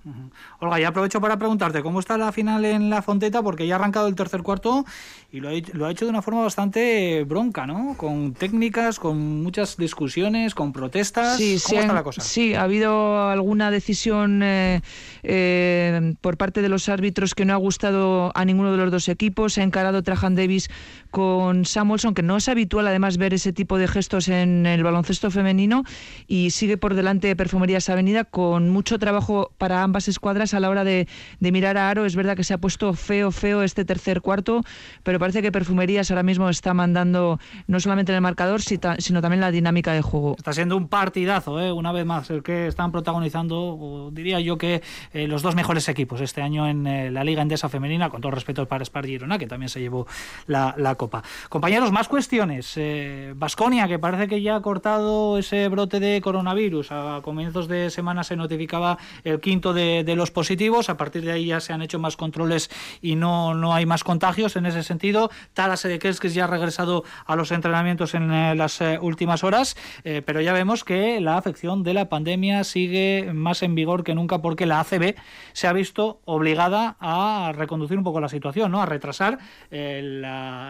Olga, 0.59 0.79
ya 0.79 0.89
aprovecho 0.89 1.19
para 1.21 1.37
preguntarte 1.37 1.81
cómo 1.81 1.99
está 1.99 2.17
la 2.17 2.31
final 2.31 2.65
en 2.65 2.89
la 2.89 3.01
Fonteta, 3.01 3.41
porque 3.41 3.65
ya 3.65 3.75
ha 3.75 3.79
arrancado 3.79 4.07
el 4.07 4.15
tercer 4.15 4.41
cuarto 4.43 4.85
y 5.31 5.39
lo 5.39 5.49
ha, 5.49 5.53
hecho- 5.53 5.71
lo 5.75 5.85
ha 5.85 5.91
hecho 5.91 6.05
de 6.05 6.09
una 6.11 6.21
forma 6.21 6.41
bastante 6.43 7.23
bronca, 7.23 7.65
¿no? 7.65 7.95
Con 7.97 8.33
técnicas, 8.33 8.99
con 8.99 9.41
muchas 9.41 9.77
discusiones, 9.77 10.53
con 10.53 10.73
protestas. 10.73 11.37
Sí, 11.37 11.57
¿Cómo 11.63 11.75
sí, 11.79 11.81
está 11.81 11.93
la 11.93 12.03
cosa? 12.03 12.21
sí, 12.21 12.53
ha 12.55 12.63
habido 12.63 13.29
alguna 13.29 13.71
decisión 13.71 14.41
eh, 14.43 14.81
eh, 15.23 16.13
por 16.21 16.37
parte 16.37 16.61
de 16.61 16.69
los 16.69 16.89
árbitros 16.89 17.35
que 17.35 17.45
no 17.45 17.53
ha 17.53 17.57
gustado 17.57 18.31
a 18.35 18.43
ninguno 18.45 18.71
de 18.71 18.77
los 18.77 18.91
dos 18.91 19.07
equipos. 19.09 19.53
Se 19.53 19.61
ha 19.61 19.63
encarado 19.63 20.03
Trajan 20.03 20.35
Davis 20.35 20.69
con 21.11 21.65
Samuelson, 21.65 22.13
que 22.13 22.23
no 22.23 22.37
es 22.37 22.49
habitual 22.49 22.87
además 22.87 23.17
ver 23.17 23.33
ese 23.33 23.53
tipo 23.53 23.77
de 23.77 23.87
gestos 23.87 24.27
en 24.27 24.65
el 24.65 24.83
baloncesto 24.83 25.28
femenino, 25.31 25.83
y 26.27 26.51
sigue 26.51 26.77
por 26.77 26.93
delante 26.93 27.35
Perfumerías 27.35 27.89
Avenida 27.89 28.23
con 28.23 28.69
mucho 28.69 28.99
trabajo 28.99 29.51
para 29.57 29.83
ambas 29.83 30.07
escuadras 30.07 30.53
a 30.53 30.59
la 30.59 30.69
hora 30.69 30.83
de, 30.83 31.07
de 31.39 31.51
mirar 31.51 31.77
a 31.77 31.89
Aro. 31.89 32.05
Es 32.05 32.15
verdad 32.15 32.35
que 32.35 32.43
se 32.43 32.53
ha 32.53 32.57
puesto 32.57 32.93
feo, 32.93 33.31
feo 33.31 33.63
este 33.63 33.85
tercer 33.85 34.21
cuarto, 34.21 34.63
pero 35.03 35.19
parece 35.19 35.41
que 35.41 35.51
Perfumerías 35.51 36.11
ahora 36.11 36.23
mismo 36.23 36.49
está 36.49 36.73
mandando 36.73 37.39
no 37.67 37.79
solamente 37.79 38.11
en 38.11 38.17
el 38.17 38.21
marcador, 38.21 38.61
sino 38.61 39.21
también 39.21 39.41
la 39.41 39.51
dinámica 39.51 39.93
de 39.93 40.01
juego. 40.01 40.35
Está 40.37 40.53
siendo 40.53 40.77
un 40.77 40.87
partidazo, 40.87 41.59
¿eh? 41.59 41.71
una 41.71 41.91
vez 41.91 42.05
más, 42.05 42.29
el 42.29 42.43
que 42.43 42.67
están 42.67 42.91
protagonizando, 42.91 44.09
diría 44.13 44.39
yo 44.39 44.57
que 44.57 44.81
eh, 45.13 45.27
los 45.27 45.41
dos 45.41 45.55
mejores 45.55 45.87
equipos 45.89 46.21
este 46.21 46.41
año 46.41 46.67
en 46.67 46.87
eh, 46.87 47.11
la 47.11 47.23
Liga 47.23 47.41
Endesa 47.41 47.69
Femenina, 47.69 48.09
con 48.09 48.21
todo 48.21 48.31
respeto 48.31 48.67
para 48.67 48.83
Spar 48.85 49.05
Girona, 49.05 49.37
que 49.37 49.47
también 49.47 49.69
se 49.69 49.79
llevó 49.79 50.07
la, 50.47 50.73
la 50.77 50.95
Copa. 50.95 51.23
Compañeros, 51.49 51.91
más 51.91 52.07
cuestiones. 52.07 52.79
Vasconia, 53.35 53.87
que 53.87 53.99
parece 53.99 54.27
que 54.27 54.41
ya 54.41 54.55
ha 54.55 54.61
cortado 54.61 55.18
ese 55.37 55.67
brote 55.67 55.99
de 55.99 56.21
coronavirus. 56.21 56.91
A 56.91 57.21
comienzos 57.23 57.67
de 57.67 57.89
semana 57.89 58.23
se 58.23 58.35
notificaba 58.35 58.97
el 59.23 59.39
quinto 59.39 59.73
de, 59.73 60.03
de 60.03 60.15
los 60.15 60.31
positivos. 60.31 60.89
A 60.89 60.97
partir 60.97 61.23
de 61.23 61.31
ahí 61.31 61.47
ya 61.47 61.59
se 61.59 61.73
han 61.73 61.81
hecho 61.81 61.99
más 61.99 62.15
controles 62.15 62.69
y 63.01 63.15
no, 63.15 63.53
no 63.53 63.73
hay 63.73 63.85
más 63.85 64.03
contagios 64.03 64.55
en 64.55 64.65
ese 64.65 64.83
sentido. 64.83 65.29
Talas 65.53 65.85
Edekerskis 65.85 66.33
ya 66.33 66.45
ha 66.45 66.47
regresado 66.47 67.03
a 67.25 67.35
los 67.35 67.51
entrenamientos 67.51 68.13
en 68.13 68.31
eh, 68.31 68.55
las 68.55 68.81
eh, 68.81 68.97
últimas 69.01 69.43
horas, 69.43 69.75
eh, 70.03 70.21
pero 70.25 70.41
ya 70.41 70.53
vemos 70.53 70.83
que 70.83 71.19
la 71.21 71.37
afección 71.37 71.83
de 71.83 71.93
la 71.93 72.09
pandemia 72.09 72.63
sigue 72.63 73.31
más 73.33 73.63
en 73.63 73.75
vigor 73.75 74.03
que 74.03 74.15
nunca 74.15 74.41
porque 74.41 74.65
la 74.65 74.79
ACB 74.79 75.15
se 75.53 75.67
ha 75.67 75.73
visto 75.73 76.21
obligada 76.25 76.97
a 76.99 77.51
reconducir 77.55 77.97
un 77.97 78.03
poco 78.03 78.19
la 78.19 78.29
situación, 78.29 78.71
¿no? 78.71 78.81
a 78.81 78.85
retrasar 78.85 79.39
eh, 79.71 79.99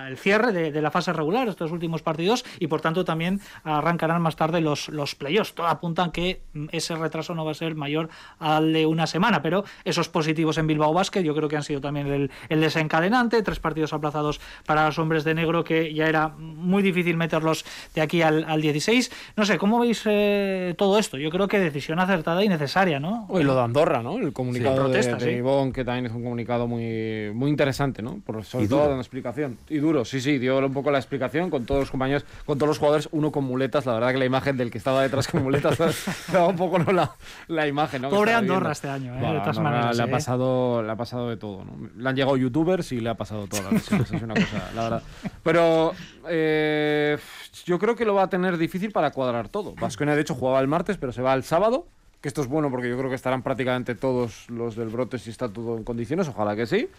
el 0.09 0.17
cierre 0.17 0.51
de, 0.51 0.71
de 0.71 0.81
la 0.81 0.91
fase 0.91 1.13
regular, 1.13 1.47
estos 1.47 1.71
últimos 1.71 2.01
partidos, 2.01 2.45
y 2.59 2.67
por 2.67 2.81
tanto 2.81 3.05
también 3.05 3.39
arrancarán 3.63 4.21
más 4.21 4.35
tarde 4.39 4.61
los, 4.61 4.89
los 4.89 5.13
playoffs. 5.13 5.53
Todo 5.53 5.67
apuntan 5.67 6.11
que 6.11 6.41
mm, 6.53 6.65
ese 6.71 6.95
retraso 6.95 7.35
no 7.35 7.45
va 7.45 7.51
a 7.51 7.53
ser 7.53 7.75
mayor 7.75 8.09
al 8.39 8.73
de 8.73 8.85
una 8.87 9.05
semana, 9.05 9.41
pero 9.43 9.63
esos 9.83 10.09
positivos 10.09 10.57
en 10.57 10.65
Bilbao 10.65 10.93
Basket 10.93 11.21
yo 11.21 11.35
creo 11.35 11.47
que 11.47 11.57
han 11.57 11.63
sido 11.63 11.81
también 11.81 12.07
el, 12.07 12.31
el 12.49 12.61
desencadenante, 12.61 13.41
tres 13.43 13.59
partidos 13.59 13.93
aplazados 13.93 14.39
para 14.65 14.85
los 14.85 14.97
hombres 14.97 15.23
de 15.23 15.35
negro 15.35 15.63
que 15.63 15.93
ya 15.93 16.07
era 16.07 16.29
muy 16.29 16.81
difícil 16.81 17.17
meterlos 17.17 17.65
de 17.93 18.01
aquí 18.01 18.21
al, 18.21 18.45
al 18.45 18.61
16. 18.61 19.11
No 19.35 19.45
sé, 19.45 19.57
¿cómo 19.57 19.79
veis 19.79 20.01
eh, 20.05 20.73
todo 20.77 20.97
esto? 20.97 21.17
Yo 21.17 21.29
creo 21.29 21.47
que 21.47 21.59
decisión 21.59 21.99
acertada 21.99 22.43
y 22.43 22.49
necesaria, 22.49 22.99
¿no? 22.99 23.27
Y 23.31 23.43
lo 23.43 23.55
de 23.55 23.61
Andorra, 23.61 24.01
¿no? 24.01 24.17
El 24.17 24.31
comunicado 24.33 24.75
Sí, 24.75 24.77
de- 24.79 24.85
protesta, 24.85 25.15
de, 25.17 25.31
sí. 25.33 25.37
Ivonne, 25.37 25.73
que 25.73 25.83
también 25.85 26.05
es 26.05 26.11
un 26.13 26.23
comunicado 26.23 26.67
muy, 26.67 27.31
muy 27.33 27.49
interesante, 27.49 28.01
¿no? 28.01 28.19
Por, 28.25 28.43
sobre 28.45 28.65
Y 28.65 28.67
todo 28.69 28.81
dando 28.87 28.99
explicación. 29.01 29.57
Y 29.69 29.77
duro, 29.79 30.05
sí, 30.05 30.21
sí, 30.21 30.37
dio 30.39 30.57
un 30.59 30.73
poco 30.73 30.89
la 30.91 30.97
explicación 30.97 31.49
con 31.49 31.65
todos 31.65 31.81
los 31.81 31.91
compañeros, 31.91 32.25
con 32.45 32.57
todos 32.57 32.69
los 32.69 32.77
jugadores, 32.77 33.09
uno 33.11 33.31
con 33.31 33.43
muletas. 33.43 33.85
La 33.85 33.93
verdad 33.93 34.11
que 34.13 34.17
la 34.19 34.25
imagen 34.29 34.55
del 34.57 34.71
que 34.71 34.77
estaba 34.77 35.01
detrás 35.01 35.27
con 35.27 35.43
muletas 35.43 35.77
daba 36.31 36.47
un 36.47 36.55
poco 36.55 36.79
¿no? 36.79 36.91
la, 36.91 37.11
la 37.47 37.67
imagen, 37.67 38.03
¿no? 38.03 38.09
Pobre 38.09 38.33
Andorra 38.33 38.59
viendo. 38.59 38.71
este 38.71 38.89
año, 38.89 39.13
¿eh? 39.15 39.19
Bueno, 39.19 39.33
de 39.33 39.39
todas 39.41 39.57
Andorra 39.57 39.75
maneras. 39.77 39.97
Le 39.97 40.03
ha, 40.03 40.05
¿eh? 40.05 40.09
pasado, 40.09 40.83
le 40.83 40.91
ha 40.91 40.95
pasado 40.95 41.29
de 41.29 41.37
todo, 41.37 41.65
¿no? 41.65 41.89
Le 41.97 42.09
han 42.09 42.15
llegado 42.15 42.37
youtubers 42.37 42.91
y 42.91 42.99
le 43.01 43.09
ha 43.09 43.15
pasado 43.15 43.47
todas 43.47 43.65
las 43.65 43.73
lesiones, 43.73 44.11
es 44.11 44.21
una 44.21 44.35
cosa, 44.35 44.71
la 44.75 44.83
verdad. 44.83 45.03
Pero 45.43 45.93
eh, 46.29 47.17
yo 47.65 47.79
creo 47.79 47.95
que 47.95 48.05
lo 48.05 48.13
va 48.13 48.23
a 48.23 48.29
tener 48.29 48.57
difícil 48.57 48.91
para 48.91 49.11
cuadrar 49.11 49.49
todo. 49.49 49.75
Vasconia, 49.75 50.15
de 50.15 50.21
hecho, 50.21 50.35
jugaba 50.35 50.59
el 50.59 50.67
martes, 50.67 50.97
pero 50.97 51.11
se 51.11 51.21
va 51.21 51.33
el 51.33 51.43
sábado. 51.43 51.87
Que 52.21 52.27
esto 52.27 52.41
es 52.41 52.47
bueno 52.47 52.69
porque 52.69 52.89
yo 52.89 52.97
creo 52.97 53.09
que 53.09 53.15
estarán 53.15 53.43
prácticamente 53.43 53.95
todos 53.95 54.49
los 54.49 54.75
del 54.75 54.89
brote 54.89 55.17
si 55.19 55.29
está 55.29 55.47
todo 55.47 55.77
en 55.77 55.85
condiciones, 55.85 56.27
ojalá 56.27 56.53
que 56.55 56.65
sí. 56.65 56.89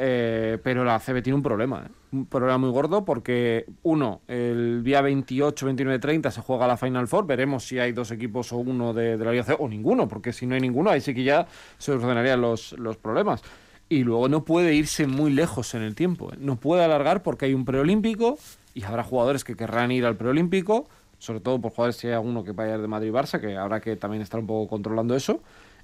Eh, 0.00 0.58
pero 0.62 0.84
la 0.84 1.00
CB 1.00 1.22
tiene 1.22 1.34
un 1.34 1.42
problema, 1.42 1.82
¿eh? 1.84 1.90
un 2.12 2.26
problema 2.26 2.56
muy 2.56 2.70
gordo 2.70 3.04
porque, 3.04 3.66
uno, 3.82 4.20
el 4.28 4.84
día 4.84 5.00
28, 5.00 5.66
29, 5.66 5.98
30 5.98 6.30
se 6.30 6.40
juega 6.40 6.68
la 6.68 6.76
Final 6.76 7.08
Four, 7.08 7.26
veremos 7.26 7.64
si 7.66 7.80
hay 7.80 7.90
dos 7.90 8.12
equipos 8.12 8.52
o 8.52 8.58
uno 8.58 8.94
de, 8.94 9.16
la 9.16 9.32
Liga 9.32 9.42
C 9.42 9.56
o 9.58 9.68
ninguno, 9.68 10.06
porque 10.06 10.32
si 10.32 10.46
no 10.46 10.54
hay 10.54 10.60
ninguno, 10.60 10.90
ahí 10.90 11.00
sí 11.00 11.14
que 11.14 11.24
ya 11.24 11.48
se 11.78 11.90
ordenarían 11.90 12.40
los, 12.40 12.74
los 12.78 12.96
problemas. 12.96 13.42
Y 13.88 14.04
luego 14.04 14.28
no 14.28 14.44
puede 14.44 14.72
irse 14.72 15.08
muy 15.08 15.32
lejos 15.32 15.74
en 15.74 15.82
el 15.82 15.96
tiempo, 15.96 16.32
¿eh? 16.32 16.36
no 16.38 16.54
puede 16.54 16.84
alargar 16.84 17.24
porque 17.24 17.46
hay 17.46 17.54
un 17.54 17.64
preolímpico 17.64 18.38
y 18.74 18.84
habrá 18.84 19.02
jugadores 19.02 19.42
que 19.42 19.56
querrán 19.56 19.90
ir 19.90 20.06
al 20.06 20.16
preolímpico, 20.16 20.86
sobre 21.18 21.40
todo 21.40 21.60
por 21.60 21.72
jugadores 21.72 21.96
si 21.96 22.06
hay 22.06 22.12
alguno 22.12 22.44
que 22.44 22.52
vaya 22.52 22.78
de 22.78 22.86
Madrid-Barça, 22.86 23.40
que 23.40 23.56
habrá 23.56 23.80
que 23.80 23.96
también 23.96 24.22
estar 24.22 24.38
un 24.38 24.46
poco 24.46 24.68
controlando 24.68 25.16
eso. 25.16 25.40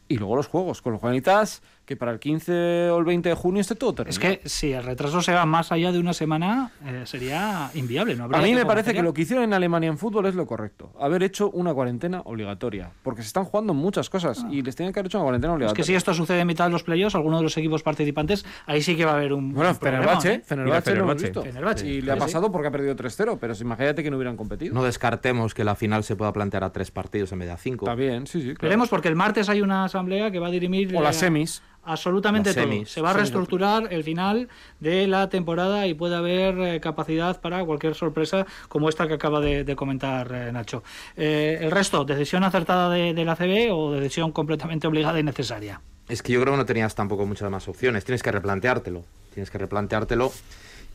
Y 0.06 0.18
luego 0.18 0.36
los 0.36 0.46
juegos, 0.46 0.82
con 0.82 0.92
los 0.92 1.00
Juanitas, 1.00 1.62
que 1.84 1.96
para 1.96 2.12
el 2.12 2.18
15 2.18 2.90
o 2.90 2.98
el 2.98 3.04
20 3.04 3.28
de 3.28 3.34
junio 3.34 3.60
esté 3.60 3.74
todo 3.74 3.94
terminado. 3.94 4.10
Es 4.32 4.38
que 4.40 4.48
si 4.48 4.72
el 4.72 4.82
retraso 4.82 5.20
se 5.20 5.32
va 5.32 5.44
más 5.46 5.70
allá 5.72 5.92
de 5.92 5.98
una 5.98 6.12
semana, 6.14 6.72
eh, 6.84 7.02
sería 7.04 7.70
inviable. 7.74 8.16
¿no? 8.16 8.24
A 8.24 8.40
mí 8.40 8.54
me 8.54 8.64
parece 8.64 8.94
que 8.94 9.02
lo 9.02 9.12
que 9.12 9.22
hicieron 9.22 9.44
en 9.44 9.52
Alemania 9.52 9.88
en 9.88 9.98
fútbol 9.98 10.26
es 10.26 10.34
lo 10.34 10.46
correcto. 10.46 10.92
Haber 10.98 11.22
hecho 11.22 11.50
una 11.50 11.74
cuarentena 11.74 12.22
obligatoria. 12.24 12.90
Porque 13.02 13.22
se 13.22 13.26
están 13.28 13.44
jugando 13.44 13.74
muchas 13.74 14.08
cosas 14.08 14.44
y 14.50 14.62
les 14.62 14.74
tienen 14.76 14.92
que 14.92 15.00
haber 15.00 15.08
hecho 15.08 15.18
una 15.18 15.24
cuarentena 15.24 15.52
Es 15.52 15.56
obligatoria. 15.56 15.76
que 15.76 15.86
si 15.86 15.94
esto 15.94 16.14
sucede 16.14 16.40
en 16.40 16.46
mitad 16.46 16.64
de 16.66 16.70
los 16.70 16.82
playoffs, 16.82 17.14
alguno 17.14 17.36
de 17.38 17.42
los 17.42 17.56
equipos 17.56 17.82
participantes, 17.82 18.44
ahí 18.66 18.80
sí 18.82 18.96
que 18.96 19.04
va 19.04 19.12
a 19.12 19.16
haber 19.16 19.32
un. 19.32 19.52
Bueno, 19.52 19.70
un 19.72 19.76
problemón, 19.76 20.04
Fenerbahce, 20.20 20.32
¿eh? 20.34 20.42
Fenerbahce, 20.44 20.90
Mira, 20.90 21.04
lo 21.04 21.10
hemos 21.12 21.22
Fenerbahce. 21.22 21.24
visto. 21.26 21.42
Fenerbahce, 21.42 21.86
Y 21.86 22.00
le 22.00 22.12
ha 22.12 22.16
pasado 22.16 22.50
porque 22.50 22.68
ha 22.68 22.70
perdido 22.70 22.96
3-0, 22.96 23.38
pero 23.40 23.54
imagínate 23.60 24.02
que 24.02 24.10
no 24.10 24.16
hubieran 24.16 24.36
competido. 24.36 24.74
No 24.74 24.82
descartemos 24.84 25.52
que 25.54 25.64
la 25.64 25.74
final 25.74 26.02
se 26.04 26.16
pueda 26.16 26.32
plantear 26.32 26.64
a 26.64 26.72
tres 26.72 26.90
partidos 26.90 27.30
en 27.32 27.40
vez 27.40 27.48
de 27.48 27.54
a 27.54 27.56
cinco. 27.58 27.84
Está 27.84 27.94
bien, 27.94 28.26
sí, 28.26 28.40
sí. 28.40 28.46
claro. 28.48 28.62
Veremos 28.62 28.88
porque 28.88 29.08
el 29.08 29.16
martes 29.16 29.48
hay 29.48 29.60
una 29.60 29.84
asamblea 29.84 30.30
que 30.30 30.38
va 30.38 30.46
a 30.48 30.50
dirimir. 30.50 30.94
O 30.96 31.00
las 31.02 31.16
semis. 31.16 31.62
Absolutamente 31.84 32.54
todo. 32.54 32.86
Se 32.86 33.00
va 33.00 33.10
a 33.10 33.12
reestructurar 33.12 33.92
el 33.92 34.04
final 34.04 34.48
de 34.80 35.06
la 35.06 35.28
temporada 35.28 35.86
y 35.86 35.94
puede 35.94 36.16
haber 36.16 36.58
eh, 36.58 36.80
capacidad 36.80 37.40
para 37.40 37.64
cualquier 37.64 37.94
sorpresa 37.94 38.46
como 38.68 38.88
esta 38.88 39.06
que 39.06 39.14
acaba 39.14 39.40
de, 39.40 39.64
de 39.64 39.76
comentar 39.76 40.32
eh, 40.32 40.52
Nacho. 40.52 40.82
Eh, 41.16 41.58
el 41.60 41.70
resto, 41.70 42.04
decisión 42.04 42.44
acertada 42.44 42.90
de, 42.90 43.14
de 43.14 43.24
la 43.24 43.36
CB 43.36 43.72
o 43.72 43.92
decisión 43.92 44.32
completamente 44.32 44.86
obligada 44.86 45.18
y 45.18 45.22
necesaria. 45.22 45.80
Es 46.08 46.22
que 46.22 46.32
yo 46.32 46.40
creo 46.40 46.54
que 46.54 46.58
no 46.58 46.66
tenías 46.66 46.94
tampoco 46.94 47.26
muchas 47.26 47.50
más 47.50 47.68
opciones. 47.68 48.04
Tienes 48.04 48.22
que 48.22 48.32
replanteártelo. 48.32 49.04
Tienes 49.32 49.50
que 49.50 49.58
replanteártelo. 49.58 50.32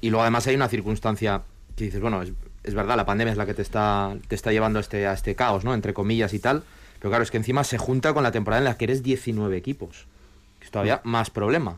Y 0.01 0.09
luego 0.09 0.21
además 0.21 0.47
hay 0.47 0.55
una 0.55 0.67
circunstancia 0.67 1.41
que 1.75 1.85
dices, 1.85 2.01
bueno, 2.01 2.21
es, 2.21 2.31
es 2.63 2.73
verdad, 2.73 2.95
la 2.95 3.05
pandemia 3.05 3.31
es 3.31 3.37
la 3.37 3.45
que 3.45 3.53
te 3.53 3.61
está, 3.61 4.15
te 4.27 4.35
está 4.35 4.51
llevando 4.51 4.79
a 4.79 4.81
este, 4.81 5.07
a 5.07 5.13
este 5.13 5.35
caos, 5.35 5.63
¿no? 5.63 5.73
Entre 5.73 5.93
comillas 5.93 6.33
y 6.33 6.39
tal. 6.39 6.63
Pero 6.99 7.09
claro, 7.09 7.23
es 7.23 7.31
que 7.31 7.37
encima 7.37 7.63
se 7.63 7.77
junta 7.77 8.13
con 8.13 8.23
la 8.23 8.31
temporada 8.31 8.59
en 8.59 8.65
la 8.65 8.77
que 8.77 8.85
eres 8.85 9.03
19 9.03 9.55
equipos. 9.55 10.07
Es 10.61 10.71
todavía 10.71 11.01
más 11.03 11.29
problema. 11.29 11.77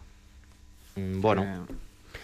Mm, 0.95 1.21
Bueno, 1.21 1.43
Eh, 1.43 1.73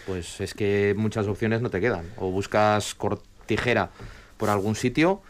pues 0.06 0.40
es 0.42 0.54
que 0.54 0.94
muchas 0.98 1.28
opciones 1.28 1.62
no 1.62 1.70
te 1.70 1.80
quedan. 1.82 2.06
O 2.18 2.32
buscas 2.32 2.96
cortijera 2.96 3.90
por 4.38 4.50
algún 4.50 4.76
sitio, 4.76 5.22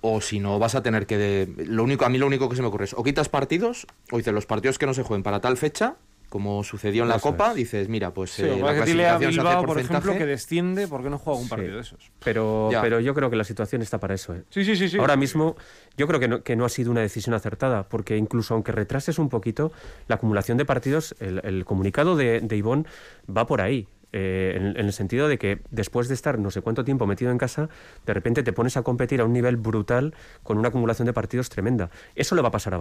o 0.00 0.20
si 0.20 0.38
no 0.40 0.58
vas 0.58 0.74
a 0.74 0.82
tener 0.82 1.06
que... 1.06 1.18
de- 1.18 1.64
Lo 1.66 1.84
único, 1.84 2.04
a 2.04 2.08
mí 2.08 2.16
lo 2.18 2.26
único 2.26 2.48
que 2.48 2.56
se 2.56 2.62
me 2.62 2.68
ocurre 2.68 2.84
es 2.86 2.94
o 2.94 3.02
quitas 3.02 3.28
partidos, 3.28 3.86
o 4.10 4.16
dices 4.16 4.32
los 4.32 4.46
partidos 4.46 4.78
que 4.78 4.86
no 4.86 4.94
se 4.94 5.02
jueguen 5.02 5.22
para 5.22 5.40
tal 5.40 5.56
fecha, 5.56 5.96
como 6.30 6.64
sucedió 6.64 7.02
en 7.02 7.10
la 7.10 7.16
Eso 7.16 7.30
Copa, 7.32 7.50
es. 7.50 7.56
dices, 7.56 7.88
mira, 7.90 8.14
pues 8.14 8.30
Sí, 8.30 8.44
eh, 8.44 8.56
la 8.58 8.74
que 8.74 8.82
dile 8.84 9.06
a 9.06 9.18
Bilbao, 9.18 9.66
por 9.66 9.78
ejemplo, 9.78 10.16
que 10.16 10.24
desciende, 10.24 10.88
¿por 10.88 11.02
qué 11.02 11.10
no 11.10 11.18
juega 11.18 11.38
un 11.38 11.48
partido 11.48 11.70
Sí. 11.70 11.74
de 11.74 11.80
esos? 11.82 12.10
Pero, 12.24 12.70
Ya. 12.72 12.80
pero 12.80 13.00
yo 13.00 13.12
creo 13.14 13.28
que 13.28 13.36
la 13.36 13.44
situación 13.44 13.82
está 13.82 13.98
para 14.00 14.14
eso. 14.14 14.34
¿eh? 14.34 14.44
Sí, 14.48 14.64
sí, 14.64 14.76
sí, 14.76 14.88
sí. 14.88 14.96
Ahora 14.98 15.16
mismo 15.16 15.56
yo 15.98 16.06
creo 16.06 16.18
que 16.18 16.28
no, 16.28 16.42
que 16.42 16.56
no 16.56 16.64
ha 16.64 16.68
sido 16.70 16.90
una 16.90 17.02
decisión 17.02 17.34
acertada, 17.34 17.82
porque 17.88 18.16
incluso 18.16 18.54
aunque 18.54 18.72
retrases 18.72 19.18
un 19.18 19.28
poquito, 19.28 19.72
la 20.08 20.14
acumulación 20.14 20.56
de 20.56 20.64
partidos, 20.64 21.14
el, 21.20 21.40
el 21.44 21.64
comunicado 21.66 22.16
de, 22.16 22.40
de 22.40 22.56
Ivón 22.56 22.86
va 23.28 23.46
por 23.46 23.60
ahí. 23.60 23.86
eh, 24.12 24.54
en, 24.56 24.66
en 24.76 24.86
el 24.86 24.92
sentido 24.92 25.28
de 25.28 25.38
que 25.38 25.60
después 25.70 26.08
de 26.08 26.14
estar 26.14 26.36
no 26.36 26.50
sé 26.50 26.62
cuánto 26.62 26.84
tiempo 26.84 27.06
metido 27.06 27.30
en 27.30 27.38
casa, 27.38 27.68
de 28.06 28.12
repente 28.12 28.42
te 28.42 28.52
pones 28.52 28.76
a 28.76 28.82
competir 28.82 29.20
a 29.20 29.24
un 29.24 29.32
nivel 29.32 29.56
brutal 29.56 30.14
con 30.42 30.58
una 30.58 30.66
acumulación 30.70 31.06
de 31.06 31.12
partidos 31.12 31.48
tremenda. 31.48 31.90
Eso 32.16 32.34
le 32.34 32.42
va 32.42 32.48
a 32.48 32.50
pasar 32.50 32.74
a 32.74 32.78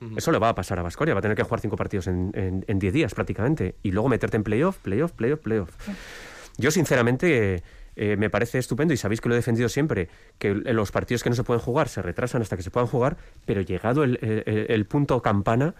Basconia. 0.00 0.18
Eso 0.18 0.32
le 0.32 0.38
va 0.38 0.48
a 0.50 0.54
pasar 0.54 0.78
a 0.78 0.82
Basconia. 0.82 1.14
Va 1.14 1.18
a 1.20 1.22
tener 1.22 1.36
que 1.36 1.42
jugar 1.42 1.60
cinco 1.60 1.76
partidos 1.76 2.06
en 2.06 2.30
en- 2.34 2.64
en 2.68 2.78
diez 2.78 2.92
días 2.92 3.14
prácticamente. 3.14 3.74
Y 3.82 3.92
luego 3.92 4.08
meterte 4.08 4.36
en 4.36 4.42
playoff, 4.44 4.78
playoff, 4.78 5.12
playoff, 5.12 5.40
playoff. 5.40 5.70
Yo, 6.58 6.70
sinceramente, 6.70 7.62
eh, 7.96 8.16
me 8.16 8.30
parece 8.30 8.58
estupendo, 8.58 8.92
y 8.94 8.96
sabéis 8.96 9.20
que 9.20 9.28
lo 9.28 9.34
he 9.34 9.38
defendido 9.38 9.68
siempre, 9.68 10.08
que 10.38 10.54
los 10.54 10.90
partidos 10.92 11.22
que 11.22 11.30
no 11.30 11.36
se 11.36 11.44
pueden 11.44 11.60
jugar 11.62 11.88
se 11.88 12.02
retrasan 12.02 12.42
hasta 12.42 12.56
que 12.56 12.62
se 12.62 12.70
puedan 12.70 12.86
jugar, 12.88 13.16
pero 13.44 13.60
llegado 13.60 14.04
el, 14.04 14.18
el- 14.22 14.66
el 14.68 14.84
punto 14.86 15.20
campana, 15.22 15.74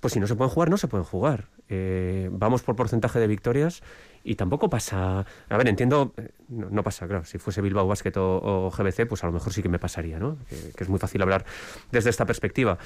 pues 0.00 0.12
si 0.14 0.20
no 0.20 0.26
se 0.26 0.34
pueden 0.36 0.50
jugar, 0.52 0.68
no 0.70 0.76
se 0.76 0.86
pueden 0.88 1.04
jugar. 1.04 1.46
Eh, 1.68 2.28
vamos 2.30 2.62
por 2.62 2.76
porcentaje 2.76 3.18
de 3.18 3.26
victorias 3.26 3.82
y 4.22 4.34
tampoco 4.34 4.68
pasa... 4.68 5.24
A 5.48 5.56
ver, 5.56 5.66
entiendo, 5.68 6.12
eh, 6.18 6.28
no, 6.48 6.68
no 6.70 6.82
pasa, 6.82 7.06
claro, 7.08 7.24
si 7.24 7.38
fuese 7.38 7.60
Bilbao 7.62 7.86
Basket 7.88 8.12
o, 8.18 8.66
o 8.66 8.70
GBC, 8.70 9.06
pues 9.08 9.24
a 9.24 9.26
lo 9.28 9.32
mejor 9.32 9.52
sí 9.52 9.62
que 9.62 9.68
me 9.70 9.78
pasaría, 9.78 10.18
¿no? 10.18 10.36
Que, 10.48 10.56
que 10.76 10.84
es 10.84 10.88
muy 10.90 10.98
fácil 10.98 11.22
hablar 11.22 11.44
desde 11.90 12.10
esta 12.10 12.26
perspectiva. 12.26 12.78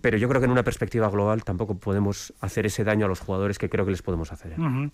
Pero 0.00 0.16
yo 0.16 0.28
creo 0.28 0.40
que 0.40 0.46
en 0.46 0.50
una 0.50 0.62
perspectiva 0.62 1.08
global 1.10 1.44
tampoco 1.44 1.76
podemos 1.76 2.32
hacer 2.40 2.66
ese 2.66 2.84
daño 2.84 3.06
a 3.06 3.08
los 3.08 3.20
jugadores 3.20 3.58
que 3.58 3.68
creo 3.68 3.84
que 3.84 3.90
les 3.90 4.02
podemos 4.02 4.32
hacer. 4.32 4.52
¿eh? 4.52 4.90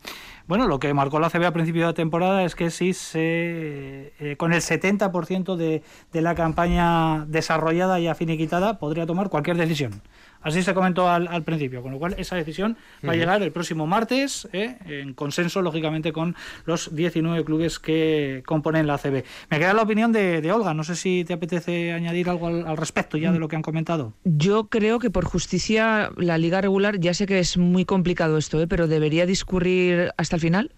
Bueno, 0.46 0.66
lo 0.66 0.78
que 0.78 0.92
marcó 0.94 1.20
la 1.20 1.30
CB 1.30 1.44
a 1.44 1.52
principio 1.52 1.86
de 1.86 1.94
temporada 1.94 2.44
es 2.44 2.54
que 2.54 2.70
sí 2.70 2.92
se, 2.92 4.12
eh, 4.18 4.36
con 4.36 4.52
el 4.52 4.60
70% 4.60 5.56
de, 5.56 5.82
de 6.12 6.20
la 6.20 6.34
campaña 6.34 7.24
desarrollada 7.26 8.00
y 8.00 8.08
afiniquitada 8.08 8.78
podría 8.78 9.06
tomar 9.06 9.28
cualquier 9.28 9.56
decisión. 9.56 10.02
Así 10.46 10.62
se 10.62 10.74
comentó 10.74 11.08
al, 11.10 11.26
al 11.26 11.42
principio, 11.42 11.82
con 11.82 11.90
lo 11.90 11.98
cual 11.98 12.14
esa 12.18 12.36
decisión 12.36 12.76
va 13.06 13.12
a 13.12 13.16
llegar 13.16 13.42
el 13.42 13.50
próximo 13.50 13.86
martes, 13.86 14.48
eh, 14.52 14.76
en 14.86 15.12
consenso, 15.12 15.60
lógicamente, 15.60 16.12
con 16.12 16.36
los 16.66 16.94
19 16.94 17.44
clubes 17.44 17.78
que 17.80 18.42
componen 18.46 18.86
la 18.86 18.96
CB. 18.96 19.24
Me 19.50 19.58
queda 19.58 19.74
la 19.74 19.82
opinión 19.82 20.12
de, 20.12 20.40
de 20.40 20.52
Olga, 20.52 20.72
no 20.72 20.84
sé 20.84 20.94
si 20.94 21.24
te 21.24 21.32
apetece 21.32 21.92
añadir 21.92 22.30
algo 22.30 22.46
al, 22.46 22.66
al 22.66 22.76
respecto 22.76 23.18
ya 23.18 23.32
de 23.32 23.40
lo 23.40 23.48
que 23.48 23.56
han 23.56 23.62
comentado. 23.62 24.12
Yo 24.24 24.68
creo 24.68 25.00
que 25.00 25.10
por 25.10 25.24
justicia 25.24 26.10
la 26.16 26.38
liga 26.38 26.60
regular, 26.60 27.00
ya 27.00 27.12
sé 27.12 27.26
que 27.26 27.40
es 27.40 27.58
muy 27.58 27.84
complicado 27.84 28.38
esto, 28.38 28.60
¿eh? 28.60 28.68
pero 28.68 28.86
debería 28.86 29.26
discurrir 29.26 30.12
hasta 30.16 30.36
el 30.36 30.40
final 30.42 30.70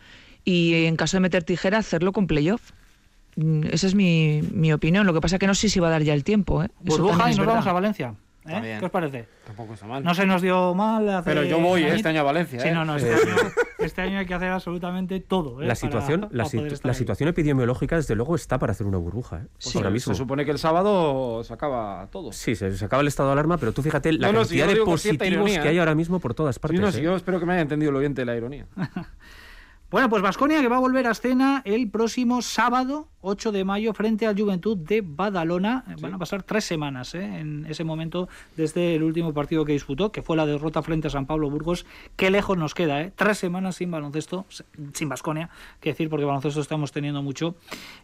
y 0.44 0.86
en 0.86 0.96
caso 0.96 1.18
de 1.18 1.20
meter 1.20 1.44
tijera 1.44 1.76
hacerlo 1.76 2.12
con 2.12 2.26
playoff. 2.26 2.70
Mm, 3.36 3.64
Esa 3.70 3.86
es 3.86 3.94
mi, 3.94 4.40
mi 4.50 4.72
opinión. 4.72 5.06
Lo 5.06 5.12
que 5.12 5.20
pasa 5.20 5.38
que 5.38 5.46
no 5.46 5.54
sé 5.54 5.68
si 5.68 5.78
va 5.78 5.88
a 5.88 5.90
dar 5.90 6.02
ya 6.02 6.14
el 6.14 6.24
tiempo. 6.24 6.62
¿eh? 6.64 6.68
Burbuja 6.80 7.28
y 7.28 7.32
es 7.32 7.36
nos 7.36 7.46
verdad. 7.46 7.52
vamos 7.54 7.66
a 7.66 7.72
Valencia. 7.72 8.14
¿Eh? 8.50 8.76
¿Qué 8.78 8.84
os 8.84 8.90
parece? 8.90 9.28
Tampoco 9.46 9.74
está 9.74 9.86
mal. 9.86 10.02
No 10.02 10.14
se 10.14 10.26
nos 10.26 10.42
dio 10.42 10.74
mal. 10.74 11.08
hace 11.08 11.24
Pero 11.30 11.42
yo 11.44 11.58
voy 11.60 11.82
eh, 11.84 11.94
este 11.94 12.08
año 12.08 12.20
a 12.20 12.24
Valencia. 12.24 12.60
Sí, 12.60 12.68
¿eh? 12.68 12.72
no, 12.72 12.84
no, 12.84 12.96
este, 12.96 13.12
año, 13.12 13.36
este 13.78 14.02
año 14.02 14.18
hay 14.18 14.26
que 14.26 14.34
hacer 14.34 14.50
absolutamente 14.50 15.20
todo. 15.20 15.60
¿eh? 15.62 15.66
La 15.66 15.68
para- 15.68 15.74
situación, 15.74 16.20
la, 16.30 16.44
para 16.44 16.48
situ- 16.48 16.94
situación 16.94 17.28
epidemiológica, 17.28 17.96
desde 17.96 18.14
luego, 18.14 18.34
está 18.34 18.58
para 18.58 18.72
hacer 18.72 18.86
una 18.86 18.98
burbuja. 18.98 19.38
¿eh? 19.38 19.46
Sí, 19.58 19.78
Ahora 19.78 19.90
mismo. 19.90 20.12
Se 20.14 20.18
supone 20.18 20.44
que 20.44 20.50
el 20.50 20.58
sábado 20.58 21.42
se 21.44 21.52
acaba 21.52 22.08
todo. 22.10 22.32
Sí, 22.32 22.54
se, 22.54 22.76
se 22.76 22.84
acaba 22.84 23.02
el 23.02 23.08
estado 23.08 23.28
de 23.28 23.32
alarma, 23.34 23.58
pero 23.58 23.72
tú 23.72 23.82
fíjate 23.82 24.12
la 24.12 24.28
No, 24.28 24.40
no, 24.40 24.44
si 24.44 24.56
yo 24.56 24.64
cantidad 24.64 24.84
de 24.84 24.90
positivos 24.90 25.26
ironía, 25.32 25.62
que 25.62 25.68
hay 25.68 25.78
ahora 25.78 25.94
mismo 25.94 26.18
por 26.20 26.34
todas 26.34 26.54
Sí, 26.56 26.60
partes. 26.60 26.80
no, 26.80 26.88
¿eh? 26.88 27.02
yo 27.02 27.16
espero 27.16 27.40
que 27.40 27.46
me 27.46 27.52
haya 27.54 27.62
entendido 27.62 27.90
el 27.90 27.96
oyente 27.96 28.22
de 28.22 28.26
la 28.26 28.36
ironía. 28.36 28.66
Bueno, 29.90 30.10
pues 30.10 30.20
Vasconia 30.22 30.60
que 30.60 30.68
va 30.68 30.76
a 30.76 30.80
volver 30.80 31.06
a 31.06 31.12
escena 31.12 31.62
el 31.64 31.90
próximo 31.90 32.42
sábado, 32.42 33.08
8 33.28 33.52
de 33.52 33.64
mayo, 33.64 33.92
frente 33.92 34.26
al 34.26 34.38
Juventud 34.38 34.76
de 34.76 35.02
Badalona. 35.04 35.84
Eh, 35.88 35.96
Van 36.00 36.14
a 36.14 36.18
pasar 36.18 36.42
tres 36.42 36.64
semanas 36.64 37.14
¿eh? 37.14 37.24
en 37.24 37.66
ese 37.68 37.84
momento 37.84 38.28
desde 38.56 38.94
el 38.94 39.02
último 39.02 39.34
partido 39.34 39.64
que 39.64 39.72
disputó, 39.72 40.10
que 40.10 40.22
fue 40.22 40.36
la 40.36 40.46
derrota 40.46 40.82
frente 40.82 41.08
a 41.08 41.10
San 41.10 41.26
Pablo 41.26 41.50
Burgos. 41.50 41.84
Qué 42.16 42.30
lejos 42.30 42.56
nos 42.56 42.74
queda, 42.74 43.02
¿eh? 43.02 43.12
Tres 43.14 43.38
semanas 43.38 43.76
sin 43.76 43.90
baloncesto, 43.90 44.46
sin 44.94 45.08
Vasconia, 45.08 45.50
que 45.80 45.90
decir, 45.90 46.08
porque 46.08 46.24
baloncesto 46.24 46.60
estamos 46.60 46.90
teniendo 46.90 47.22
mucho. 47.22 47.54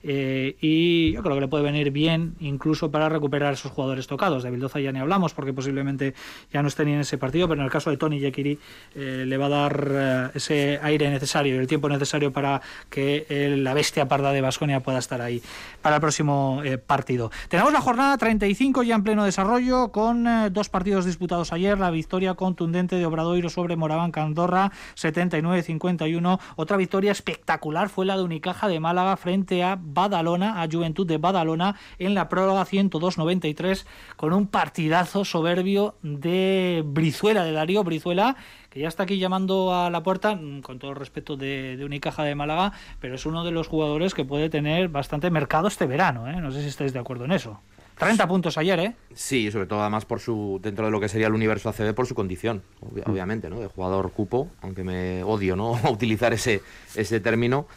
Eh, 0.03 0.57
y 0.61 1.12
yo 1.12 1.22
creo 1.22 1.37
que 1.37 1.41
le 1.41 1.49
puede 1.49 1.64
venir 1.64 1.91
bien, 1.91 2.35
incluso 2.41 2.91
para 2.91 3.09
recuperar 3.09 3.55
esos 3.55 3.72
jugadores 3.72 4.07
tocados. 4.07 4.43
De 4.43 4.51
Bildoza 4.51 4.81
ya 4.81 4.93
ni 4.93 4.99
hablamos, 4.99 5.33
porque 5.33 5.55
posiblemente 5.55 6.14
ya 6.53 6.61
no 6.61 6.68
esté 6.68 6.85
ni 6.85 6.93
en 6.93 7.01
ese 7.01 7.16
partido, 7.16 7.49
pero 7.49 7.61
en 7.61 7.64
el 7.64 7.72
caso 7.72 7.91
de 7.91 7.97
Tony 7.97 8.18
Yekiri 8.18 8.59
le 8.95 9.37
va 9.39 9.47
a 9.47 9.49
dar 9.49 10.33
ese 10.35 10.79
aire 10.83 11.09
necesario 11.11 11.59
el 11.59 11.66
tiempo 11.66 11.89
necesario 11.89 12.33
para 12.33 12.61
que 12.91 13.27
la 13.57 13.75
bestia 13.75 14.07
parda 14.07 14.33
de 14.33 14.41
Basconia 14.41 14.81
pueda 14.81 14.99
estar 14.99 15.13
ahí 15.20 15.42
para 15.82 15.96
el 15.96 16.00
próximo 16.00 16.62
eh, 16.64 16.78
partido. 16.78 17.30
Tenemos 17.48 17.72
la 17.72 17.80
jornada 17.80 18.16
35 18.16 18.82
ya 18.82 18.94
en 18.94 19.04
pleno 19.04 19.24
desarrollo 19.24 19.92
con 19.92 20.26
eh, 20.26 20.50
dos 20.50 20.68
partidos 20.68 21.04
disputados 21.04 21.52
ayer, 21.52 21.78
la 21.78 21.90
victoria 21.90 22.34
contundente 22.34 22.96
de 22.96 23.06
Obradoiro 23.06 23.50
sobre 23.50 23.76
Moraván 23.76 24.10
Candorra 24.10 24.72
79-51, 24.96 26.40
otra 26.56 26.76
victoria 26.76 27.12
espectacular 27.12 27.88
fue 27.88 28.06
la 28.06 28.16
de 28.16 28.22
Unicaja 28.22 28.68
de 28.68 28.80
Málaga 28.80 29.16
frente 29.16 29.62
a 29.62 29.78
Badalona, 29.80 30.62
a 30.62 30.68
Juventud 30.70 31.06
de 31.06 31.18
Badalona 31.18 31.76
en 31.98 32.14
la 32.14 32.28
prórroga 32.28 32.64
102-93 32.64 33.84
con 34.16 34.32
un 34.32 34.46
partidazo 34.46 35.24
soberbio 35.24 35.96
de 36.02 36.82
Brizuela, 36.86 37.44
de 37.44 37.52
Darío 37.52 37.84
Brizuela 37.84 38.36
que 38.75 38.81
ya 38.81 38.89
está 38.89 39.05
aquí 39.05 39.18
llamando 39.18 39.72
a 39.72 39.89
la 39.89 40.03
puerta, 40.03 40.35
mm, 40.35 40.61
con 40.62 40.81
todo 40.81 40.91
el 40.91 40.97
respeto 40.97 41.37
de, 41.37 41.77
de 41.77 41.85
Unicaja 41.85 42.25
de 42.25 42.35
Málaga, 42.35 42.72
pero 43.01 43.14
es 43.14 43.25
uno 43.25 43.45
de 43.45 43.53
los 43.53 43.68
jugadores 43.68 44.14
que 44.14 44.25
puede 44.25 44.51
tener 44.51 44.89
bastante 44.89 45.31
mercado 45.31 45.68
este 45.68 45.87
verano, 45.87 46.29
¿eh? 46.29 46.41
No 46.41 46.51
sé 46.51 46.61
si 46.61 46.66
estáis 46.68 46.93
de 46.93 46.99
acuerdo 46.99 47.25
en 47.25 47.31
eso. 47.33 47.61
30 47.97 48.27
puntos 48.27 48.59
ayer, 48.59 48.81
¿eh? 48.81 48.97
Sí, 49.14 49.49
sobre 49.53 49.66
todo 49.66 49.81
además 49.81 50.05
por 50.05 50.18
su 50.18 50.59
dentro 50.61 50.85
de 50.87 50.91
lo 50.91 50.99
que 50.99 51.09
sería 51.09 51.29
el 51.29 51.35
universo 51.35 51.68
ACB 51.68 51.95
por 51.95 52.09
su 52.09 52.16
condición, 52.16 52.64
obvi- 52.81 53.09
obviamente, 53.09 53.49
¿no? 53.49 53.61
De 53.61 53.68
jugador 53.68 54.11
cupo, 54.11 54.49
aunque 54.61 54.83
me 54.83 55.22
odio, 55.22 55.55
¿no? 55.55 55.79
utilizar 55.93 56.33
ese 56.33 56.61
ese 56.97 57.20
término. 57.20 57.68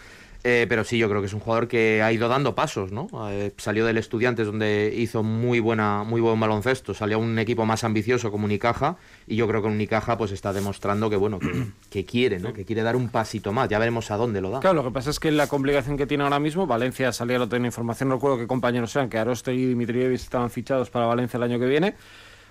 Eh, 0.43 0.65
pero 0.69 0.83
sí, 0.83 0.97
yo 0.97 1.09
creo 1.09 1.21
que 1.21 1.27
es 1.27 1.33
un 1.33 1.39
jugador 1.39 1.67
que 1.67 2.01
ha 2.01 2.11
ido 2.11 2.27
dando 2.27 2.55
pasos, 2.55 2.91
¿no? 2.91 3.07
Eh, 3.29 3.53
salió 3.57 3.85
del 3.85 3.97
Estudiantes 3.97 4.47
donde 4.47 4.93
hizo 4.95 5.23
muy 5.23 5.59
buena, 5.59 6.03
muy 6.03 6.21
buen 6.21 6.39
baloncesto, 6.39 6.93
salió 6.93 7.17
a 7.17 7.19
un 7.19 7.37
equipo 7.39 7.65
más 7.65 7.83
ambicioso 7.83 8.31
como 8.31 8.45
Unicaja 8.45 8.97
y 9.25 9.35
yo 9.35 9.47
creo 9.47 9.61
que 9.61 9.67
Unicaja 9.67 10.17
pues 10.17 10.31
está 10.31 10.53
demostrando 10.53 11.09
que 11.09 11.15
bueno, 11.15 11.39
que, 11.39 11.65
que 11.89 12.05
quiere, 12.05 12.39
¿no? 12.39 12.53
Que 12.53 12.65
quiere 12.65 12.83
dar 12.83 12.95
un 12.95 13.09
pasito 13.09 13.51
más. 13.51 13.69
Ya 13.69 13.79
veremos 13.79 14.11
a 14.11 14.17
dónde 14.17 14.41
lo 14.41 14.49
da. 14.49 14.59
Claro, 14.59 14.75
lo 14.75 14.83
que 14.83 14.91
pasa 14.91 15.09
es 15.09 15.19
que 15.19 15.31
la 15.31 15.47
complicación 15.47 15.97
que 15.97 16.07
tiene 16.07 16.23
ahora 16.23 16.39
mismo, 16.39 16.67
Valencia 16.67 17.11
salía 17.11 17.39
lo 17.39 17.49
tenía 17.49 17.67
información, 17.67 18.09
no 18.09 18.15
recuerdo 18.15 18.37
qué 18.37 18.47
compañeros 18.47 18.91
sean, 18.91 19.09
que 19.09 19.17
Aroste 19.17 19.53
y 19.53 19.65
Dimitrievich 19.65 20.21
estaban 20.21 20.49
fichados 20.49 20.89
para 20.89 21.05
Valencia 21.05 21.37
el 21.37 21.43
año 21.43 21.59
que 21.59 21.65
viene. 21.65 21.95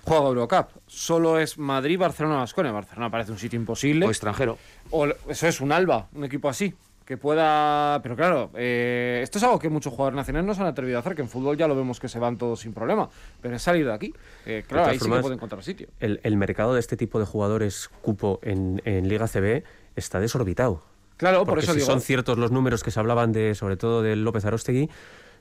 Juega 0.07 0.27
Eurocup. 0.27 0.69
Solo 0.87 1.41
es 1.41 1.59
Madrid, 1.59 1.99
Barcelona, 1.99 2.37
Vasconia. 2.37 2.71
Barcelona 2.71 3.11
parece 3.11 3.33
un 3.33 3.39
sitio 3.39 3.59
imposible. 3.59 4.07
O 4.07 4.11
extranjero. 4.11 4.57
O 4.91 5.07
eso 5.07 5.49
es 5.49 5.61
un 5.61 5.73
Alba, 5.73 6.09
un 6.15 6.25
equipo 6.25 6.49
así. 6.49 6.75
Que 7.07 7.17
pueda. 7.17 8.01
Pero 8.03 8.17
claro, 8.17 8.51
eh, 8.55 9.21
esto 9.23 9.39
es 9.39 9.45
algo 9.45 9.59
que 9.61 9.69
muchos 9.71 9.93
jugadores 9.93 10.17
nacionales 10.17 10.45
no 10.47 10.55
se 10.55 10.61
han 10.61 10.67
atrevido 10.67 10.99
a 10.99 11.01
hacer, 11.01 11.15
que 11.15 11.23
en 11.23 11.29
fútbol 11.29 11.57
ya 11.57 11.69
lo 11.69 11.77
vemos 11.77 12.01
que 12.01 12.09
se 12.09 12.19
van 12.19 12.37
todos 12.37 12.61
sin 12.61 12.75
problema. 12.75 13.09
Pero 13.41 13.55
es 13.57 13.63
salir 13.63 13.87
de 13.87 13.93
aquí. 13.93 14.13
Eh, 14.45 14.65
claro, 14.67 14.91
ahí 14.91 14.99
sí 14.99 15.09
que 15.09 15.21
puede 15.21 15.35
encontrar 15.37 15.63
sitio. 15.63 15.87
El, 16.01 16.21
el 16.25 16.37
mercado 16.37 16.75
de 16.75 16.81
este 16.81 16.97
tipo 16.97 17.19
de 17.21 17.25
jugadores 17.25 17.89
cupo 18.03 18.41
en, 18.43 18.83
en 18.85 19.09
Liga 19.09 19.29
CB 19.29 19.63
está 19.95 20.19
desorbitado. 20.21 20.83
Claro, 21.17 21.39
por 21.39 21.47
Porque 21.55 21.65
eso 21.65 21.73
si 21.73 21.79
digo. 21.79 21.91
son 21.91 22.01
ciertos 22.03 22.37
los 22.37 22.51
números 22.51 22.83
que 22.83 22.91
se 22.91 23.01
hablaban 23.01 23.33
de, 23.33 23.55
sobre 23.55 23.77
todo 23.77 24.03
de 24.03 24.17
López 24.17 24.45
Arostegui, 24.45 24.91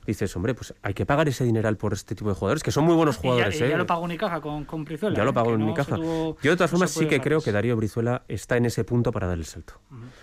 dices, 0.06 0.34
hombre, 0.36 0.54
pues 0.54 0.74
hay 0.82 0.94
que 0.94 1.04
pagar 1.06 1.28
ese 1.28 1.44
dineral 1.44 1.76
por 1.76 1.92
este 1.92 2.14
tipo 2.14 2.28
de 2.30 2.34
jugadores, 2.36 2.62
que 2.62 2.70
son 2.70 2.84
muy 2.84 2.94
buenos 2.94 3.16
Y 3.16 3.18
ya, 3.18 3.22
jugadores, 3.22 3.56
y 3.56 3.58
ya 3.60 3.66
¿eh? 3.66 3.76
lo 3.76 3.86
pagó 3.86 4.02
Unicaja 4.02 4.40
con, 4.40 4.64
con 4.64 4.84
Brizuela. 4.84 5.16
Ya 5.16 5.22
¿eh? 5.22 5.26
lo 5.26 5.32
pagó 5.34 5.48
Que 5.48 5.54
en 5.54 5.60
no 5.60 5.66
mi 5.66 5.72
se 5.72 5.76
caja. 5.76 5.96
tuvo- 5.96 6.36
Yo 6.42 6.50
de 6.52 6.56
todas 6.56 6.70
no 6.72 6.78
formas 6.78 6.90
sí 6.90 7.06
que 7.06 7.20
creo 7.20 7.40
que 7.40 7.52
Darío 7.52 7.76
Brizuela 7.76 8.22
está 8.28 8.56
en 8.56 8.66
ese 8.66 8.84
punto 8.84 9.12
para 9.12 9.26
dar 9.26 9.38
el 9.38 9.44
salto. 9.44 9.74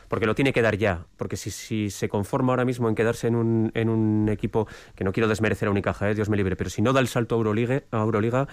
Porque 0.08 0.26
lo 0.26 0.36
tiene 0.36 0.54
que 0.54 0.62
dar 0.62 0.78
ya. 0.78 1.06
Porque 1.18 1.38
si, 1.38 1.52
si 1.52 1.90
se 1.90 2.10
conforma 2.10 2.54
ahora 2.54 2.66
mismo 2.66 2.88
en 2.90 2.96
quedarse 2.96 3.28
en 3.28 3.36
un, 3.36 3.72
en 3.74 3.90
un 3.90 4.30
equipo, 4.30 4.68
que 4.96 5.04
no 5.04 5.12
quiero 5.12 5.28
desmerecer 5.28 5.68
a 5.68 5.72
Unicaja, 5.72 6.10
¿eh? 6.10 6.16
Dios 6.16 6.30
me 6.30 6.38
libre, 6.38 6.56
pero 6.56 6.70
si 6.70 6.82
no 6.82 6.94
da 6.94 7.00
el 7.00 7.08
salto 7.08 7.36
a 7.36 7.38
Euroliga, 7.38 7.84
a 7.92 7.98
Euroliga, 8.02 8.48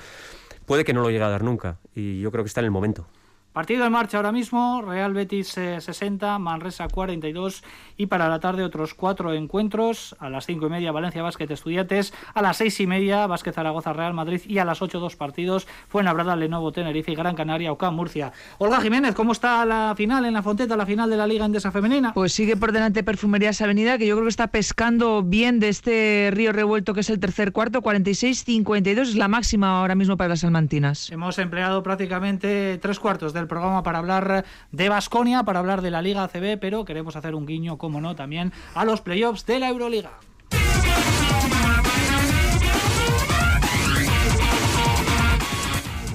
puede 0.67 0.85
que 0.85 0.93
no 0.93 1.03
lo 1.03 1.11
llegue 1.11 1.25
a 1.25 1.29
dar 1.29 1.43
nunca. 1.45 1.79
Y 1.95 2.21
yo 2.21 2.31
creo 2.31 2.45
que 2.45 2.49
está 2.49 2.61
en 2.61 2.67
el 2.67 2.71
momento. 2.71 3.07
Partido 3.53 3.85
en 3.85 3.91
marcha 3.91 4.17
ahora 4.17 4.31
mismo, 4.31 4.81
Real 4.81 5.13
Betis 5.13 5.59
eh, 5.59 5.81
60, 5.81 6.39
Manresa 6.39 6.87
42 6.87 7.65
y 7.97 8.07
para 8.07 8.29
la 8.29 8.39
tarde 8.39 8.63
otros 8.63 8.95
cuatro 8.95 9.35
encuentros, 9.35 10.15
a 10.21 10.31
las 10.31 10.47
cinco 10.47 10.69
y 10.69 10.71
media 10.71 10.93
Valencia 10.93 11.21
Básquet 11.21 11.51
Estudiantes, 11.51 12.15
a 12.33 12.43
las 12.43 12.59
seis 12.59 12.79
y 12.79 12.87
media 12.87 13.27
Básquet 13.27 13.53
Zaragoza 13.53 13.93
Real 13.93 14.15
Madrid 14.15 14.41
y 14.47 14.59
a 14.59 14.65
las 14.65 14.83
ocho 14.83 15.01
dos 15.01 15.17
partidos 15.17 15.67
Fuenlabrada 15.89 16.37
Lenovo 16.37 16.71
Tenerife 16.71 17.11
y 17.11 17.17
Gran 17.17 17.35
Canaria 17.35 17.73
Ocam 17.73 17.97
Murcia. 17.97 18.33
Olga 18.59 18.81
Jiménez, 18.81 19.17
¿cómo 19.17 19.33
está 19.33 19.67
la 19.67 19.95
final 19.97 20.25
en 20.27 20.35
la 20.35 20.45
Fonteta, 20.45 20.77
la 20.77 20.87
final 20.87 21.11
de 21.11 21.17
la 21.17 21.27
Liga 21.27 21.45
Endesa 21.45 21.73
Femenina? 21.73 22.15
Pues 22.15 22.33
sigue 22.33 22.57
por 22.57 22.71
delante 22.71 23.03
Perfumerías 23.03 23.61
Avenida, 23.63 23.99
que 23.99 24.07
yo 24.07 24.15
creo 24.15 24.27
que 24.27 24.31
está 24.31 24.47
pescando 24.47 25.25
bien 25.25 25.59
de 25.59 25.71
este 25.71 26.31
río 26.33 26.53
revuelto 26.53 26.95
que 26.95 27.01
es 27.01 27.11
el 27.11 27.19
tercer 27.19 27.51
cuarto, 27.51 27.83
46-52 27.83 29.01
es 29.01 29.17
la 29.17 29.27
máxima 29.27 29.81
ahora 29.81 29.97
mismo 29.97 30.17
para 30.17 30.29
las 30.29 30.41
salmantinas. 30.41 31.11
Hemos 31.11 31.37
empleado 31.41 31.83
prácticamente 31.83 32.79
tres 32.81 33.01
cuartos 33.01 33.33
de 33.33 33.40
del 33.41 33.49
programa 33.49 33.83
para 33.83 33.99
hablar 33.99 34.45
de 34.71 34.89
Basconia, 34.89 35.43
para 35.43 35.59
hablar 35.59 35.83
de 35.83 35.91
la 35.91 36.03
Liga 36.03 36.23
ACB, 36.25 36.59
pero 36.61 36.85
queremos 36.85 37.17
hacer 37.17 37.35
un 37.35 37.47
guiño, 37.47 37.79
como 37.79 38.01
no, 38.01 38.15
también 38.15 38.53
a 38.75 38.85
los 38.85 39.01
playoffs 39.01 39.47
de 39.47 39.59
la 39.59 39.69
Euroliga. 39.69 40.13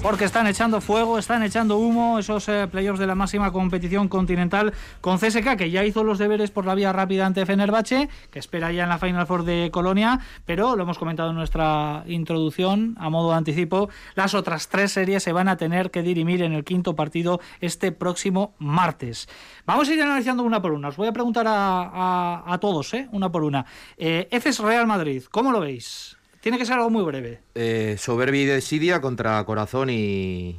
Porque 0.05 0.25
están 0.25 0.45
echando 0.45 0.81
fuego, 0.81 1.17
están 1.17 1.41
echando 1.41 1.79
humo 1.79 2.19
esos 2.19 2.47
eh, 2.47 2.67
playoffs 2.69 2.99
de 2.99 3.07
la 3.07 3.15
máxima 3.15 3.51
competición 3.51 4.07
continental 4.07 4.71
con 5.01 5.17
CSK, 5.17 5.55
que 5.57 5.71
ya 5.71 5.83
hizo 5.83 6.03
los 6.03 6.19
deberes 6.19 6.51
por 6.51 6.67
la 6.67 6.75
vía 6.75 6.93
rápida 6.93 7.25
ante 7.25 7.43
Fenerbahce, 7.43 8.07
que 8.29 8.37
espera 8.37 8.71
ya 8.71 8.83
en 8.83 8.89
la 8.89 8.99
Final 8.99 9.25
Four 9.25 9.45
de 9.45 9.71
Colonia, 9.71 10.19
pero 10.45 10.75
lo 10.75 10.83
hemos 10.83 10.99
comentado 10.99 11.31
en 11.31 11.35
nuestra 11.35 12.03
introducción, 12.05 12.95
a 12.99 13.09
modo 13.09 13.31
de 13.31 13.37
anticipo, 13.37 13.89
las 14.13 14.35
otras 14.35 14.67
tres 14.69 14.91
series 14.91 15.23
se 15.23 15.31
van 15.31 15.47
a 15.47 15.57
tener 15.57 15.89
que 15.89 16.03
dirimir 16.03 16.43
en 16.43 16.53
el 16.53 16.63
quinto 16.63 16.95
partido 16.95 17.39
este 17.59 17.91
próximo 17.91 18.53
martes. 18.59 19.27
Vamos 19.65 19.89
a 19.89 19.93
ir 19.95 20.03
analizando 20.03 20.43
una 20.43 20.61
por 20.61 20.73
una. 20.73 20.89
Os 20.89 20.97
voy 20.97 21.07
a 21.07 21.13
preguntar 21.13 21.47
a, 21.49 22.57
todos, 22.61 22.93
¿eh? 22.93 23.09
una 23.11 23.31
por 23.31 23.43
una. 23.43 23.65
Eh, 23.97 24.27
EFES 24.29 24.59
Real 24.59 24.85
Madrid, 24.85 25.23
¿cómo 25.31 25.51
lo 25.51 25.61
veis? 25.61 26.14
Tiene 26.45 26.59
que 26.59 26.65
ser 26.67 26.75
algo 26.75 26.91
muy 26.91 27.03
breve. 27.03 27.39
Eh, 27.55 27.95
soberbia 27.97 28.43
y 28.43 28.45
desidia 28.45 29.01
contra 29.01 29.43
corazón 29.45 29.89
y, 29.89 30.55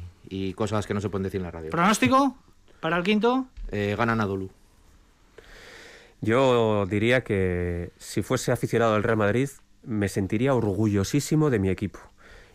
cosas 0.57 0.85
que 0.85 0.93
no 0.93 0.99
se 0.99 1.07
pueden 1.07 1.23
decir 1.23 1.39
en 1.39 1.43
la 1.43 1.51
radio. 1.51 1.69
¿Pronóstico 1.69 2.35
para 2.81 2.97
el 2.97 3.03
quinto? 3.03 3.47
Eh, 3.71 3.95
ganan 3.97 4.19
a 4.19 4.25
Dolu. 4.25 4.49
Yo 6.19 6.85
diría 6.87 7.23
que 7.23 7.91
si 7.95 8.21
fuese 8.21 8.51
aficionado 8.51 8.95
al 8.95 9.03
Real 9.03 9.15
Madrid, 9.15 9.47
me 9.83 10.09
sentiría 10.09 10.53
orgullosísimo 10.53 11.49
de 11.49 11.59
mi 11.59 11.69
equipo. 11.69 11.99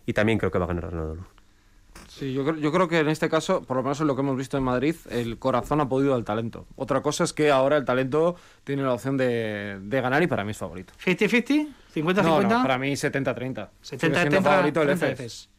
Y 0.05 0.13
también 0.13 0.37
creo 0.37 0.51
que 0.51 0.59
va 0.59 0.65
a 0.65 0.67
ganar 0.67 0.93
Anadolu. 0.93 1.25
Sí, 2.09 2.33
yo, 2.33 2.55
yo 2.55 2.71
creo 2.71 2.87
que 2.87 2.99
en 2.99 3.09
este 3.09 3.29
caso, 3.29 3.63
por 3.63 3.77
lo 3.77 3.81
menos 3.81 3.99
en 3.99 4.05
lo 4.05 4.15
que 4.15 4.21
hemos 4.21 4.37
visto 4.37 4.59
en 4.59 4.63
Madrid, 4.63 4.95
el 5.09 5.39
corazón 5.39 5.81
ha 5.81 5.89
podido 5.89 6.13
al 6.13 6.23
talento. 6.23 6.67
Otra 6.75 7.01
cosa 7.01 7.23
es 7.23 7.33
que 7.33 7.49
ahora 7.49 7.77
el 7.77 7.85
talento 7.85 8.35
tiene 8.63 8.83
la 8.83 8.93
opción 8.93 9.17
de, 9.17 9.79
de 9.81 10.01
ganar 10.01 10.21
y 10.21 10.27
para 10.27 10.43
mí 10.43 10.51
es 10.51 10.57
favorito. 10.59 10.93
¿50-50? 11.03 11.81
¿50-50? 11.93 12.23
No, 12.23 12.41
no, 12.41 12.49
para 12.63 12.77
mí 12.77 12.93
70-30. 12.93 13.69
70-30 13.83 14.41
favorito 14.41 14.81
el 14.81 14.89
FS. 14.91 15.49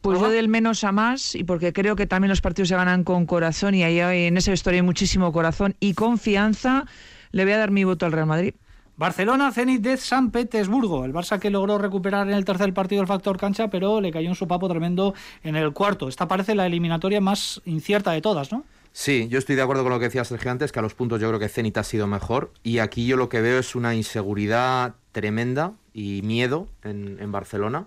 Pues 0.00 0.20
yo 0.20 0.30
del 0.30 0.48
menos 0.48 0.84
a 0.84 0.92
más, 0.92 1.34
y 1.34 1.42
porque 1.42 1.72
creo 1.72 1.96
que 1.96 2.06
también 2.06 2.28
los 2.28 2.40
partidos 2.40 2.68
se 2.68 2.76
ganan 2.76 3.02
con 3.02 3.26
corazón, 3.26 3.74
y 3.74 3.82
ahí 3.82 3.98
hay, 3.98 4.26
en 4.26 4.36
esa 4.36 4.52
historia 4.52 4.78
hay 4.78 4.86
muchísimo 4.86 5.32
corazón 5.32 5.74
y 5.80 5.94
confianza, 5.94 6.84
le 7.32 7.44
voy 7.44 7.54
a 7.54 7.58
dar 7.58 7.72
mi 7.72 7.82
voto 7.82 8.06
al 8.06 8.12
Real 8.12 8.26
Madrid. 8.26 8.54
Barcelona, 8.96 9.52
Zenit 9.52 9.80
de 9.80 9.96
San 9.96 10.32
Petersburgo. 10.32 11.04
El 11.04 11.12
Barça 11.12 11.38
que 11.38 11.50
logró 11.50 11.78
recuperar 11.78 12.26
en 12.26 12.34
el 12.34 12.44
tercer 12.44 12.74
partido 12.74 13.00
el 13.00 13.06
factor 13.06 13.38
cancha, 13.38 13.68
pero 13.68 14.00
le 14.00 14.10
cayó 14.10 14.28
un 14.28 14.34
sopapo 14.34 14.68
tremendo 14.68 15.14
en 15.44 15.54
el 15.54 15.72
cuarto. 15.72 16.08
Esta 16.08 16.26
parece 16.26 16.56
la 16.56 16.66
eliminatoria 16.66 17.20
más 17.20 17.62
incierta 17.64 18.10
de 18.10 18.20
todas, 18.20 18.50
¿no? 18.50 18.64
Sí, 18.92 19.28
yo 19.28 19.38
estoy 19.38 19.56
de 19.56 19.62
acuerdo 19.62 19.82
con 19.82 19.92
lo 19.92 19.98
que 19.98 20.06
decía 20.06 20.24
Sergio 20.24 20.50
antes, 20.50 20.72
que 20.72 20.78
a 20.78 20.82
los 20.82 20.94
puntos 20.94 21.20
yo 21.20 21.28
creo 21.28 21.38
que 21.38 21.48
Zenit 21.48 21.76
ha 21.78 21.84
sido 21.84 22.06
mejor. 22.06 22.52
Y 22.62 22.78
aquí 22.78 23.06
yo 23.06 23.16
lo 23.16 23.28
que 23.28 23.40
veo 23.40 23.58
es 23.58 23.74
una 23.74 23.94
inseguridad 23.94 24.94
tremenda 25.12 25.72
y 25.92 26.22
miedo 26.22 26.68
en, 26.82 27.30
Barcelona. 27.30 27.86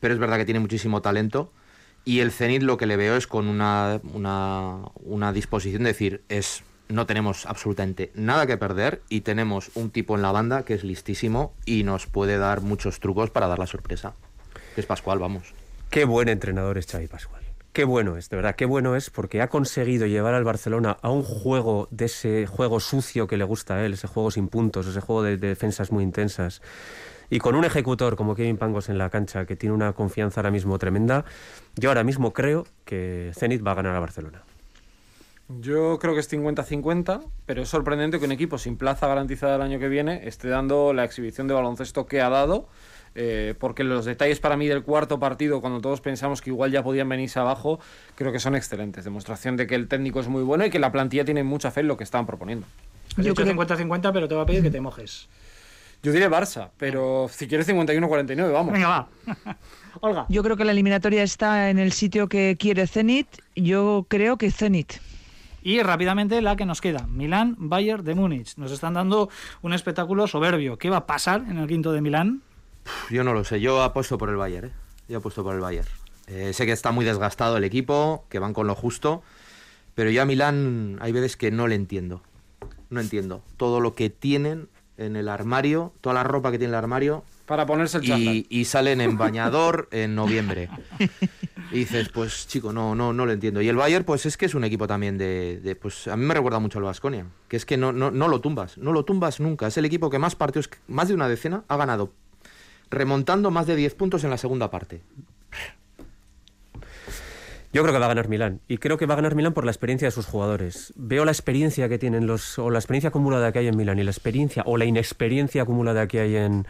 Pero 0.00 0.14
es 0.14 0.20
verdad 0.20 0.36
que 0.36 0.44
tiene 0.44 0.60
muchísimo 0.60 1.02
talento. 1.02 1.52
Y 2.04 2.20
el 2.20 2.30
Zenit 2.30 2.62
lo 2.62 2.76
que 2.76 2.86
le 2.86 2.96
veo 2.96 3.16
es 3.16 3.26
con 3.26 3.48
una, 3.48 4.00
una, 4.12 4.82
una 5.02 5.32
disposición 5.32 5.82
de 5.82 5.88
decir, 5.88 6.22
es 6.28 6.62
no 6.88 7.06
tenemos 7.06 7.46
absolutamente 7.46 8.12
nada 8.14 8.46
que 8.46 8.56
perder 8.56 9.02
y 9.08 9.22
tenemos 9.22 9.70
un 9.74 9.90
tipo 9.90 10.14
en 10.14 10.22
la 10.22 10.32
banda 10.32 10.64
que 10.64 10.74
es 10.74 10.84
listísimo 10.84 11.54
y 11.64 11.82
nos 11.82 12.06
puede 12.06 12.38
dar 12.38 12.60
muchos 12.60 13.00
trucos 13.00 13.30
para 13.30 13.48
dar 13.48 13.58
la 13.58 13.66
sorpresa. 13.66 14.14
es 14.76 14.86
Pascual, 14.86 15.18
vamos. 15.18 15.54
Qué 15.90 16.04
buen 16.04 16.28
entrenador 16.28 16.78
es 16.78 16.86
Xavi 16.86 17.08
Pascual. 17.08 17.45
Qué 17.76 17.84
bueno 17.84 18.16
es, 18.16 18.30
de 18.30 18.36
verdad, 18.36 18.56
qué 18.56 18.64
bueno 18.64 18.96
es 18.96 19.10
porque 19.10 19.42
ha 19.42 19.50
conseguido 19.50 20.06
llevar 20.06 20.32
al 20.32 20.44
Barcelona 20.44 20.96
a 21.02 21.10
un 21.10 21.22
juego 21.22 21.88
de 21.90 22.06
ese 22.06 22.46
juego 22.46 22.80
sucio 22.80 23.26
que 23.26 23.36
le 23.36 23.44
gusta 23.44 23.74
a 23.74 23.84
él, 23.84 23.92
ese 23.92 24.06
juego 24.06 24.30
sin 24.30 24.48
puntos, 24.48 24.86
ese 24.86 25.02
juego 25.02 25.22
de, 25.22 25.36
defensas 25.36 25.92
muy 25.92 26.02
intensas. 26.02 26.62
Y 27.28 27.38
con 27.38 27.54
un 27.54 27.66
ejecutor 27.66 28.16
como 28.16 28.34
Kevin 28.34 28.56
Pangos 28.56 28.88
en 28.88 28.96
la 28.96 29.10
cancha, 29.10 29.44
que 29.44 29.56
tiene 29.56 29.74
una 29.74 29.92
confianza 29.92 30.40
ahora 30.40 30.50
mismo 30.50 30.78
tremenda, 30.78 31.26
yo 31.74 31.90
ahora 31.90 32.02
mismo 32.02 32.32
creo 32.32 32.66
que 32.86 33.32
Zenit 33.34 33.62
va 33.62 33.72
a 33.72 33.74
ganar 33.74 33.94
a 33.94 34.00
Barcelona. 34.00 34.42
Yo 35.60 35.98
creo 35.98 36.14
que 36.14 36.20
es 36.20 36.32
50-50, 36.32 37.26
pero 37.44 37.60
es 37.60 37.68
sorprendente 37.68 38.18
que 38.18 38.24
un 38.24 38.32
equipo 38.32 38.56
sin 38.56 38.78
plaza 38.78 39.06
garantizada 39.06 39.56
el 39.56 39.60
año 39.60 39.78
que 39.78 39.88
viene 39.88 40.26
esté 40.26 40.48
dando 40.48 40.94
la 40.94 41.04
exhibición 41.04 41.46
de 41.46 41.52
baloncesto 41.52 42.06
que 42.06 42.22
ha 42.22 42.30
dado. 42.30 42.70
Eh, 43.18 43.54
porque 43.58 43.82
los 43.82 44.04
detalles 44.04 44.40
para 44.40 44.58
mí 44.58 44.68
del 44.68 44.82
cuarto 44.82 45.18
partido, 45.18 45.62
cuando 45.62 45.80
todos 45.80 46.02
pensamos 46.02 46.42
que 46.42 46.50
igual 46.50 46.70
ya 46.70 46.82
podían 46.82 47.08
venirse 47.08 47.38
abajo, 47.38 47.80
creo 48.14 48.30
que 48.30 48.38
son 48.38 48.54
excelentes. 48.54 49.04
Demostración 49.04 49.56
de 49.56 49.66
que 49.66 49.74
el 49.74 49.88
técnico 49.88 50.20
es 50.20 50.28
muy 50.28 50.42
bueno 50.42 50.66
y 50.66 50.70
que 50.70 50.78
la 50.78 50.92
plantilla 50.92 51.24
tiene 51.24 51.42
mucha 51.42 51.70
fe 51.70 51.80
en 51.80 51.88
lo 51.88 51.96
que 51.96 52.04
estaban 52.04 52.26
proponiendo. 52.26 52.66
Yo 53.16 53.34
creo 53.34 53.54
50-50, 53.54 54.12
pero 54.12 54.28
te 54.28 54.34
va 54.34 54.42
a 54.42 54.46
pedir 54.46 54.62
que 54.62 54.70
te 54.70 54.82
mojes. 54.82 55.28
Yo 56.02 56.12
diré 56.12 56.28
Barça, 56.28 56.68
pero 56.76 57.28
si 57.32 57.48
quieres 57.48 57.66
51-49, 57.66 58.52
vamos. 58.52 58.74
Venga, 58.74 58.88
va. 58.88 59.08
Olga. 60.02 60.26
Yo 60.28 60.42
creo 60.42 60.58
que 60.58 60.66
la 60.66 60.72
eliminatoria 60.72 61.22
está 61.22 61.70
en 61.70 61.78
el 61.78 61.92
sitio 61.92 62.28
que 62.28 62.56
quiere 62.58 62.86
Zenit. 62.86 63.28
Yo 63.54 64.04
creo 64.10 64.36
que 64.36 64.50
Zenit. 64.50 64.92
Y 65.62 65.82
rápidamente 65.82 66.42
la 66.42 66.54
que 66.54 66.66
nos 66.66 66.82
queda, 66.82 67.06
Milán, 67.08 67.56
Bayern 67.58 68.04
de 68.04 68.14
Múnich. 68.14 68.56
Nos 68.56 68.72
están 68.72 68.92
dando 68.92 69.30
un 69.62 69.72
espectáculo 69.72 70.26
soberbio. 70.26 70.76
¿Qué 70.76 70.90
va 70.90 70.98
a 70.98 71.06
pasar 71.06 71.44
en 71.48 71.56
el 71.56 71.66
quinto 71.66 71.92
de 71.92 72.02
Milán? 72.02 72.42
Yo 73.10 73.24
no 73.24 73.34
lo 73.34 73.44
sé, 73.44 73.60
yo 73.60 73.82
apuesto 73.82 74.18
por 74.18 74.28
el 74.28 74.36
Bayern. 74.36 74.68
¿eh? 74.68 74.72
Yo 75.08 75.18
apuesto 75.18 75.42
por 75.42 75.54
el 75.54 75.60
Bayern. 75.60 75.88
Eh, 76.26 76.52
sé 76.52 76.66
que 76.66 76.72
está 76.72 76.90
muy 76.90 77.04
desgastado 77.04 77.56
el 77.56 77.64
equipo, 77.64 78.24
que 78.28 78.38
van 78.38 78.52
con 78.52 78.66
lo 78.66 78.74
justo, 78.74 79.22
pero 79.94 80.10
yo 80.10 80.22
a 80.22 80.24
Milán 80.24 80.98
hay 81.00 81.12
veces 81.12 81.36
que 81.36 81.50
no 81.50 81.68
le 81.68 81.74
entiendo. 81.74 82.22
No 82.90 83.00
entiendo. 83.00 83.42
Todo 83.56 83.80
lo 83.80 83.94
que 83.94 84.10
tienen 84.10 84.68
en 84.98 85.16
el 85.16 85.28
armario, 85.28 85.92
toda 86.00 86.14
la 86.14 86.24
ropa 86.24 86.50
que 86.50 86.58
tiene 86.58 86.72
el 86.72 86.76
armario. 86.76 87.24
Para 87.46 87.66
ponerse 87.66 87.98
el 87.98 88.04
y, 88.04 88.46
y 88.48 88.64
salen 88.64 89.00
en 89.00 89.16
bañador 89.18 89.88
en 89.92 90.14
noviembre. 90.14 90.68
Y 91.70 91.80
dices, 91.80 92.08
pues 92.08 92.46
chico, 92.48 92.72
no, 92.72 92.94
no, 92.94 93.12
no 93.12 93.26
lo 93.26 93.32
entiendo. 93.32 93.60
Y 93.60 93.68
el 93.68 93.76
Bayern, 93.76 94.04
pues 94.04 94.26
es 94.26 94.36
que 94.36 94.46
es 94.46 94.54
un 94.54 94.64
equipo 94.64 94.86
también 94.86 95.18
de, 95.18 95.78
pues 95.80 96.08
a 96.08 96.16
mí 96.16 96.24
me 96.24 96.34
recuerda 96.34 96.58
mucho 96.58 96.78
al 96.78 96.84
Vasconia, 96.84 97.26
que 97.48 97.56
es 97.56 97.64
que 97.64 97.76
no, 97.76 97.92
no, 97.92 98.10
no 98.10 98.28
lo 98.28 98.40
tumbas, 98.40 98.78
no 98.78 98.92
lo 98.92 99.04
tumbas 99.04 99.40
nunca. 99.40 99.66
Es 99.66 99.76
el 99.76 99.84
equipo 99.84 100.10
que 100.10 100.18
más 100.18 100.34
partidos, 100.34 100.70
más 100.88 101.08
de 101.08 101.14
una 101.14 101.28
decena, 101.28 101.64
ha 101.68 101.76
ganado, 101.76 102.12
remontando 102.90 103.50
más 103.50 103.66
de 103.66 103.76
10 103.76 103.94
puntos 103.94 104.24
en 104.24 104.30
la 104.30 104.38
segunda 104.38 104.70
parte. 104.70 105.02
Yo 107.72 107.82
creo 107.82 107.92
que 107.92 107.98
va 107.98 108.06
a 108.06 108.08
ganar 108.08 108.28
Milán 108.28 108.60
y 108.68 108.78
creo 108.78 108.96
que 108.96 109.06
va 109.06 109.14
a 109.14 109.16
ganar 109.16 109.34
Milán 109.34 109.52
por 109.52 109.64
la 109.64 109.70
experiencia 109.70 110.08
de 110.08 110.12
sus 110.12 110.26
jugadores. 110.26 110.94
Veo 110.96 111.24
la 111.24 111.32
experiencia 111.32 111.88
que 111.88 111.98
tienen 111.98 112.26
los 112.26 112.58
o 112.58 112.70
la 112.70 112.78
experiencia 112.78 113.08
acumulada 113.08 113.52
que 113.52 113.58
hay 113.58 113.68
en 113.68 113.76
Milán 113.76 113.98
y 113.98 114.04
la 114.04 114.10
experiencia 114.10 114.62
o 114.66 114.76
la 114.78 114.86
inexperiencia 114.86 115.62
acumulada 115.62 116.06
que 116.06 116.20
hay 116.20 116.36
en 116.36 116.66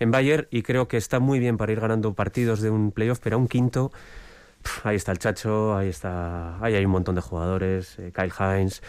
en 0.00 0.10
Bayern 0.10 0.48
y 0.50 0.62
creo 0.62 0.88
que 0.88 0.96
está 0.96 1.20
muy 1.20 1.38
bien 1.38 1.56
para 1.56 1.70
ir 1.70 1.78
ganando 1.78 2.14
partidos 2.14 2.60
de 2.60 2.70
un 2.70 2.90
playoff, 2.90 3.20
pero 3.20 3.36
a 3.36 3.38
un 3.38 3.46
quinto 3.46 3.92
ahí 4.84 4.96
está 4.96 5.12
el 5.12 5.18
Chacho, 5.18 5.76
ahí 5.76 5.88
está, 5.88 6.62
ahí 6.62 6.74
hay 6.74 6.84
un 6.84 6.90
montón 6.90 7.14
de 7.14 7.20
jugadores, 7.20 7.98
eh, 7.98 8.12
Kyle 8.14 8.32
Hines. 8.38 8.82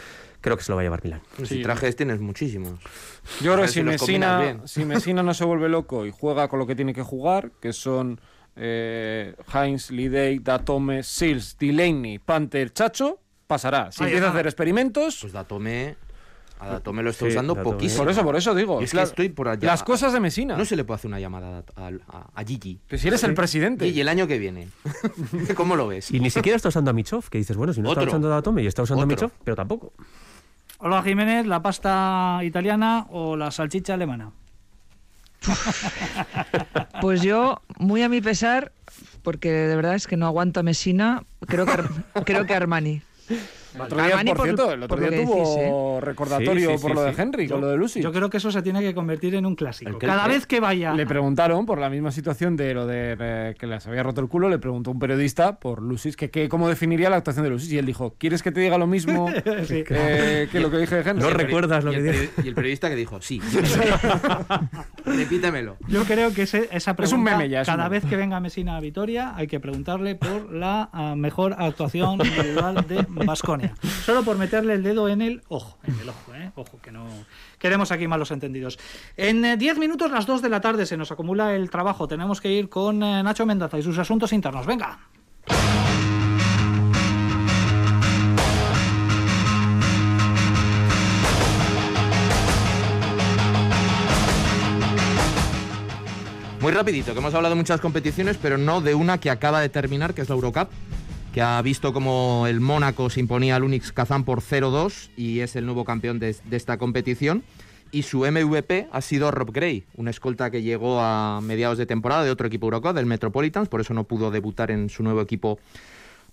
Creo 0.44 0.58
que 0.58 0.64
se 0.64 0.74
lo 0.74 0.76
va 0.76 0.82
a 0.82 0.84
llevar 0.84 1.02
Milán. 1.02 1.22
Si 1.46 1.64
trajes 1.64 1.96
tienes 1.96 2.20
muchísimos. 2.20 2.78
Yo 3.39 3.54
creo 3.54 3.64
que 3.66 3.72
si, 3.72 3.82
Messina, 3.82 4.60
si 4.66 4.84
Messina 4.84 5.24
no 5.24 5.34
se 5.34 5.46
vuelve 5.46 5.70
loco 5.70 6.06
y 6.06 6.12
juega 6.12 6.50
con 6.50 6.60
lo 6.60 6.68
que 6.68 6.76
tiene 6.76 6.94
que 6.94 7.02
jugar, 7.02 7.52
que 7.62 7.72
son 7.72 8.20
eh, 8.58 9.36
Hines, 9.54 9.89
Lidey, 9.89 10.39
Datome, 10.39 11.02
Seals, 11.02 11.58
Delaney, 11.58 12.20
Panther, 12.20 12.74
Chacho, 12.74 13.22
pasará. 13.48 13.89
Si 13.94 14.04
empieza 14.04 14.28
a 14.28 14.30
hacer 14.32 14.46
experimentos... 14.46 15.20
Pues 15.22 15.32
Datome 15.32 15.96
a 16.64 16.68
Datome 16.74 17.04
lo 17.04 17.10
está 17.10 17.26
usando 17.26 17.62
poquísimo. 17.62 18.04
Por 18.04 18.12
eso, 18.12 18.24
por 18.24 18.36
eso 18.36 18.56
digo. 18.56 18.82
es 18.82 18.91
que 18.91 19.02
estoy 19.02 19.30
por 19.30 19.48
allá. 19.48 19.68
Las 19.68 19.84
cosas 19.84 20.14
de 20.14 20.20
Mesina. 20.20 20.58
No 20.58 20.66
se 20.66 20.76
le 20.76 20.84
puede 20.84 20.96
hacer 20.98 21.10
una 21.10 21.20
llamada 21.20 21.64
a, 21.76 21.91
a, 22.34 22.44
Gigi. 22.44 22.80
Pero 22.88 23.02
si 23.02 23.08
eres 23.08 23.24
el 23.24 23.34
presidente. 23.34 23.88
Y 23.88 24.00
el 24.00 24.08
año 24.08 24.28
que 24.28 24.38
viene. 24.38 24.70
¿Cómo 25.56 25.76
lo 25.76 25.88
ves? 25.88 26.12
Y 26.12 26.20
ni 26.20 26.30
siquiera 26.30 26.56
está 26.56 26.70
usando 26.70 26.91
a 26.91 26.94
Michov, 26.94 27.30
que 27.30 27.38
dices, 27.38 27.58
bueno, 27.58 27.74
si 27.74 27.82
no 27.82 27.89
está 27.89 28.04
usando 28.04 28.28
a 28.28 28.36
Datome 28.36 28.64
y 28.64 28.68
está 28.68 28.84
usando 28.84 29.04
a 29.04 29.06
Michov, 29.06 29.32
pero 29.44 29.56
tampoco. 29.56 29.94
Hola 30.86 31.02
Jiménez, 31.02 31.46
¿la 31.46 31.62
pasta 31.62 32.40
italiana 32.44 33.08
o 33.10 33.38
la 33.38 33.52
salchicha 33.52 33.94
alemana? 33.94 34.32
Pues 37.00 37.22
yo, 37.22 37.62
muy 37.78 38.04
a 38.04 38.10
mi 38.10 38.20
pesar, 38.20 38.74
porque 39.22 39.50
de 39.50 39.78
verdad 39.78 39.96
es 39.96 40.08
que 40.08 40.18
no 40.18 40.26
aguanto 40.26 40.60
a 40.60 40.64
Messina, 40.64 41.24
creo 41.48 41.66
que, 41.66 41.84
creo 42.26 42.46
que 42.46 42.54
Armani. 42.54 43.02
El 43.76 43.82
otro 43.82 43.98
día, 43.98 44.10
Cavani 44.12 44.30
por, 44.32 44.38
por- 44.38 44.46
cierto, 44.46 44.72
el 44.74 44.84
otro 44.84 44.98
día 44.98 45.10
tuvo 45.24 45.36
decís, 45.36 45.56
¿eh? 45.58 45.98
recordatorio 46.02 46.70
Sí, 46.72 46.78
sí, 46.78 46.82
por 46.82 46.92
sí, 46.92 46.96
lo 46.96 47.04
de. 47.04 47.14
Henry, 47.18 47.48
con 47.48 47.62
lo 47.62 47.68
de 47.68 47.78
Lucy. 47.78 48.02
Yo 48.02 48.12
creo 48.12 48.30
que 48.30 48.38
eso 48.38 48.52
se 48.52 48.62
tiene 48.62 48.82
que 48.82 48.94
convertir 48.94 49.36
en 49.36 49.46
un 49.46 49.56
clásico. 49.56 49.98
Cada 50.00 50.28
vez 50.28 50.46
que 50.46 50.60
vaya. 50.60 50.94
Le 50.94 51.06
preguntaron 51.06 51.66
por 51.66 51.80
la 51.80 51.90
misma 51.90 52.12
situación 52.12 52.56
de 52.56 52.74
lo 52.74 52.86
de 52.88 53.16
eh, 53.20 53.56
que 53.58 53.68
les 53.68 53.86
había 53.88 54.04
roto 54.04 54.22
el 54.22 54.28
culo, 54.28 54.50
le 54.50 54.60
preguntó 54.60 54.92
un 54.92 55.00
periodista 55.00 55.60
por 55.60 55.82
Lucis 55.82 56.16
que, 56.16 56.30
que 56.30 56.50
cómo 56.50 56.70
definiría 56.70 57.10
la 57.10 57.18
actuación 57.18 57.44
de 57.44 57.50
Lucis 57.50 57.72
y 57.72 57.78
él 57.78 57.86
dijo, 57.86 58.16
¿quieres 58.18 58.44
que 58.44 58.52
te 58.52 58.60
diga 58.62 58.78
lo 58.78 58.88
mismo 58.88 59.28
Sí. 59.68 59.84
eh, 59.90 60.48
que 60.52 60.60
lo 60.60 60.70
que 60.70 60.78
dije 60.78 60.96
de 60.96 61.10
Henry? 61.10 61.22
No 61.22 61.28
Y 61.28 61.32
el 61.32 61.36
peri- 61.38 61.44
recuerdas 61.46 61.84
lo 61.84 61.92
que 61.92 62.02
dije. 62.02 62.30
Y 62.44 62.48
el 62.48 62.54
periodista 62.56 62.90
que 62.90 62.96
dijo, 62.96 63.22
sí. 63.22 63.42
Repítemelo. 65.06 65.78
Yo 65.88 66.04
creo 66.04 66.34
que 66.34 66.44
ese- 66.44 66.70
esa 66.72 66.96
pregunta, 66.96 67.04
Es 67.04 67.14
un 67.14 67.24
meme 67.24 67.50
ya, 67.50 67.62
es 67.62 67.68
un 67.68 67.76
cada 67.76 67.90
vez 67.90 68.06
que 68.06 68.16
venga 68.16 68.40
Mesina 68.40 68.78
a 68.78 68.80
Vitoria, 68.80 69.34
hay 69.36 69.48
que 69.48 69.60
preguntarle 69.60 70.16
por 70.16 70.52
la 70.52 70.90
ah, 70.94 71.16
mejor 71.16 71.56
actuación 71.58 72.20
individual 72.26 72.86
de 72.88 73.06
Solo 74.05 74.24
por 74.24 74.38
meterle 74.38 74.74
el 74.74 74.84
dedo 74.84 75.09
en 75.09 75.22
el 75.22 75.41
ojo. 75.47 75.78
En 75.84 75.99
el 75.99 76.09
ojo, 76.09 76.34
¿eh? 76.34 76.51
Ojo, 76.55 76.80
que 76.82 76.91
no 76.91 77.05
queremos 77.57 77.91
aquí 77.91 78.07
malos 78.07 78.32
entendidos. 78.32 78.80
En 79.18 79.43
eh, 79.45 79.57
10 79.57 79.78
minutos, 79.78 80.11
las 80.11 80.26
2 80.26 80.41
de 80.41 80.49
la 80.49 80.61
tarde, 80.61 80.86
se 80.86 80.97
nos 80.97 81.11
acumula 81.11 81.55
el 81.55 81.70
trabajo. 81.70 82.07
Tenemos 82.07 82.41
que 82.41 82.51
ir 82.51 82.70
con 82.70 83.01
eh, 83.03 83.24
Nacho 83.24 83.45
Mendaza 83.45 83.78
y 83.78 83.84
sus 83.84 83.97
asuntos 83.97 84.34
internos. 84.34 84.66
Venga. 84.66 84.99
Muy 96.64 96.72
rapidito, 96.72 97.11
que 97.11 97.20
hemos 97.20 97.34
hablado 97.34 97.55
de 97.55 97.59
muchas 97.59 97.82
competiciones, 97.82 98.38
pero 98.41 98.57
no 98.57 98.80
de 98.80 98.95
una 98.95 99.18
que 99.18 99.30
acaba 99.30 99.59
de 99.59 99.68
terminar, 99.68 100.14
que 100.14 100.22
es 100.22 100.30
la 100.30 100.36
Eurocup, 100.36 100.70
que 101.34 101.42
ha 101.42 101.60
visto 101.64 101.94
como 101.94 102.46
el 102.48 102.62
Mónaco 102.62 103.10
se 103.10 103.20
imponía 103.20 103.56
al 103.56 103.64
Unix 103.64 103.92
Kazán 103.92 104.24
por 104.24 104.42
0-2 104.42 105.10
y 105.18 105.40
es 105.40 105.56
el 105.56 105.66
nuevo 105.66 105.84
campeón 105.84 106.20
de, 106.20 106.36
esta 106.52 106.78
competición. 106.78 107.44
Y 107.92 108.04
su 108.04 108.20
MVP 108.20 108.88
ha 108.92 109.02
sido 109.02 109.32
Rob 109.32 109.52
Gray, 109.52 109.84
un 109.96 110.08
escolta 110.08 110.52
que 110.52 110.62
llegó 110.62 111.00
a 111.02 111.42
mediados 111.42 111.78
de 111.78 111.86
temporada 111.88 112.24
de 112.24 112.32
otro 112.32 112.48
equipo 112.48 112.68
Eurocup, 112.68 112.94
del 112.96 113.08
Metropolitans, 113.08 113.68
por 113.68 113.82
eso 113.82 113.94
no 113.94 114.04
pudo 114.04 114.32
debutar 114.32 114.72
en 114.72 114.90
su 114.90 115.04
nuevo 115.04 115.22
equipo 115.22 115.60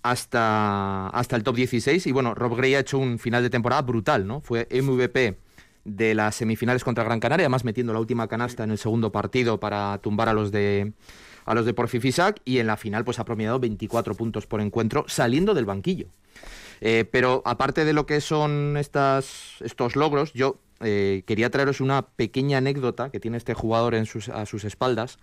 hasta, 0.02 1.08
hasta 1.08 1.36
el 1.36 1.42
top 1.42 1.56
16. 1.56 2.06
Y 2.06 2.12
bueno, 2.12 2.34
Rob 2.34 2.56
Gray 2.56 2.74
ha 2.74 2.80
hecho 2.80 2.98
un 2.98 3.18
final 3.18 3.42
de 3.42 3.50
temporada 3.50 3.82
brutal, 3.82 4.26
¿no? 4.26 4.40
Fue 4.42 4.68
MVP 4.70 5.36
de 5.84 6.14
las 6.14 6.34
semifinales 6.34 6.84
contra 6.84 7.04
Gran 7.04 7.20
Canaria, 7.20 7.44
además 7.44 7.64
metiendo 7.64 7.94
la 7.94 8.00
última 8.00 8.28
canasta 8.28 8.64
en 8.64 8.70
el 8.70 8.78
segundo 8.78 9.12
partido 9.12 9.60
para 9.60 9.96
tumbar 9.98 10.28
a 10.28 10.34
los 10.34 10.52
de 10.52 10.92
a 11.50 11.54
los 11.54 11.66
de 11.66 11.74
Porfi 11.74 11.98
Fisac 11.98 12.40
y 12.44 12.58
en 12.58 12.68
la 12.68 12.76
final 12.76 13.04
pues 13.04 13.18
ha 13.18 13.24
promediado 13.24 13.58
24 13.58 14.14
puntos 14.14 14.46
por 14.46 14.60
encuentro 14.60 15.04
saliendo 15.08 15.52
del 15.52 15.64
banquillo. 15.64 16.06
Eh, 16.80 17.04
pero 17.10 17.42
aparte 17.44 17.84
de 17.84 17.92
lo 17.92 18.06
que 18.06 18.20
son 18.20 18.76
estas, 18.76 19.56
estos 19.58 19.96
logros, 19.96 20.32
yo 20.32 20.60
eh, 20.78 21.24
quería 21.26 21.50
traeros 21.50 21.80
una 21.80 22.02
pequeña 22.02 22.58
anécdota 22.58 23.10
que 23.10 23.18
tiene 23.18 23.36
este 23.36 23.54
jugador 23.54 23.96
en 23.96 24.06
sus, 24.06 24.28
a 24.28 24.46
sus 24.46 24.62
espaldas, 24.62 25.18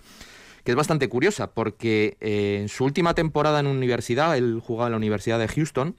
que 0.65 0.71
es 0.71 0.75
bastante 0.75 1.07
curiosa, 1.07 1.51
porque 1.51 2.17
eh, 2.19 2.57
en 2.59 2.67
su 2.67 2.83
última 2.83 3.13
temporada 3.13 3.61
en 3.61 3.67
universidad, 3.67 4.35
él 4.35 4.61
jugaba 4.61 4.87
en 4.87 4.91
la 4.91 4.97
Universidad 4.97 5.39
de 5.39 5.47
Houston, 5.47 5.95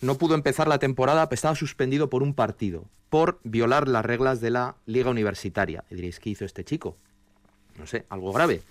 no 0.00 0.16
pudo 0.16 0.34
empezar 0.34 0.66
la 0.66 0.80
temporada, 0.80 1.28
pues 1.28 1.38
estaba 1.38 1.54
suspendido 1.54 2.10
por 2.10 2.24
un 2.24 2.34
partido, 2.34 2.84
por 3.10 3.38
violar 3.44 3.86
las 3.86 4.04
reglas 4.04 4.40
de 4.40 4.50
la 4.50 4.74
liga 4.86 5.10
universitaria. 5.10 5.84
Y 5.88 5.94
diréis, 5.94 6.18
¿qué 6.18 6.30
hizo 6.30 6.44
este 6.44 6.64
chico? 6.64 6.96
No 7.78 7.86
sé, 7.86 8.04
algo 8.08 8.32
grave. 8.32 8.62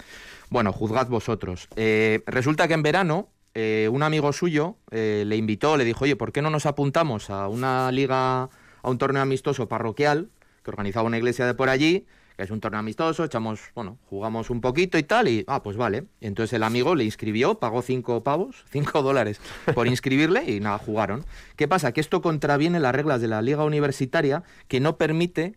Bueno, 0.49 0.71
juzgad 0.71 1.07
vosotros. 1.07 1.67
Eh, 1.75 2.23
resulta 2.25 2.67
que 2.67 2.73
en 2.73 2.83
verano 2.83 3.29
eh, 3.53 3.89
un 3.91 4.03
amigo 4.03 4.31
suyo 4.33 4.77
eh, 4.91 5.23
le 5.25 5.35
invitó, 5.35 5.77
le 5.77 5.83
dijo, 5.83 6.05
oye, 6.05 6.15
¿por 6.15 6.31
qué 6.31 6.41
no 6.41 6.49
nos 6.49 6.65
apuntamos 6.65 7.29
a 7.29 7.47
una 7.47 7.91
liga, 7.91 8.43
a 8.43 8.49
un 8.89 8.97
torneo 8.97 9.21
amistoso 9.21 9.67
parroquial 9.67 10.29
que 10.63 10.71
organizaba 10.71 11.07
una 11.07 11.17
iglesia 11.17 11.45
de 11.45 11.53
por 11.53 11.69
allí? 11.69 12.05
que 12.37 12.43
es 12.43 12.51
un 12.51 12.59
torneo 12.59 12.79
amistoso, 12.79 13.23
echamos, 13.23 13.71
bueno, 13.73 13.97
jugamos 14.11 14.51
un 14.51 14.61
poquito 14.61 14.99
y 14.99 15.03
tal, 15.03 15.27
y, 15.27 15.43
ah, 15.47 15.63
pues 15.63 15.75
vale. 15.75 16.05
Entonces 16.21 16.53
el 16.53 16.61
amigo 16.61 16.93
le 16.93 17.03
inscribió, 17.03 17.55
pagó 17.55 17.81
cinco 17.81 18.23
pavos, 18.23 18.63
cinco 18.71 19.01
dólares 19.01 19.41
por 19.73 19.87
inscribirle 19.87 20.43
y 20.43 20.59
nada, 20.59 20.77
jugaron. 20.77 21.25
¿Qué 21.55 21.67
pasa? 21.67 21.91
Que 21.93 21.99
esto 21.99 22.21
contraviene 22.21 22.79
las 22.79 22.93
reglas 22.93 23.21
de 23.21 23.27
la 23.27 23.41
liga 23.41 23.65
universitaria 23.65 24.43
que 24.67 24.79
no 24.79 24.97
permite 24.97 25.55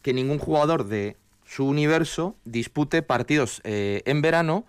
que 0.00 0.14
ningún 0.14 0.38
jugador 0.38 0.86
de 0.86 1.18
su 1.44 1.66
universo 1.66 2.36
dispute 2.44 3.02
partidos 3.02 3.60
eh, 3.64 4.02
en 4.06 4.22
verano 4.22 4.64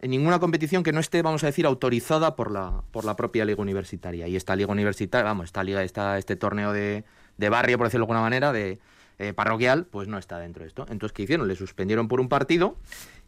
en 0.00 0.10
ninguna 0.10 0.38
competición 0.38 0.82
que 0.82 0.92
no 0.92 1.00
esté, 1.00 1.20
vamos 1.20 1.44
a 1.44 1.46
decir, 1.46 1.66
autorizada 1.66 2.34
por 2.34 2.50
la, 2.50 2.82
por 2.90 3.04
la 3.04 3.16
propia 3.16 3.44
liga 3.44 3.60
universitaria. 3.60 4.26
Y 4.28 4.36
esta 4.36 4.56
liga 4.56 4.72
universitaria, 4.72 5.24
vamos, 5.24 5.46
esta 5.46 5.62
liga, 5.62 5.82
esta, 5.82 6.16
este 6.16 6.36
torneo 6.36 6.72
de, 6.72 7.04
de 7.36 7.48
barrio, 7.50 7.76
por 7.76 7.86
decirlo 7.86 8.06
de 8.06 8.12
alguna 8.12 8.22
manera, 8.22 8.50
de 8.52 8.78
eh, 9.18 9.34
parroquial, 9.34 9.84
pues 9.84 10.08
no 10.08 10.16
está 10.16 10.38
dentro 10.38 10.62
de 10.62 10.68
esto. 10.68 10.86
Entonces, 10.88 11.12
¿qué 11.12 11.24
hicieron? 11.24 11.46
Le 11.48 11.54
suspendieron 11.54 12.08
por 12.08 12.20
un 12.20 12.30
partido 12.30 12.76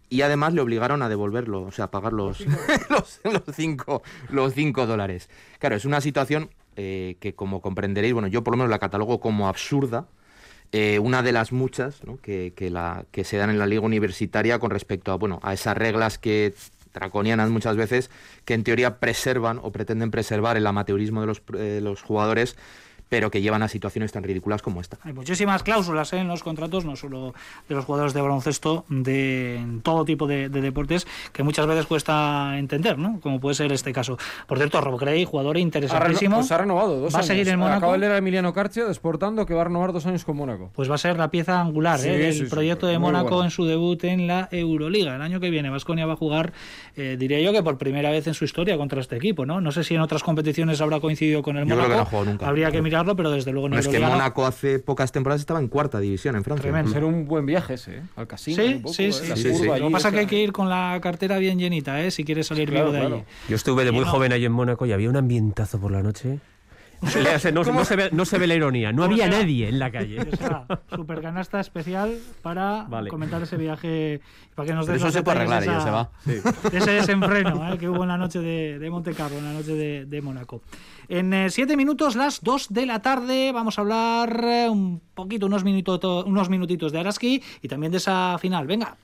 y 0.08 0.22
además 0.22 0.54
le 0.54 0.62
obligaron 0.62 1.02
a 1.02 1.10
devolverlo, 1.10 1.62
o 1.62 1.72
sea, 1.72 1.86
a 1.86 1.90
pagar 1.90 2.14
los, 2.14 2.40
los, 2.88 3.20
los 3.24 3.42
cinco, 3.54 4.02
los 4.30 4.54
cinco 4.54 4.86
dólares. 4.86 5.28
Claro, 5.58 5.76
es 5.76 5.84
una 5.84 6.00
situación 6.00 6.50
eh, 6.76 7.16
que, 7.20 7.34
como 7.34 7.60
comprenderéis, 7.60 8.14
bueno, 8.14 8.28
yo 8.28 8.42
por 8.42 8.54
lo 8.54 8.58
menos 8.58 8.70
la 8.70 8.78
catalogo 8.78 9.20
como 9.20 9.48
absurda, 9.48 10.06
eh, 10.72 10.98
una 10.98 11.22
de 11.22 11.32
las 11.32 11.52
muchas 11.52 12.00
que, 12.22 12.52
la, 12.70 13.04
que 13.10 13.24
se 13.24 13.36
dan 13.36 13.50
en 13.50 13.58
la 13.58 13.66
liga 13.66 13.82
universitaria 13.82 14.58
con 14.58 14.70
respecto 14.70 15.12
a, 15.12 15.16
bueno, 15.16 15.38
a 15.42 15.52
esas 15.52 15.76
reglas 15.76 16.18
que 16.18 16.54
draconianas 16.94 17.50
muchas 17.50 17.76
veces 17.76 18.10
que 18.44 18.54
en 18.54 18.64
teoría 18.64 18.98
preservan 18.98 19.60
o 19.62 19.70
pretenden 19.70 20.10
preservar 20.10 20.56
el 20.56 20.66
amateurismo 20.66 21.20
de 21.20 21.26
los, 21.26 21.42
eh, 21.58 21.80
los 21.82 22.02
jugadores 22.02 22.56
pero 23.12 23.30
que 23.30 23.42
llevan 23.42 23.62
a 23.62 23.68
situaciones 23.68 24.10
tan 24.10 24.22
ridículas 24.22 24.62
como 24.62 24.80
esta. 24.80 24.96
Hay 25.02 25.12
muchísimas 25.12 25.62
cláusulas 25.62 26.14
¿eh? 26.14 26.20
en 26.20 26.28
los 26.28 26.42
contratos, 26.42 26.86
no 26.86 26.96
solo 26.96 27.34
de 27.68 27.74
los 27.74 27.84
jugadores 27.84 28.14
de 28.14 28.22
baloncesto, 28.22 28.86
de 28.88 29.62
todo 29.82 30.06
tipo 30.06 30.26
de, 30.26 30.48
de, 30.48 30.62
deportes, 30.62 31.06
que 31.30 31.42
muchas 31.42 31.66
veces 31.66 31.84
cuesta 31.84 32.56
entender, 32.56 32.96
¿no? 32.96 33.20
Como 33.20 33.38
puede 33.38 33.54
ser 33.54 33.70
este 33.70 33.92
caso. 33.92 34.16
Por 34.46 34.56
cierto, 34.56 34.80
Rob 34.80 34.98
Gray, 34.98 35.26
jugador 35.26 35.58
interesantísimo. 35.58 36.36
Ha, 36.36 36.38
pues 36.38 36.52
ha 36.52 36.56
renovado 36.56 37.00
dos 37.00 37.14
va 37.14 37.18
años. 37.18 37.28
a 37.28 37.34
seguir 37.34 37.48
en 37.50 37.58
Mónaco. 37.58 37.76
Acaba 37.76 37.92
de 37.92 37.98
leer 37.98 38.12
a 38.12 38.16
Emiliano 38.16 38.54
Carcio 38.54 38.88
desportando 38.88 39.44
que 39.44 39.52
va 39.52 39.60
a 39.60 39.64
renovar 39.64 39.92
dos 39.92 40.06
años 40.06 40.24
con 40.24 40.38
Mónaco. 40.38 40.70
Pues 40.74 40.90
va 40.90 40.94
a 40.94 40.98
ser 40.98 41.18
la 41.18 41.30
pieza 41.30 41.60
angular 41.60 41.98
sí, 41.98 42.08
¿eh? 42.08 42.16
del 42.16 42.32
sí, 42.32 42.44
proyecto 42.44 42.86
sí, 42.86 42.92
de 42.92 42.98
Mónaco 42.98 43.28
bueno. 43.28 43.44
en 43.44 43.50
su 43.50 43.66
debut 43.66 44.02
en 44.04 44.26
la 44.26 44.48
Euroliga. 44.50 45.16
El 45.16 45.20
año 45.20 45.38
que 45.38 45.50
viene, 45.50 45.68
Vasconia 45.68 46.06
va 46.06 46.14
a 46.14 46.16
jugar, 46.16 46.54
eh, 46.96 47.16
diría 47.18 47.42
yo 47.42 47.52
que 47.52 47.62
por 47.62 47.76
primera 47.76 48.10
vez 48.10 48.26
en 48.26 48.32
su 48.32 48.46
historia 48.46 48.78
contra 48.78 49.02
este 49.02 49.16
equipo, 49.16 49.44
¿no? 49.44 49.60
No 49.60 49.70
sé 49.70 49.84
si 49.84 49.96
en 49.96 50.00
otras 50.00 50.22
competiciones 50.22 50.80
habrá 50.80 50.98
coincidido 50.98 51.42
con 51.42 51.58
el 51.58 51.66
Mónaco. 51.66 51.80
Creo 51.80 51.90
que 51.90 51.96
no 51.96 52.02
ha 52.02 52.06
jugado 52.06 52.30
nunca. 52.30 52.48
Habría 52.48 52.70
que 52.70 52.80
mirarlo, 53.02 53.16
pero 53.16 53.30
desde 53.30 53.52
luego 53.52 53.68
no, 53.68 53.74
en 53.76 53.80
Es 53.80 53.88
que 53.88 54.00
Mónaco 54.00 54.46
hace 54.46 54.78
pocas 54.78 55.12
temporadas 55.12 55.40
estaba 55.40 55.60
en 55.60 55.68
cuarta 55.68 55.98
división 56.00 56.36
en 56.36 56.44
Francia. 56.44 56.62
Tremendo. 56.62 56.90
Ser 56.92 57.04
un 57.04 57.26
buen 57.26 57.44
viaje 57.46 57.74
ese, 57.74 57.96
¿eh? 57.98 58.02
Al 58.16 58.26
casino. 58.26 58.62
Sí, 58.62 58.74
un 58.74 58.82
poco, 58.82 58.94
sí, 58.94 59.04
¿eh? 59.04 59.12
sí. 59.12 59.22
Sí, 59.36 59.48
curva 59.50 59.58
sí. 59.64 59.70
allí, 59.70 59.80
Lo 59.80 59.86
que 59.88 59.92
pasa 59.92 60.08
es 60.08 60.14
que 60.14 60.20
hay 60.20 60.26
que 60.26 60.42
ir 60.42 60.52
con 60.52 60.68
la 60.68 60.98
cartera 61.02 61.38
bien 61.38 61.58
llenita, 61.58 62.00
¿eh? 62.02 62.10
Si 62.10 62.24
quieres 62.24 62.46
salir 62.46 62.68
Claro, 62.70 62.86
vivo 62.86 62.92
de 62.94 63.00
claro. 63.00 63.14
allí. 63.16 63.24
Yo 63.48 63.56
estuve 63.56 63.84
de 63.84 63.90
Y 63.90 63.92
muy 63.92 64.04
no- 64.04 64.10
joven 64.10 64.32
ahí 64.32 64.44
en 64.44 64.52
Mónaco 64.52 64.86
y 64.86 64.92
había 64.92 65.08
un 65.10 65.16
ambientazo 65.16 65.80
por 65.80 65.90
la 65.92 66.02
noche. 66.02 66.38
No, 67.02 67.64
no 67.64 67.84
se 67.84 67.96
ve, 67.96 68.08
no 68.12 68.24
se 68.24 68.38
ve 68.38 68.46
la 68.46 68.54
ironía, 68.54 68.92
no 68.92 69.02
¿Cómo 69.02 69.12
había 69.14 69.24
será? 69.24 69.38
nadie 69.38 69.68
en 69.68 69.78
la 69.78 69.90
calle. 69.90 70.20
O 70.20 70.36
sea, 70.36 70.66
super 70.94 71.20
canasta 71.20 71.58
especial 71.60 72.16
para 72.42 72.84
Vale. 72.88 73.10
comentar 73.10 73.42
ese 73.42 73.56
viaje 73.56 74.20
para 74.54 74.68
que 74.68 74.74
nos 74.74 74.86
Pero 74.86 74.94
des 74.98 75.02
eso 75.02 75.10
se 75.12 75.22
puede 75.22 75.38
arreglar, 75.38 75.62
esa- 75.62 75.80
se 75.80 75.90
va. 75.90 76.10
de 76.24 76.78
ese 76.78 76.90
desenfreno 76.92 77.72
¿eh? 77.72 77.78
que 77.78 77.88
hubo 77.88 78.02
en 78.02 78.08
la 78.08 78.16
noche 78.18 78.38
de, 78.38 78.78
de 78.78 78.90
Monte 78.90 79.12
Carlo, 79.14 79.38
en 79.38 79.44
la 79.44 79.52
noche 79.52 79.72
de, 79.74 80.04
de 80.06 80.22
Mónaco. 80.22 80.62
En 81.08 81.32
eh, 81.34 81.50
siete 81.50 81.76
minutos, 81.76 82.14
las 82.16 82.40
dos 82.42 82.68
de 82.72 82.86
la 82.86 83.02
tarde, 83.02 83.50
vamos 83.52 83.78
a 83.78 83.82
hablar 83.82 84.44
eh, 84.44 84.68
un 84.70 85.00
poquito, 85.14 85.46
unos, 85.46 85.64
minuto, 85.64 86.24
unos 86.24 86.48
minutitos 86.48 86.92
de 86.92 87.00
Araski 87.00 87.42
y 87.60 87.68
también 87.68 87.90
de 87.92 87.98
esa 87.98 88.38
final. 88.38 88.66
Venga. 88.66 88.96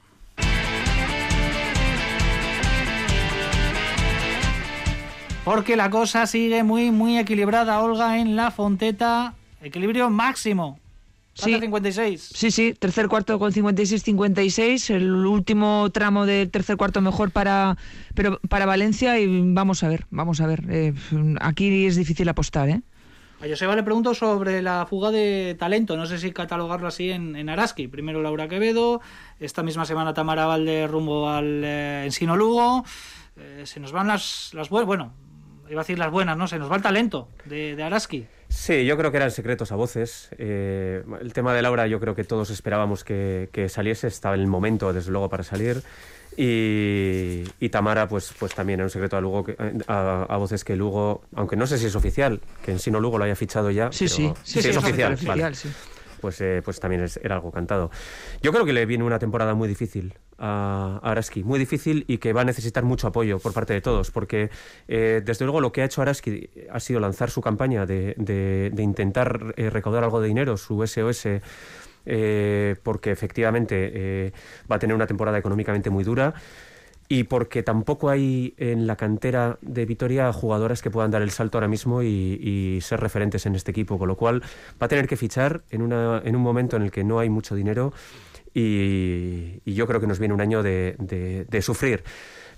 Porque 5.48 5.76
la 5.76 5.88
cosa 5.88 6.26
sigue 6.26 6.62
muy, 6.62 6.90
muy 6.90 7.16
equilibrada, 7.16 7.80
Olga, 7.80 8.18
en 8.18 8.36
la 8.36 8.50
Fonteta. 8.50 9.32
Equilibrio 9.62 10.10
máximo. 10.10 10.78
Sí. 11.32 11.52
Falta 11.52 11.60
56. 11.60 12.32
Sí, 12.34 12.50
sí, 12.50 12.74
tercer 12.74 13.08
cuarto 13.08 13.38
con 13.38 13.50
56-56, 13.50 14.94
el 14.94 15.10
último 15.10 15.88
tramo 15.90 16.26
del 16.26 16.50
tercer 16.50 16.76
cuarto 16.76 17.00
mejor 17.00 17.30
para, 17.30 17.78
pero 18.14 18.38
para 18.50 18.66
Valencia 18.66 19.18
y 19.18 19.54
vamos 19.54 19.82
a 19.82 19.88
ver, 19.88 20.04
vamos 20.10 20.42
a 20.42 20.46
ver. 20.46 20.64
eh, 20.68 20.92
aquí 21.40 21.86
es 21.86 21.96
difícil 21.96 22.28
apostar, 22.28 22.68
¿eh? 22.68 22.82
A 23.40 23.48
Joseba 23.48 23.74
le 23.74 23.82
pregunto 23.82 24.12
sobre 24.12 24.60
la 24.60 24.84
fuga 24.84 25.10
de 25.10 25.56
talento, 25.58 25.96
no 25.96 26.04
sé 26.04 26.18
si 26.18 26.32
catalogarlo 26.32 26.88
así 26.88 27.10
en, 27.10 27.36
en 27.36 27.48
Araski. 27.48 27.88
Primero 27.88 28.20
Laura 28.20 28.48
Quevedo, 28.48 29.00
esta 29.40 29.62
misma 29.62 29.86
semana 29.86 30.12
Tamara 30.12 30.44
Valde 30.44 30.86
rumbo 30.88 31.30
al 31.30 31.62
eh, 31.64 32.04
Ensino 32.04 32.36
Lugo. 32.36 32.84
Eh, 33.36 33.62
se 33.64 33.80
nos 33.80 33.92
van 33.92 34.08
las, 34.08 34.50
las 34.52 34.68
buenas, 34.68 34.86
bueno, 34.86 35.12
iba 35.70 35.80
a 35.80 35.84
decir 35.84 35.98
las 35.98 36.10
buenas, 36.10 36.36
¿no? 36.36 36.46
Se 36.48 36.58
nos 36.58 36.70
va 36.70 36.76
el 36.76 36.82
talento 36.82 37.28
de, 37.44 37.76
de 37.76 37.82
Araski. 37.82 38.26
Sí, 38.48 38.86
yo 38.86 38.96
creo 38.96 39.10
que 39.10 39.18
eran 39.18 39.30
secretos 39.30 39.72
a 39.72 39.76
voces. 39.76 40.30
Eh, 40.38 41.02
el 41.20 41.32
tema 41.34 41.52
de 41.54 41.60
Laura 41.62 41.86
yo 41.86 42.00
creo 42.00 42.14
que 42.14 42.24
todos 42.24 42.50
esperábamos 42.50 43.04
que, 43.04 43.48
que 43.52 43.68
saliese, 43.68 44.06
estaba 44.06 44.34
en 44.34 44.40
el 44.40 44.46
momento 44.46 44.92
desde 44.92 45.10
luego 45.10 45.28
para 45.28 45.42
salir. 45.42 45.82
Y, 46.36 47.44
Y 47.60 47.68
Tamara, 47.68 48.08
pues, 48.08 48.32
pues 48.38 48.54
también 48.54 48.78
era 48.80 48.86
un 48.86 48.90
secreto 48.90 49.16
a 49.16 49.20
Lugo, 49.20 49.44
que- 49.44 49.56
a, 49.88 50.22
a 50.28 50.36
voces 50.36 50.64
que 50.64 50.76
Lugo, 50.76 51.22
aunque 51.34 51.56
no 51.56 51.66
sé 51.66 51.78
si 51.78 51.86
es 51.86 51.96
oficial, 51.96 52.40
que 52.64 52.70
en 52.72 52.78
sí 52.78 52.90
no 52.90 53.00
Lugo 53.00 53.18
lo 53.18 53.24
haya 53.24 53.36
fichado 53.36 53.70
ya. 53.70 53.90
Sí, 53.92 54.06
pero- 54.06 54.34
sí, 54.42 54.52
sí, 54.54 54.62
sí, 54.62 54.68
es 54.70 54.76
oficial. 54.76 55.12
oficial, 55.14 55.38
vale. 55.40 55.54
sí. 55.54 55.68
Pues, 56.20 56.40
eh, 56.40 56.62
pues 56.64 56.80
también 56.80 57.02
es- 57.02 57.18
era 57.22 57.34
algo 57.34 57.50
cantado. 57.52 57.90
Yo 58.42 58.52
creo 58.52 58.64
que 58.64 58.72
le 58.72 58.86
viene 58.86 59.04
una 59.04 59.18
temporada 59.18 59.54
muy 59.54 59.68
difícil 59.68 60.14
a, 60.38 61.00
Araski, 61.02 61.42
muy 61.44 61.58
difícil 61.58 62.04
y 62.08 62.18
que 62.18 62.32
va 62.32 62.42
a 62.42 62.44
necesitar 62.44 62.84
mucho 62.84 63.06
apoyo 63.08 63.38
por 63.38 63.52
parte 63.52 63.72
de 63.74 63.80
todos, 63.80 64.10
porque 64.10 64.50
eh, 64.88 65.22
desde 65.24 65.44
luego 65.44 65.60
lo 65.60 65.72
que 65.72 65.82
ha 65.82 65.84
hecho 65.84 66.02
Araski 66.02 66.48
ha 66.70 66.80
sido 66.80 67.00
lanzar 67.00 67.30
su 67.30 67.40
campaña 67.40 67.86
de, 67.86 68.14
de- 68.16 68.70
de 68.72 68.82
intentar 68.82 69.54
eh, 69.56 69.70
recaudar 69.70 70.04
algo 70.04 70.20
de 70.20 70.28
dinero, 70.28 70.56
su 70.56 70.82
SOS, 70.86 71.26
eh, 72.06 72.76
porque 72.82 73.10
efectivamente 73.10 73.90
eh, 73.92 74.32
va 74.70 74.76
a 74.76 74.78
tener 74.78 74.94
una 74.96 75.06
temporada 75.06 75.36
económicamente 75.38 75.90
muy 75.90 76.04
dura 76.04 76.32
y 77.08 77.24
porque 77.24 77.62
tampoco 77.62 78.10
hay 78.10 78.54
en 78.58 78.86
la 78.86 78.96
cantera 78.96 79.58
de 79.62 79.86
Vitoria 79.86 80.32
jugadoras 80.32 80.82
que 80.82 80.90
puedan 80.90 81.10
dar 81.10 81.22
el 81.22 81.30
salto 81.30 81.58
ahora 81.58 81.68
mismo 81.68 82.02
y, 82.02 82.78
ser 82.82 83.00
referentes 83.00 83.46
en 83.46 83.54
este 83.54 83.70
equipo, 83.70 83.98
con 83.98 84.08
lo 84.08 84.16
cual 84.16 84.42
va 84.80 84.86
a 84.86 84.88
tener 84.88 85.08
que 85.08 85.16
fichar 85.16 85.62
en, 85.70 85.82
una, 85.82 86.20
en 86.24 86.36
un 86.36 86.42
momento 86.42 86.76
en 86.76 86.82
el 86.82 86.90
que 86.90 87.04
no 87.04 87.18
hay 87.18 87.30
mucho 87.30 87.54
dinero 87.54 87.92
y, 88.54 89.60
yo 89.64 89.86
creo 89.86 90.00
que 90.00 90.06
nos 90.06 90.18
viene 90.18 90.34
un 90.34 90.40
año 90.40 90.62
de- 90.62 90.96
de 91.48 91.62
sufrir. 91.62 92.02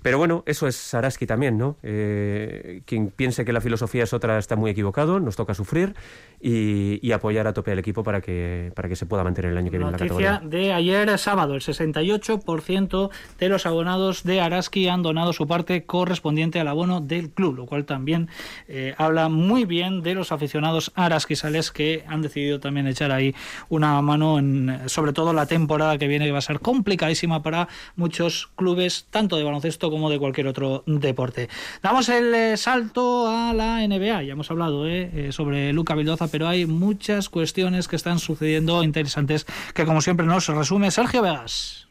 Pero 0.03 0.19
bueno, 0.19 0.43
eso 0.47 0.67
es 0.67 0.77
Saraski 0.77 1.27
también, 1.27 1.59
¿no? 1.59 1.77
Eh, 1.83 2.83
quien 2.87 3.11
piense 3.11 3.45
que 3.45 3.53
la 3.53 3.61
filosofía 3.61 4.05
es 4.05 4.13
otra 4.13 4.39
está 4.39 4.57
muy 4.57 4.71
equivocado, 4.71 5.21
nos 5.21 5.37
toca 5.37 5.55
sufrir 5.55 5.95
y, 6.41 6.99
y 7.07 7.13
apoyar 7.13 7.47
a 7.47 7.53
tope 7.53 7.73
al 7.73 7.79
equipo 7.79 8.03
para 8.03 8.21
que, 8.21 8.73
para 8.75 8.89
que 8.89 8.97
se 8.97 9.07
pueda 9.07 9.25
mantener 9.25 9.51
el 9.53 9.59
año 9.59 9.71
que 9.71 9.79
viene 9.79 9.87
en 9.87 9.93
la 9.93 9.99
Noticia 9.99 10.31
categoría. 10.33 10.49
de 10.49 10.73
ayer 10.73 11.19
sábado, 11.19 11.55
el 11.55 11.61
68% 11.61 13.11
de 13.39 13.49
los 13.49 13.67
abonados 13.67 14.23
de 14.25 14.41
Araski 14.41 14.89
han 14.89 15.03
donado 15.03 15.33
su 15.33 15.47
parte 15.47 15.85
correspondiente 15.85 16.61
al 16.61 16.69
abono 16.69 17.01
del 17.01 17.31
club, 17.31 17.57
lo 17.57 17.67
cual 17.67 17.85
también 17.85 18.29
eh, 18.69 18.95
habla 18.97 19.29
muy 19.29 19.65
bien 19.65 20.03
de 20.03 20.15
los 20.15 20.33
aficionados 20.33 20.93
arasquisales 20.95 21.71
que 21.71 22.05
han 22.07 22.23
decidido 22.23 22.61
también 22.61 22.87
echar 22.87 23.13
ahí 23.13 23.35
una 23.69 24.01
mano 24.01 24.39
en 24.39 24.81
sobre 24.87 25.13
todo 25.13 25.33
la 25.33 25.47
temporada 25.47 25.99
que 25.99 26.09
viene 26.09 26.27
que 26.27 26.33
va 26.33 26.39
a 26.39 26.43
ser 26.43 26.61
complicadísima 26.61 27.43
para 27.43 27.69
muchos 27.97 28.51
clubes 28.57 29.07
tanto 29.11 29.37
de 29.37 29.45
baloncesto 29.45 29.90
como 29.91 30.11
de 30.11 30.19
cualquier 30.19 30.47
otro 30.47 30.83
deporte. 30.87 31.49
Damos 31.83 32.09
el 32.09 32.35
eh, 32.35 32.57
salto 32.57 33.29
a 33.29 33.53
la 33.53 33.87
NBA, 33.87 34.23
ya 34.23 34.33
hemos 34.33 34.51
hablado 34.51 34.89
eh, 34.89 35.11
eh, 35.13 35.33
sobre 35.33 35.73
Luca 35.73 35.95
Vildoza, 35.95 36.29
pero 36.29 36.49
hay 36.49 36.67
muchas 36.67 37.29
cuestiones 37.29 37.89
que 37.89 37.97
están 37.97 38.19
sucediendo 38.19 38.83
interesantes 38.83 39.47
que 39.75 39.85
como 39.85 40.01
siempre 40.01 40.27
nos 40.27 40.47
resume 40.49 40.91
Sergio 40.91 41.23
Vegas. 41.23 41.89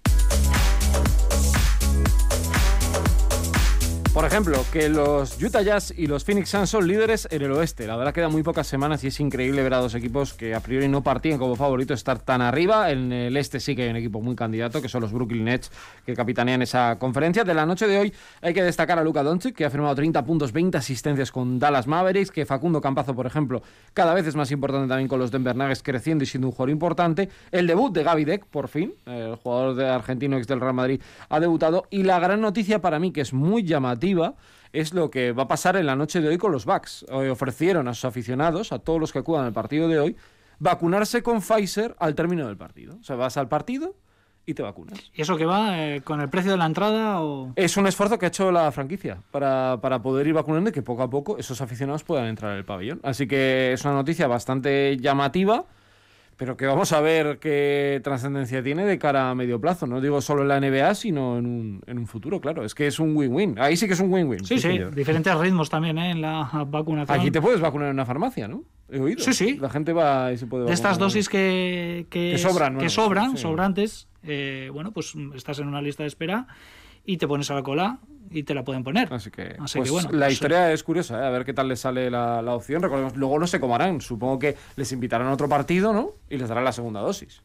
Por 4.14 4.26
ejemplo, 4.26 4.57
que 4.74 4.89
los 4.89 5.41
Utah 5.41 5.62
Jazz 5.62 5.93
y 5.95 6.07
los 6.07 6.26
Phoenix 6.26 6.49
Suns 6.49 6.72
son 6.72 6.88
líderes 6.88 7.28
en 7.30 7.43
el 7.43 7.51
oeste. 7.51 7.86
La 7.86 7.95
verdad 7.95 8.12
quedan 8.12 8.32
muy 8.32 8.41
pocas 8.41 8.66
semanas 8.66 9.03
y 9.03 9.07
es 9.07 9.20
increíble 9.20 9.62
ver 9.62 9.76
a 9.76 9.78
dos 9.78 9.93
equipos 9.93 10.34
que 10.34 10.55
a 10.55 10.62
priori 10.62 10.88
no 10.88 11.03
partían 11.03 11.38
como 11.38 11.55
favoritos 11.55 11.99
estar 11.99 12.18
tan 12.18 12.41
arriba. 12.41 12.89
En 12.89 13.14
el 13.14 13.38
este 13.38 13.60
sí 13.60 13.76
que 13.76 13.84
hay 13.84 13.89
un 13.89 13.97
equipo 13.97 14.20
muy 14.20 14.36
candidato, 14.36 14.82
que 14.82 14.89
son 14.89 15.01
los 15.01 15.14
Brooklyn 15.14 15.45
Nets, 15.45 15.72
que 16.07 16.16
capitanean 16.16 16.64
esa 16.64 16.97
conferencia. 16.97 17.43
De 17.43 17.53
la 17.53 17.68
noche 17.68 17.88
de 17.88 17.99
hoy 17.99 18.14
hay 18.41 18.51
que 18.51 18.64
destacar 18.64 18.97
a 18.97 19.03
Luka 19.03 19.22
Doncic, 19.22 19.55
que 19.55 19.64
ha 19.64 19.70
firmado 19.70 19.93
30 19.93 20.26
puntos, 20.26 20.51
20 20.53 20.76
asistencias 20.80 21.32
con 21.32 21.60
Dallas 21.60 21.86
Mavericks, 21.86 22.32
que 22.32 22.47
Facundo 22.47 22.82
Campazo, 22.82 23.14
por 23.14 23.28
ejemplo, 23.28 23.62
cada 23.93 24.16
vez 24.16 24.26
es 24.26 24.36
más 24.36 24.49
importante 24.49 24.88
también 24.88 25.07
con 25.07 25.20
los 25.20 25.30
Denver 25.30 25.55
Nuggets 25.55 25.84
creciendo 25.84 26.24
y 26.24 26.28
siendo 26.28 26.47
un 26.47 26.51
jugador 26.53 26.72
importante. 26.72 27.30
El 27.51 27.68
debut 27.68 27.93
de 27.93 28.03
Gaby 28.03 28.26
Deck, 28.26 28.45
por 28.47 28.70
fin, 28.70 28.91
el 29.05 29.36
jugador 29.36 29.76
de 29.76 29.88
argentino 29.88 30.36
ex 30.36 30.47
del 30.47 30.60
Real 30.60 30.74
Madrid, 30.74 30.99
ha 31.30 31.39
debutado. 31.39 31.86
Y 31.91 32.01
la 32.03 32.20
gran 32.20 32.41
noticia 32.41 32.82
para 32.82 32.97
mí, 32.97 33.12
que 33.12 33.22
es 33.22 33.34
muy 33.34 33.64
llamativa, 33.64 33.99
es 34.74 34.93
lo 34.93 35.10
que 35.10 35.32
va 35.32 35.43
a 35.43 35.47
pasar 35.47 35.76
en 35.76 35.86
la 35.86 35.95
noche 35.95 36.22
de 36.22 36.30
hoy 36.30 36.38
con 36.38 36.52
los 36.52 36.66
Bucks. 36.66 37.06
Hoy 37.12 37.28
ofrecieron 37.30 37.88
a 37.88 37.93
sus 37.93 38.06
aficionados, 38.06 38.72
a 38.72 38.80
todos 38.80 39.00
los 39.00 39.12
que 39.12 39.20
acudan 39.20 39.45
al 39.45 39.54
partido 39.54 39.88
de 39.88 40.00
hoy, 40.00 40.16
vacunarse 40.60 41.24
con 41.24 41.41
Pfizer 41.41 41.95
al 42.00 42.16
término 42.16 42.47
del 42.47 42.58
partido. 42.58 42.97
O 43.00 43.04
sea, 43.04 43.16
vas 43.16 43.38
al 43.38 43.47
partido 43.47 43.95
y 44.45 44.54
te 44.54 44.64
vacunas. 44.64 45.00
¿Y 45.14 45.22
eso 45.22 45.38
que 45.38 45.45
va 45.45 45.80
eh, 45.80 46.02
con 46.02 46.22
el 46.22 46.30
precio 46.30 46.52
de 46.52 46.58
la 46.58 46.66
entrada 46.66 47.22
o...? 47.22 47.54
Es 47.56 47.78
un 47.78 47.88
esfuerzo 47.88 48.18
que 48.18 48.26
ha 48.26 48.30
hecho 48.30 48.52
la 48.52 48.72
franquicia 48.72 49.22
para, 49.32 49.80
para 49.82 50.02
poder 50.02 50.28
ir 50.28 50.34
vacunando 50.34 50.70
y 50.70 50.74
que 50.74 50.82
poco 50.82 51.04
a 51.04 51.10
poco 51.10 51.38
esos 51.38 51.62
aficionados 51.62 52.04
puedan 52.04 52.26
entrar 52.26 52.52
en 52.54 52.58
el 52.58 52.66
pabellón. 52.66 53.00
Así 53.04 53.28
que 53.28 53.74
es 53.74 53.86
una 53.86 53.93
noticia 53.93 54.28
bastante 54.28 54.97
llamativa, 54.97 55.66
pero 56.40 56.56
que 56.56 56.66
vamos 56.66 56.94
a 56.94 57.02
ver 57.02 57.38
qué 57.40 58.00
trascendencia 58.02 58.64
tiene 58.64 58.86
de 58.86 58.98
cara 58.98 59.30
a 59.30 59.36
medio 59.36 59.60
plazo. 59.60 59.86
No 59.88 60.00
digo 60.00 60.22
solo 60.22 60.44
en 60.44 60.48
la 60.48 60.60
NBA, 60.62 60.96
sino 60.96 61.38
en 61.38 61.46
un, 61.46 61.82
en 61.86 61.98
un 62.00 62.08
futuro, 62.08 62.40
claro. 62.40 62.64
Es 62.64 62.74
que 62.74 62.88
es 62.88 62.98
un 62.98 63.14
win-win. 63.14 63.60
Ahí 63.60 63.76
sí 63.76 63.88
que 63.88 63.94
es 63.94 64.00
un 64.00 64.10
win-win. 64.10 64.46
Sí, 64.46 64.58
sí, 64.58 64.80
diferentes 64.96 65.38
ritmos 65.38 65.70
también 65.70 65.98
¿eh? 65.98 66.12
en 66.12 66.22
la 66.22 66.50
vacunación. 66.66 67.20
Aquí 67.20 67.30
te 67.30 67.42
puedes 67.42 67.60
vacunar 67.60 67.90
en 67.90 67.96
una 67.96 68.06
farmacia, 68.06 68.48
¿no? 68.48 68.64
He 68.90 69.02
oído. 69.02 69.22
Sí, 69.22 69.34
sí. 69.34 69.58
La 69.58 69.70
gente 69.70 69.92
va 69.92 70.32
y 70.32 70.38
se 70.38 70.48
puede 70.48 70.62
de 70.64 70.72
vacunar. 70.72 70.74
estas 70.74 70.98
dosis 70.98 71.28
que, 71.28 72.08
que, 72.10 72.32
Que 72.32 72.38
sobran, 72.38 72.78
que 72.78 72.88
sobran, 72.88 73.32
Sí. 73.32 73.42
sobrantes, 73.44 74.08
eh, 74.24 74.70
bueno, 74.72 74.94
pues 74.94 75.14
estás 75.36 75.60
en 75.60 75.68
una 75.68 75.82
lista 75.82 76.04
de 76.04 76.08
espera 76.08 76.48
y 77.10 77.18
te 77.18 77.28
pones 77.28 77.49
a 77.49 77.55
la 77.55 77.64
cola 77.64 77.97
y 78.30 78.43
te 78.43 78.53
la 78.53 78.64
pueden 78.64 78.84
poner. 78.84 79.12
Así 79.12 79.32
que, 79.32 79.55
Así 79.60 79.80
pues, 79.80 79.89
que 79.89 79.91
bueno, 79.91 80.12
la 80.12 80.28
pues, 80.28 80.34
historia 80.34 80.72
es 80.72 80.84
curiosa, 80.84 81.20
¿eh? 81.20 81.26
a 81.26 81.32
ver 81.32 81.43
qué 81.43 81.53
tal 81.53 81.68
les 81.68 81.80
sale 81.80 82.12
la, 82.12 82.43
la 82.43 82.53
opción. 82.53 82.84
Recordemos, 82.84 83.16
luego 83.16 83.39
no 83.39 83.47
sé 83.47 83.60
cómo 83.60 83.74
harán. 83.74 83.99
Supongo 83.99 84.38
que 84.38 84.55
les 84.76 84.91
invitarán 84.91 85.26
a 85.26 85.34
otro 85.34 85.49
partido, 85.49 85.91
¿no? 85.91 86.12
Y 86.30 86.38
les 86.38 86.47
darán 86.47 86.66
la 86.66 86.72
segunda 86.72 86.99
dosis. 86.99 87.41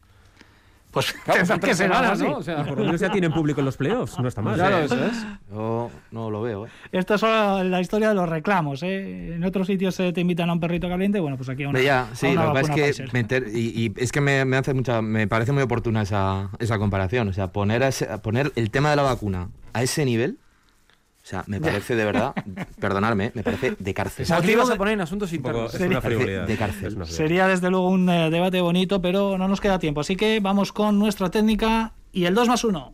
Pues 0.94 1.12
Claro, 1.12 1.40
tendrá 1.40 1.46
son 1.46 1.56
que 1.60 1.66
tres 1.66 1.76
semanas, 1.76 2.12
así. 2.12 2.22
¿no? 2.24 2.36
O 2.38 2.42
sea, 2.42 2.64
Por 2.64 2.78
lo 2.78 2.84
menos 2.86 3.00
ya 3.00 3.10
tienen 3.10 3.32
público 3.32 3.60
en 3.60 3.66
los 3.66 3.76
playoffs, 3.76 4.18
no 4.18 4.28
está 4.28 4.40
mal. 4.40 4.54
claro, 4.54 4.78
¿eh? 4.78 4.84
eso 4.86 5.04
es. 5.04 5.26
Yo 5.52 5.90
no 6.12 6.30
lo 6.30 6.40
veo, 6.42 6.66
¿eh? 6.66 6.70
Esto 6.92 7.14
es 7.14 7.20
solo 7.20 7.62
la 7.64 7.80
historia 7.80 8.08
de 8.08 8.14
los 8.14 8.28
reclamos. 8.28 8.82
¿eh? 8.82 9.34
En 9.34 9.44
otros 9.44 9.66
sitios 9.66 9.98
eh, 10.00 10.12
te 10.12 10.20
invitan 10.20 10.48
a 10.48 10.52
un 10.54 10.60
perrito 10.60 10.88
caliente, 10.88 11.20
bueno, 11.20 11.36
pues 11.36 11.48
aquí 11.48 11.64
a 11.64 11.68
una, 11.68 11.80
Ya, 11.82 12.08
a 12.10 12.14
sí, 12.14 12.28
una 12.28 12.44
lo 12.46 12.54
que 12.54 12.60
pasa 12.62 12.74
es 12.76 12.96
que 13.00 13.06
meter, 13.12 13.48
y, 13.52 13.58
y 13.86 13.92
es 13.96 14.12
que 14.12 14.20
me, 14.20 14.44
me 14.44 14.56
hace 14.56 14.72
mucha, 14.72 15.02
me 15.02 15.26
parece 15.26 15.52
muy 15.52 15.62
oportuna 15.64 16.02
esa, 16.02 16.50
esa 16.60 16.78
comparación. 16.78 17.28
O 17.28 17.32
sea, 17.32 17.48
poner, 17.52 17.82
a 17.82 17.88
ese- 17.88 18.06
poner 18.18 18.52
el 18.56 18.70
tema 18.70 18.90
de 18.90 18.96
la 18.96 19.02
vacuna 19.02 19.48
a 19.72 19.82
ese 19.82 20.04
nivel, 20.04 20.38
o 21.24 21.26
sea, 21.26 21.42
me 21.46 21.58
parece 21.58 21.96
de 21.96 22.04
verdad, 22.04 22.34
perdonadme, 22.80 23.32
me 23.34 23.42
parece 23.42 23.74
de 23.78 23.94
cárcel. 23.94 24.26
Aquí 24.30 24.54
vas 24.54 24.68
a 24.68 24.76
poner 24.76 24.92
en 24.92 25.00
asuntos 25.00 25.32
Un 25.32 25.38
poco- 25.38 25.64
internos. 25.64 25.74
es 25.74 25.80
una 25.90 26.00
frivolidad. 26.02 26.46
de 26.46 26.56
cárcel. 26.58 26.86
Es 26.88 26.94
una 26.94 27.04
frivolidad. 27.06 27.16
Sería 27.16 27.48
desde 27.48 27.70
luego 27.70 27.88
un 27.88 28.06
eh, 28.10 28.28
debate 28.30 28.60
bonito, 28.60 29.00
pero 29.00 29.38
no 29.38 29.48
nos 29.48 29.60
queda 29.62 29.78
tiempo. 29.78 30.02
Así 30.02 30.16
que 30.16 30.40
vamos 30.40 30.72
con 30.72 30.98
nuestra 30.98 31.30
técnica 31.30 31.92
y 32.12 32.26
el 32.26 32.34
2 32.34 32.48
más 32.48 32.62
1. 32.62 32.92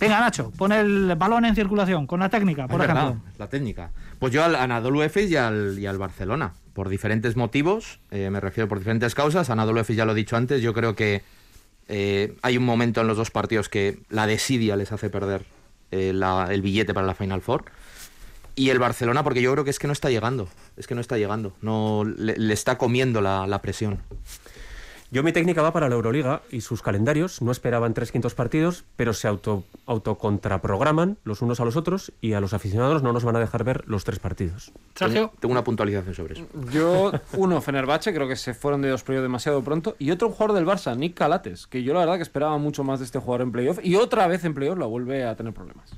Venga, 0.00 0.20
Nacho, 0.20 0.50
pon 0.56 0.72
el 0.72 1.14
balón 1.16 1.44
en 1.46 1.54
circulación 1.54 2.06
con 2.06 2.20
la 2.20 2.28
técnica, 2.28 2.66
por 2.66 2.80
Es 2.80 2.86
verdad, 2.88 3.14
la 3.38 3.48
técnica. 3.48 3.90
Pues 4.18 4.32
yo 4.32 4.44
al 4.44 4.54
Anadolu 4.54 5.02
Efes 5.02 5.30
y 5.30 5.36
al, 5.36 5.78
y 5.78 5.86
al 5.86 5.96
Barcelona, 5.98 6.52
por 6.74 6.88
diferentes 6.88 7.36
motivos, 7.36 8.00
eh, 8.10 8.28
me 8.30 8.40
refiero 8.40 8.68
por 8.68 8.78
diferentes 8.78 9.14
causas. 9.14 9.48
Anadolu 9.48 9.80
Efes 9.80 9.96
ya 9.96 10.04
lo 10.04 10.12
he 10.12 10.14
dicho 10.14 10.36
antes, 10.36 10.60
yo 10.60 10.74
creo 10.74 10.94
que 10.94 11.22
eh, 11.88 12.36
hay 12.42 12.56
un 12.56 12.64
momento 12.64 13.00
en 13.00 13.06
los 13.06 13.16
dos 13.16 13.30
partidos 13.30 13.68
que 13.68 13.98
la 14.08 14.26
desidia 14.26 14.76
les 14.76 14.92
hace 14.92 15.10
perder 15.10 15.44
eh, 15.90 16.12
el 16.50 16.62
billete 16.62 16.94
para 16.94 17.06
la 17.06 17.14
Final 17.14 17.40
Four. 17.40 17.64
Y 18.56 18.70
el 18.70 18.78
Barcelona, 18.78 19.24
porque 19.24 19.42
yo 19.42 19.50
creo 19.52 19.64
que 19.64 19.70
es 19.70 19.80
que 19.80 19.88
no 19.88 19.92
está 19.92 20.10
llegando, 20.10 20.48
es 20.76 20.86
que 20.86 20.94
no 20.94 21.00
está 21.00 21.18
llegando, 21.18 21.54
no 21.60 22.04
le, 22.04 22.52
está 22.52 22.78
comiendo 22.78 23.20
la 23.20 23.60
presión. 23.62 24.00
Yo 25.10 25.22
mi 25.22 25.32
técnica 25.32 25.62
va 25.62 25.72
para 25.72 25.88
la 25.88 25.94
Euroliga 25.94 26.42
y 26.50 26.60
sus 26.60 26.82
calendarios. 26.82 27.40
No 27.40 27.52
esperaban 27.52 27.94
tres 27.94 28.10
quintos 28.10 28.34
partidos, 28.34 28.84
pero 28.96 29.12
se 29.12 29.28
auto, 29.28 29.64
autocontraprograman 29.86 31.18
los 31.24 31.42
unos 31.42 31.60
a 31.60 31.64
los 31.64 31.76
otros 31.76 32.12
y 32.20 32.32
a 32.32 32.40
los 32.40 32.52
aficionados 32.52 33.02
no 33.02 33.12
nos 33.12 33.24
van 33.24 33.36
a 33.36 33.40
dejar 33.40 33.64
ver 33.64 33.84
los 33.86 34.04
tres 34.04 34.18
partidos. 34.18 34.72
Sergio, 34.94 35.32
Tengo, 35.38 35.52
una 35.52 35.62
puntualización 35.62 36.14
sobre 36.14 36.34
eso. 36.34 36.46
Yo, 36.72 37.12
uno, 37.36 37.60
Fenerbahce, 37.60 38.12
creo 38.12 38.26
que 38.26 38.36
se 38.36 38.54
fueron 38.54 38.82
de 38.82 38.88
dos 38.88 39.04
playoffs 39.04 39.22
demasiado 39.22 39.62
pronto. 39.62 39.94
Y 39.98 40.10
otro 40.10 40.30
jugador 40.30 40.56
del 40.56 40.66
Barça, 40.66 40.96
Nick 40.96 41.14
Calates, 41.14 41.66
que 41.66 41.82
yo 41.82 41.94
la 41.94 42.00
verdad 42.00 42.16
que 42.16 42.22
esperaba 42.22 42.58
mucho 42.58 42.82
más 42.82 42.98
de 42.98 43.04
este 43.04 43.18
jugador 43.18 43.42
en 43.42 43.52
playoff. 43.52 43.78
Y 43.82 43.96
otra 43.96 44.26
vez 44.26 44.44
en 44.44 44.54
playoff 44.54 44.78
lo 44.78 44.88
vuelve 44.88 45.24
a 45.24 45.36
tener 45.36 45.52
problemas. 45.52 45.92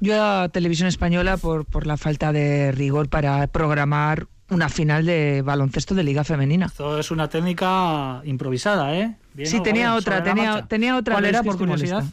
Yo 0.00 0.20
a 0.20 0.48
Televisión 0.48 0.88
Española 0.88 1.36
por, 1.36 1.64
por 1.64 1.86
la 1.86 1.96
falta 1.96 2.32
de 2.32 2.72
rigor 2.72 3.08
para 3.08 3.46
programar 3.46 4.26
una 4.52 4.68
final 4.68 5.04
de 5.06 5.42
baloncesto 5.42 5.94
de 5.94 6.04
Liga 6.04 6.24
Femenina. 6.24 6.66
esto 6.66 6.98
es 6.98 7.10
una 7.10 7.28
técnica 7.28 8.20
improvisada, 8.24 8.94
¿eh? 8.94 9.16
Bien, 9.34 9.48
Sí, 9.48 9.56
¿no? 9.58 9.62
tenía 9.62 9.94
otra, 9.94 10.22
tenía- 10.22 10.66
tenía 10.66 10.96
otra, 10.96 11.14
¿Cuál 11.14 11.24
era, 11.26 11.42
por 11.42 11.56
curiosidad? 11.58 12.04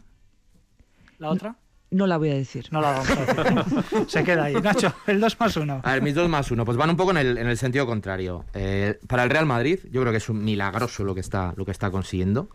¿La 1.18 1.30
otra? 1.30 1.56
No 1.92 2.06
la 2.06 2.18
voy 2.18 2.30
a 2.30 2.36
decir. 2.36 2.68
No 2.72 2.82
la 2.82 2.92
vamos 2.92 3.10
a 3.10 3.16
decir. 3.16 4.06
Se 4.08 4.24
queda 4.24 4.44
ahí. 4.46 4.54
Nacho, 4.54 4.94
el 5.08 5.20
2 5.20 5.40
más 5.40 5.58
1. 5.58 5.82
A 5.84 5.94
ver, 5.94 6.02
mis 6.04 6.14
dos 6.14 6.30
más 6.30 6.52
uno, 6.52 6.64
pues 6.64 6.78
van 6.78 6.92
un 6.92 6.96
poco 6.96 7.12
en 7.12 7.18
el, 7.18 7.38
en 7.40 7.48
el 7.48 7.58
sentido 7.58 7.88
contrario. 7.88 8.46
Eh, 8.54 9.00
para 9.08 9.24
el 9.24 9.30
Real 9.32 9.48
Madrid, 9.48 9.80
yo 9.92 10.00
creo 10.02 10.12
que 10.12 10.18
es 10.20 10.30
un 10.30 10.44
milagroso 10.44 11.04
lo 11.04 11.16
que 11.16 11.22
está, 11.22 11.54
lo 11.58 11.66
que 11.66 11.72
está 11.72 11.90
consiguiendo. 11.90 12.50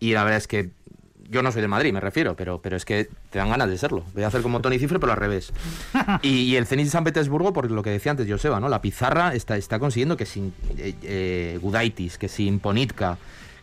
Y 0.00 0.14
la 0.14 0.24
verdad 0.24 0.38
es 0.38 0.48
que 0.48 0.70
yo 1.30 1.42
no 1.42 1.52
soy 1.52 1.62
de 1.62 1.68
Madrid, 1.68 1.92
me 1.92 2.00
refiero, 2.00 2.34
pero, 2.36 2.60
pero 2.60 2.76
es 2.76 2.84
que 2.84 3.08
te 3.30 3.38
dan 3.38 3.50
ganas 3.50 3.68
de 3.68 3.76
serlo. 3.76 4.04
Voy 4.14 4.22
a 4.22 4.28
hacer 4.28 4.42
como 4.42 4.60
Tony 4.60 4.78
Cifre, 4.78 4.98
pero 4.98 5.12
al 5.12 5.18
revés. 5.18 5.52
Y, 6.22 6.56
el 6.56 6.66
Zenit 6.66 6.86
de 6.86 6.90
San 6.90 7.04
Petersburgo, 7.04 7.52
por 7.52 7.70
lo 7.70 7.82
que 7.82 7.90
decía 7.90 8.10
antes 8.10 8.28
Joseba, 8.28 8.60
¿no? 8.60 8.68
La 8.68 8.80
pizarra 8.80 9.34
está, 9.34 9.56
está 9.56 9.78
consiguiendo 9.78 10.16
que 10.16 10.26
sin 10.26 10.52
eh, 10.78 10.94
eh, 11.02 11.58
Gudaitis, 11.60 12.18
que 12.18 12.28
sin 12.28 12.60
Ponitka, 12.60 13.18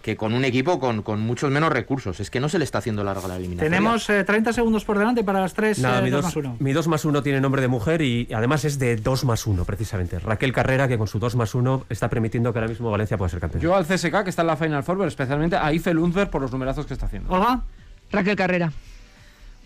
que 0.06 0.16
con 0.16 0.36
un 0.36 0.46
equipo 0.46 0.80
con, 0.80 1.02
con 1.02 1.20
muchos 1.20 1.50
menos 1.50 1.74
recursos. 1.74 2.20
Es 2.20 2.30
que 2.30 2.40
no 2.40 2.48
se 2.48 2.60
le 2.60 2.64
está 2.64 2.78
haciendo 2.78 3.04
larga 3.04 3.28
la 3.28 3.38
eliminatoria. 3.38 3.76
Tenemos 3.76 4.08
eh, 4.12 4.24
30 4.24 4.54
segundos 4.54 4.86
por 4.86 5.00
delante 5.00 5.24
para 5.24 5.42
las 5.42 5.56
3 5.56 5.80
Nada, 5.80 6.00
mi, 6.04 6.12
2 6.12 6.18
dos, 6.22 6.26
más 6.26 6.36
1. 6.36 6.58
mi 6.60 6.74
2 6.74 6.88
más 6.88 7.06
1 7.06 7.24
tiene 7.24 7.42
nombre 7.42 7.60
de 7.60 7.68
mujer 7.68 8.04
y 8.04 8.28
además 8.32 8.66
es 8.66 8.78
de 8.78 8.98
2 8.98 9.26
más 9.26 9.48
1, 9.48 9.66
precisamente. 9.66 10.20
Raquel 10.20 10.54
Carrera, 10.54 10.88
que 10.88 11.00
con 11.00 11.08
su 11.08 11.18
2 11.18 11.36
más 11.38 11.56
1 11.56 11.86
está 11.90 12.08
permitiendo 12.08 12.54
que 12.54 12.60
ahora 12.60 12.70
mismo 12.70 12.92
Valencia 12.92 13.18
pueda 13.18 13.30
ser 13.30 13.40
campeón. 13.40 13.64
Yo 13.64 13.76
al 13.76 13.88
CSK, 13.88 14.24
que 14.24 14.30
está 14.30 14.44
en 14.44 14.48
la 14.48 14.58
Final 14.58 14.84
Four, 14.84 14.98
pero 14.98 15.08
especialmente 15.08 15.56
a 15.56 15.74
Ife 15.74 15.92
Lundberg 15.92 16.30
por 16.30 16.40
los 16.40 16.52
numerazos 16.52 16.86
que 16.86 16.94
está 16.94 17.08
haciendo. 17.08 17.34
Olga. 17.34 17.64
Raquel 18.12 18.36
Carrera. 18.36 18.72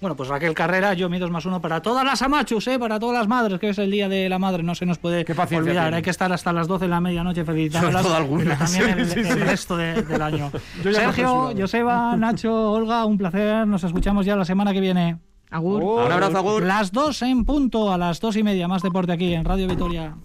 Bueno, 0.02 0.16
pues 0.16 0.30
Raquel 0.30 0.54
Carrera, 0.54 0.94
yo 0.94 1.10
mi 1.10 1.20
2 1.20 1.30
más 1.30 1.46
1 1.46 1.60
para 1.62 1.82
todas 1.82 2.06
las 2.06 2.22
amachus, 2.22 2.66
¿eh? 2.68 2.80
para 2.80 3.00
todas 3.00 3.18
las 3.18 3.28
madres, 3.28 3.60
que 3.60 3.70
es 3.70 3.78
el 3.80 3.92
día 3.92 4.08
de 4.08 4.30
la 4.30 4.40
madre, 4.40 4.64
no 4.64 4.74
se 4.74 4.86
nos 4.86 4.98
puede 4.98 5.26
olvidar. 5.26 5.84
tiene. 5.84 5.98
Hay 5.98 6.02
que 6.02 6.10
estar 6.10 6.32
hasta 6.32 6.54
las 6.54 6.68
12 6.70 6.86
de 6.86 6.90
la 6.90 7.02
medianoche 7.02 7.44
felicitándolas. 7.44 8.08
También 8.08 9.00
el, 9.00 9.06
Sí, 9.08 9.14
sí, 9.14 9.20
el 9.20 9.26
sí. 9.28 9.34
resto 9.44 9.76
de- 9.76 10.02
del 10.04 10.22
año. 10.22 10.52
Sergio. 10.84 11.52
Joseba, 11.58 12.16
Nacho, 12.16 12.72
Olga, 12.72 13.04
un 13.06 13.18
placer. 13.18 13.68
Nos 13.68 13.84
escuchamos 13.84 14.26
ya 14.26 14.36
la 14.38 14.46
semana 14.46 14.72
que 14.72 14.80
viene. 14.80 15.18
Agur. 15.52 15.82
Oh. 15.84 16.06
Un 16.06 16.12
abrazo, 16.12 16.38
Agur. 16.38 16.64
Las 16.64 16.92
2 16.92 17.22
en 17.24 17.44
punto, 17.44 17.92
a 17.92 17.98
las 17.98 18.20
2 18.22 18.38
y 18.38 18.44
media. 18.44 18.68
Más 18.68 18.82
deporte 18.84 19.12
aquí 19.12 19.34
en 19.34 19.44
Radio 19.44 19.68
Vitoria. 19.68 20.16